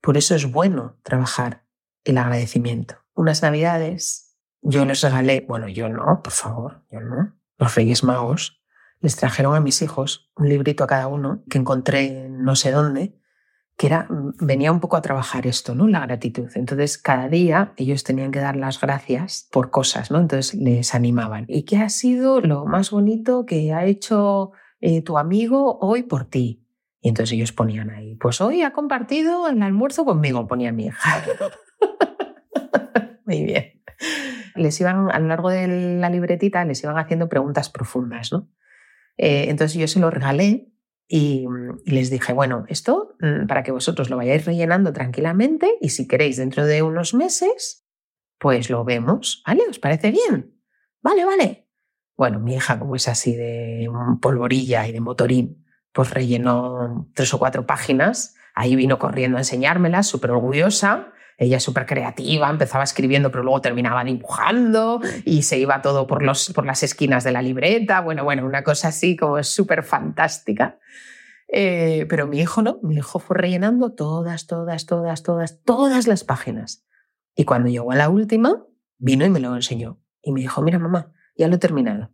Por 0.00 0.16
eso 0.16 0.34
es 0.34 0.50
bueno 0.50 0.98
trabajar 1.02 1.66
el 2.04 2.16
agradecimiento. 2.16 2.96
Unas 3.12 3.42
navidades 3.42 4.31
yo 4.62 4.84
les 4.84 5.02
regalé, 5.02 5.44
bueno, 5.46 5.68
yo 5.68 5.88
no, 5.88 6.22
por 6.22 6.32
favor, 6.32 6.84
yo 6.90 7.00
no, 7.00 7.34
los 7.58 7.74
Reyes 7.74 8.04
Magos 8.04 8.62
les 9.00 9.16
trajeron 9.16 9.54
a 9.54 9.60
mis 9.60 9.82
hijos 9.82 10.30
un 10.36 10.48
librito 10.48 10.84
a 10.84 10.86
cada 10.86 11.08
uno 11.08 11.42
que 11.50 11.58
encontré 11.58 12.28
no 12.30 12.54
sé 12.54 12.70
dónde, 12.70 13.18
que 13.76 13.88
era, 13.88 14.06
venía 14.40 14.70
un 14.70 14.80
poco 14.80 14.96
a 14.96 15.02
trabajar 15.02 15.46
esto, 15.46 15.74
¿no? 15.74 15.88
La 15.88 16.06
gratitud. 16.06 16.48
Entonces, 16.54 16.98
cada 16.98 17.28
día 17.28 17.72
ellos 17.76 18.04
tenían 18.04 18.30
que 18.30 18.38
dar 18.38 18.54
las 18.54 18.80
gracias 18.80 19.48
por 19.50 19.70
cosas, 19.70 20.10
¿no? 20.10 20.20
Entonces 20.20 20.54
les 20.54 20.94
animaban. 20.94 21.46
¿Y 21.48 21.64
qué 21.64 21.78
ha 21.78 21.88
sido 21.88 22.40
lo 22.40 22.64
más 22.64 22.90
bonito 22.90 23.44
que 23.44 23.72
ha 23.72 23.84
hecho 23.84 24.52
eh, 24.80 25.02
tu 25.02 25.18
amigo 25.18 25.78
hoy 25.80 26.04
por 26.04 26.26
ti? 26.26 26.64
Y 27.00 27.08
entonces 27.08 27.32
ellos 27.32 27.50
ponían 27.50 27.90
ahí, 27.90 28.14
pues 28.14 28.40
hoy 28.40 28.62
ha 28.62 28.72
compartido 28.72 29.48
el 29.48 29.60
almuerzo 29.60 30.04
conmigo, 30.04 30.46
ponía 30.46 30.70
mi 30.70 30.86
hija. 30.86 31.24
Muy 33.26 33.42
bien. 33.42 33.81
Les 34.54 34.80
iban, 34.80 35.10
a 35.10 35.18
lo 35.18 35.28
largo 35.28 35.50
de 35.50 35.66
la 35.98 36.10
libretita, 36.10 36.64
les 36.64 36.82
iban 36.82 36.98
haciendo 36.98 37.28
preguntas 37.28 37.70
profundas, 37.70 38.32
¿no? 38.32 38.50
Eh, 39.16 39.46
entonces 39.48 39.78
yo 39.78 39.86
se 39.88 40.00
lo 40.00 40.10
regalé 40.10 40.72
y, 41.08 41.46
les 41.84 42.10
dije, 42.10 42.32
bueno, 42.32 42.64
esto 42.68 43.16
mm, 43.20 43.46
para 43.46 43.62
que 43.62 43.72
vosotros 43.72 44.08
lo 44.08 44.16
vayáis 44.16 44.44
rellenando 44.44 44.92
tranquilamente 44.92 45.76
y 45.80 45.90
si 45.90 46.08
queréis 46.08 46.38
dentro 46.38 46.64
de 46.64 46.82
unos 46.82 47.14
meses, 47.14 47.86
pues 48.38 48.70
lo 48.70 48.84
vemos, 48.84 49.42
¿vale? 49.46 49.62
¿Os 49.68 49.78
parece 49.78 50.10
bien? 50.10 50.58
Vale, 51.02 51.24
vale. 51.24 51.68
Bueno, 52.16 52.40
mi 52.40 52.54
hija, 52.54 52.78
como 52.78 52.96
es 52.96 53.08
así 53.08 53.34
de 53.34 53.88
polvorilla 54.20 54.86
y 54.86 54.92
de 54.92 55.00
motorín, 55.00 55.64
pues 55.92 56.10
rellenó 56.10 57.10
tres 57.14 57.32
o 57.34 57.38
cuatro 57.38 57.66
páginas, 57.66 58.34
ahí 58.54 58.76
vino 58.76 58.98
corriendo 58.98 59.36
a 59.36 59.40
enseñármelas, 59.40 60.06
súper 60.06 60.30
orgullosa, 60.30 61.12
ella 61.38 61.56
es 61.56 61.62
súper 61.62 61.86
creativa, 61.86 62.48
empezaba 62.48 62.84
escribiendo, 62.84 63.30
pero 63.30 63.42
luego 63.42 63.60
terminaba 63.60 64.04
dibujando 64.04 65.00
y 65.24 65.42
se 65.42 65.58
iba 65.58 65.82
todo 65.82 66.06
por, 66.06 66.22
los, 66.22 66.52
por 66.54 66.66
las 66.66 66.82
esquinas 66.82 67.24
de 67.24 67.32
la 67.32 67.42
libreta. 67.42 68.00
Bueno, 68.00 68.24
bueno, 68.24 68.46
una 68.46 68.62
cosa 68.62 68.88
así 68.88 69.16
como 69.16 69.42
súper 69.42 69.82
fantástica. 69.82 70.78
Eh, 71.54 72.06
pero 72.08 72.26
mi 72.26 72.40
hijo 72.40 72.62
no, 72.62 72.78
mi 72.82 72.96
hijo 72.96 73.18
fue 73.18 73.36
rellenando 73.36 73.92
todas, 73.92 74.46
todas, 74.46 74.86
todas, 74.86 75.22
todas, 75.22 75.62
todas 75.64 76.06
las 76.06 76.24
páginas. 76.24 76.86
Y 77.34 77.44
cuando 77.44 77.68
llegó 77.68 77.92
a 77.92 77.96
la 77.96 78.08
última, 78.08 78.64
vino 78.98 79.24
y 79.24 79.30
me 79.30 79.40
lo 79.40 79.54
enseñó. 79.54 80.00
Y 80.22 80.32
me 80.32 80.40
dijo, 80.40 80.62
mira 80.62 80.78
mamá, 80.78 81.12
ya 81.36 81.48
lo 81.48 81.56
he 81.56 81.58
terminado. 81.58 82.10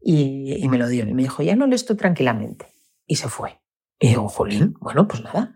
Y, 0.00 0.66
me 0.68 0.78
lo 0.78 0.88
dio. 0.88 1.06
Y 1.06 1.14
me 1.14 1.22
dijo, 1.22 1.42
ya 1.42 1.56
no 1.56 1.66
lo 1.66 1.74
estoy 1.74 1.96
tranquilamente. 1.96 2.66
Y 3.06 3.16
se 3.16 3.28
fue. 3.28 3.60
Y 3.98 4.08
digo, 4.08 4.28
jolín, 4.28 4.74
bueno, 4.80 5.08
pues 5.08 5.22
nada. 5.22 5.54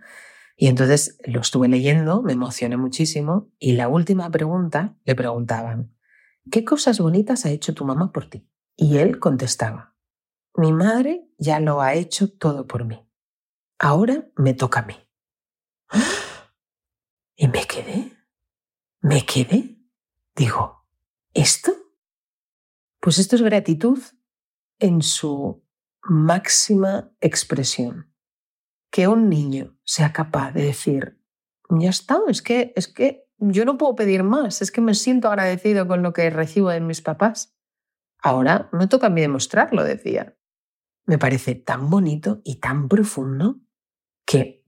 Y 0.57 0.69
entonces 0.69 1.19
lo 1.25 1.41
estuve 1.41 1.69
leyendo, 1.69 2.23
me 2.23 2.33
emocioné 2.33 2.77
muchísimo 2.77 3.51
y 3.59 3.73
la 3.73 3.89
última 3.89 4.31
pregunta 4.31 4.97
le 5.05 5.15
preguntaban, 5.15 5.95
¿qué 6.51 6.65
cosas 6.65 7.01
bonitas 7.01 7.47
ha 7.47 7.51
hecho 7.51 7.75
tu 7.75 7.85
mamá 7.85 8.13
por 8.13 8.29
ti? 8.29 8.49
Y 8.77 8.99
él 8.99 9.19
contestaba, 9.19 9.97
mi 10.55 10.73
madre 10.73 11.29
ya 11.39 11.61
lo 11.61 11.81
ha 11.81 11.95
hecho 11.95 12.31
todo 12.31 12.67
por 12.67 12.85
mí. 12.85 13.09
Ahora 13.79 14.29
me 14.37 14.55
toca 14.55 14.81
a 14.81 14.87
mí. 14.87 14.97
Y 17.35 17.49
me 17.49 17.65
quedé, 17.67 18.13
me 19.01 19.27
quedé. 19.27 19.79
Digo, 20.37 20.87
¿esto? 21.35 21.73
Pues 23.01 23.19
esto 23.19 23.37
es 23.37 23.43
gratitud 23.43 23.99
en 24.79 25.03
su 25.03 25.65
máxima 26.03 27.11
expresión 27.21 28.12
que 28.93 29.09
un 29.09 29.29
niño 29.31 29.77
sea 29.85 30.13
capaz 30.13 30.53
de 30.53 30.65
decir, 30.65 31.19
ya 31.71 31.89
está, 31.89 32.21
es 32.29 32.43
que, 32.43 32.75
es 32.77 32.87
que 32.87 33.27
yo 33.39 33.65
no 33.65 33.79
puedo 33.79 33.97
pedir 33.97 34.23
más, 34.23 34.61
es 34.61 34.71
que 34.71 34.83
me 34.83 34.95
siento 34.95 35.29
agradecido 35.29 35.89
con 35.89 36.03
lo 36.03 36.13
que 36.13 36.29
recibo 36.29 36.69
de 36.69 36.81
mis 36.81 37.01
papás. 37.01 37.57
Ahora 38.23 38.69
me 38.71 38.87
toca 38.87 39.07
a 39.07 39.11
mí 39.11 39.23
demostrarlo, 39.23 39.83
decía. 39.83 40.37
Me 41.07 41.19
parece 41.19 41.57
tan 41.57 41.91
bonito 41.91 42.43
y 42.45 42.61
tan 42.61 42.89
profundo 42.89 43.61
que 44.25 44.65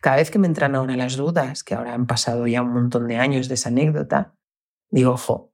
cada 0.00 0.16
vez 0.16 0.30
que 0.30 0.38
me 0.38 0.48
entran 0.48 0.74
ahora 0.74 0.96
las 0.96 1.16
dudas, 1.16 1.62
que 1.62 1.74
ahora 1.74 1.92
han 1.92 2.06
pasado 2.06 2.46
ya 2.46 2.62
un 2.62 2.72
montón 2.72 3.06
de 3.06 3.18
años 3.18 3.48
de 3.48 3.54
esa 3.54 3.68
anécdota, 3.68 4.34
digo, 4.90 5.12
ojo, 5.12 5.52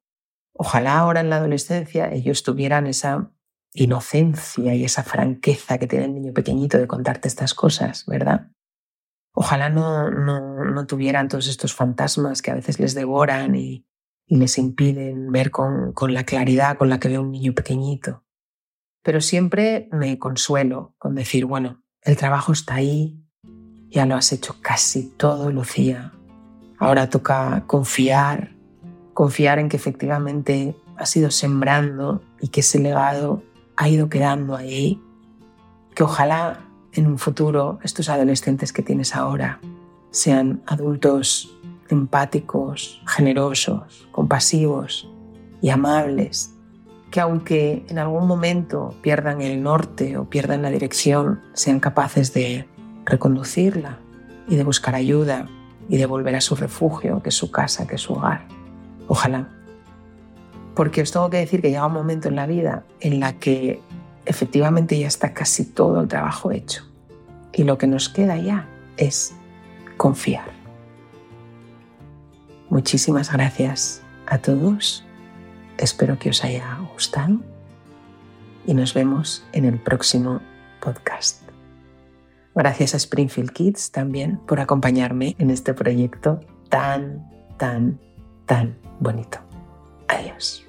ojalá 0.54 0.98
ahora 0.98 1.20
en 1.20 1.30
la 1.30 1.36
adolescencia 1.36 2.12
ellos 2.12 2.44
tuvieran 2.44 2.86
esa 2.86 3.33
inocencia 3.74 4.74
y 4.74 4.84
esa 4.84 5.02
franqueza 5.02 5.78
que 5.78 5.86
tiene 5.86 6.06
el 6.06 6.14
niño 6.14 6.32
pequeñito 6.32 6.78
de 6.78 6.86
contarte 6.86 7.28
estas 7.28 7.54
cosas, 7.54 8.06
¿verdad? 8.06 8.48
Ojalá 9.34 9.68
no, 9.68 10.10
no, 10.10 10.86
tuvieran 10.86 11.28
todos 11.28 11.48
estos 11.48 11.74
fantasmas 11.74 12.40
que 12.40 12.52
a 12.52 12.54
veces 12.54 12.78
les 12.78 12.94
devoran 12.94 13.56
y, 13.56 13.84
les 14.26 14.56
impiden 14.56 15.30
ver 15.30 15.50
con, 15.50 15.92
con 15.92 16.14
la 16.14 16.24
claridad 16.24 16.78
con 16.78 16.88
la 16.88 16.98
que 16.98 17.08
ve 17.08 17.18
un 17.18 17.30
niño 17.30 17.52
pequeñito. 17.52 18.24
Pero 19.02 19.20
siempre 19.20 19.88
me 19.92 20.18
consuelo 20.18 20.94
con 20.96 21.14
decir, 21.14 21.44
bueno, 21.44 21.82
el 22.00 22.16
trabajo 22.16 22.52
está 22.52 22.76
ahí, 22.76 23.22
ya 23.90 24.06
lo 24.06 24.14
has 24.14 24.32
hecho 24.32 24.56
casi 24.62 25.10
todo, 25.10 25.50
Lucía. 25.50 26.14
Ahora 26.78 27.10
toca 27.10 27.64
confiar, 27.66 28.56
confiar 29.12 29.58
en 29.58 29.68
que 29.68 29.76
efectivamente 29.76 30.74
has 30.96 31.14
ido 31.16 31.30
sembrando 31.30 32.22
y 32.40 32.48
que 32.48 32.60
ese 32.60 32.78
legado 32.78 33.42
ha 33.76 33.88
ido 33.88 34.08
quedando 34.08 34.56
ahí, 34.56 35.00
que 35.94 36.02
ojalá 36.02 36.60
en 36.92 37.06
un 37.06 37.18
futuro 37.18 37.78
estos 37.82 38.08
adolescentes 38.08 38.72
que 38.72 38.82
tienes 38.82 39.14
ahora 39.14 39.60
sean 40.10 40.62
adultos 40.66 41.56
empáticos, 41.88 43.02
generosos, 43.06 44.08
compasivos 44.12 45.10
y 45.60 45.70
amables, 45.70 46.54
que 47.10 47.20
aunque 47.20 47.84
en 47.88 47.98
algún 47.98 48.26
momento 48.26 48.94
pierdan 49.02 49.40
el 49.40 49.62
norte 49.62 50.16
o 50.16 50.28
pierdan 50.28 50.62
la 50.62 50.70
dirección, 50.70 51.40
sean 51.52 51.80
capaces 51.80 52.32
de 52.32 52.68
reconducirla 53.04 53.98
y 54.48 54.56
de 54.56 54.64
buscar 54.64 54.94
ayuda 54.94 55.48
y 55.88 55.96
de 55.96 56.06
volver 56.06 56.34
a 56.36 56.40
su 56.40 56.56
refugio, 56.56 57.22
que 57.22 57.28
es 57.28 57.34
su 57.34 57.50
casa, 57.50 57.86
que 57.86 57.96
es 57.96 58.00
su 58.00 58.14
hogar. 58.14 58.46
Ojalá 59.06 59.48
porque 60.74 61.02
os 61.02 61.12
tengo 61.12 61.30
que 61.30 61.38
decir 61.38 61.62
que 61.62 61.70
llega 61.70 61.86
un 61.86 61.92
momento 61.92 62.28
en 62.28 62.36
la 62.36 62.46
vida 62.46 62.84
en 63.00 63.20
la 63.20 63.34
que 63.34 63.80
efectivamente 64.26 64.98
ya 64.98 65.06
está 65.06 65.32
casi 65.32 65.64
todo 65.64 66.00
el 66.00 66.08
trabajo 66.08 66.50
hecho. 66.50 66.84
Y 67.52 67.64
lo 67.64 67.78
que 67.78 67.86
nos 67.86 68.08
queda 68.08 68.36
ya 68.36 68.68
es 68.96 69.34
confiar. 69.96 70.46
Muchísimas 72.70 73.32
gracias 73.32 74.02
a 74.26 74.38
todos. 74.38 75.04
Espero 75.78 76.18
que 76.18 76.30
os 76.30 76.42
haya 76.44 76.78
gustado 76.92 77.38
y 78.66 78.74
nos 78.74 78.94
vemos 78.94 79.44
en 79.52 79.64
el 79.64 79.78
próximo 79.78 80.40
podcast. 80.80 81.42
Gracias 82.54 82.94
a 82.94 82.96
Springfield 82.96 83.50
Kids 83.50 83.90
también 83.90 84.38
por 84.46 84.60
acompañarme 84.60 85.34
en 85.38 85.50
este 85.50 85.74
proyecto 85.74 86.40
tan, 86.68 87.28
tan, 87.58 87.98
tan 88.46 88.76
bonito. 89.00 89.43
Adiós. 90.14 90.64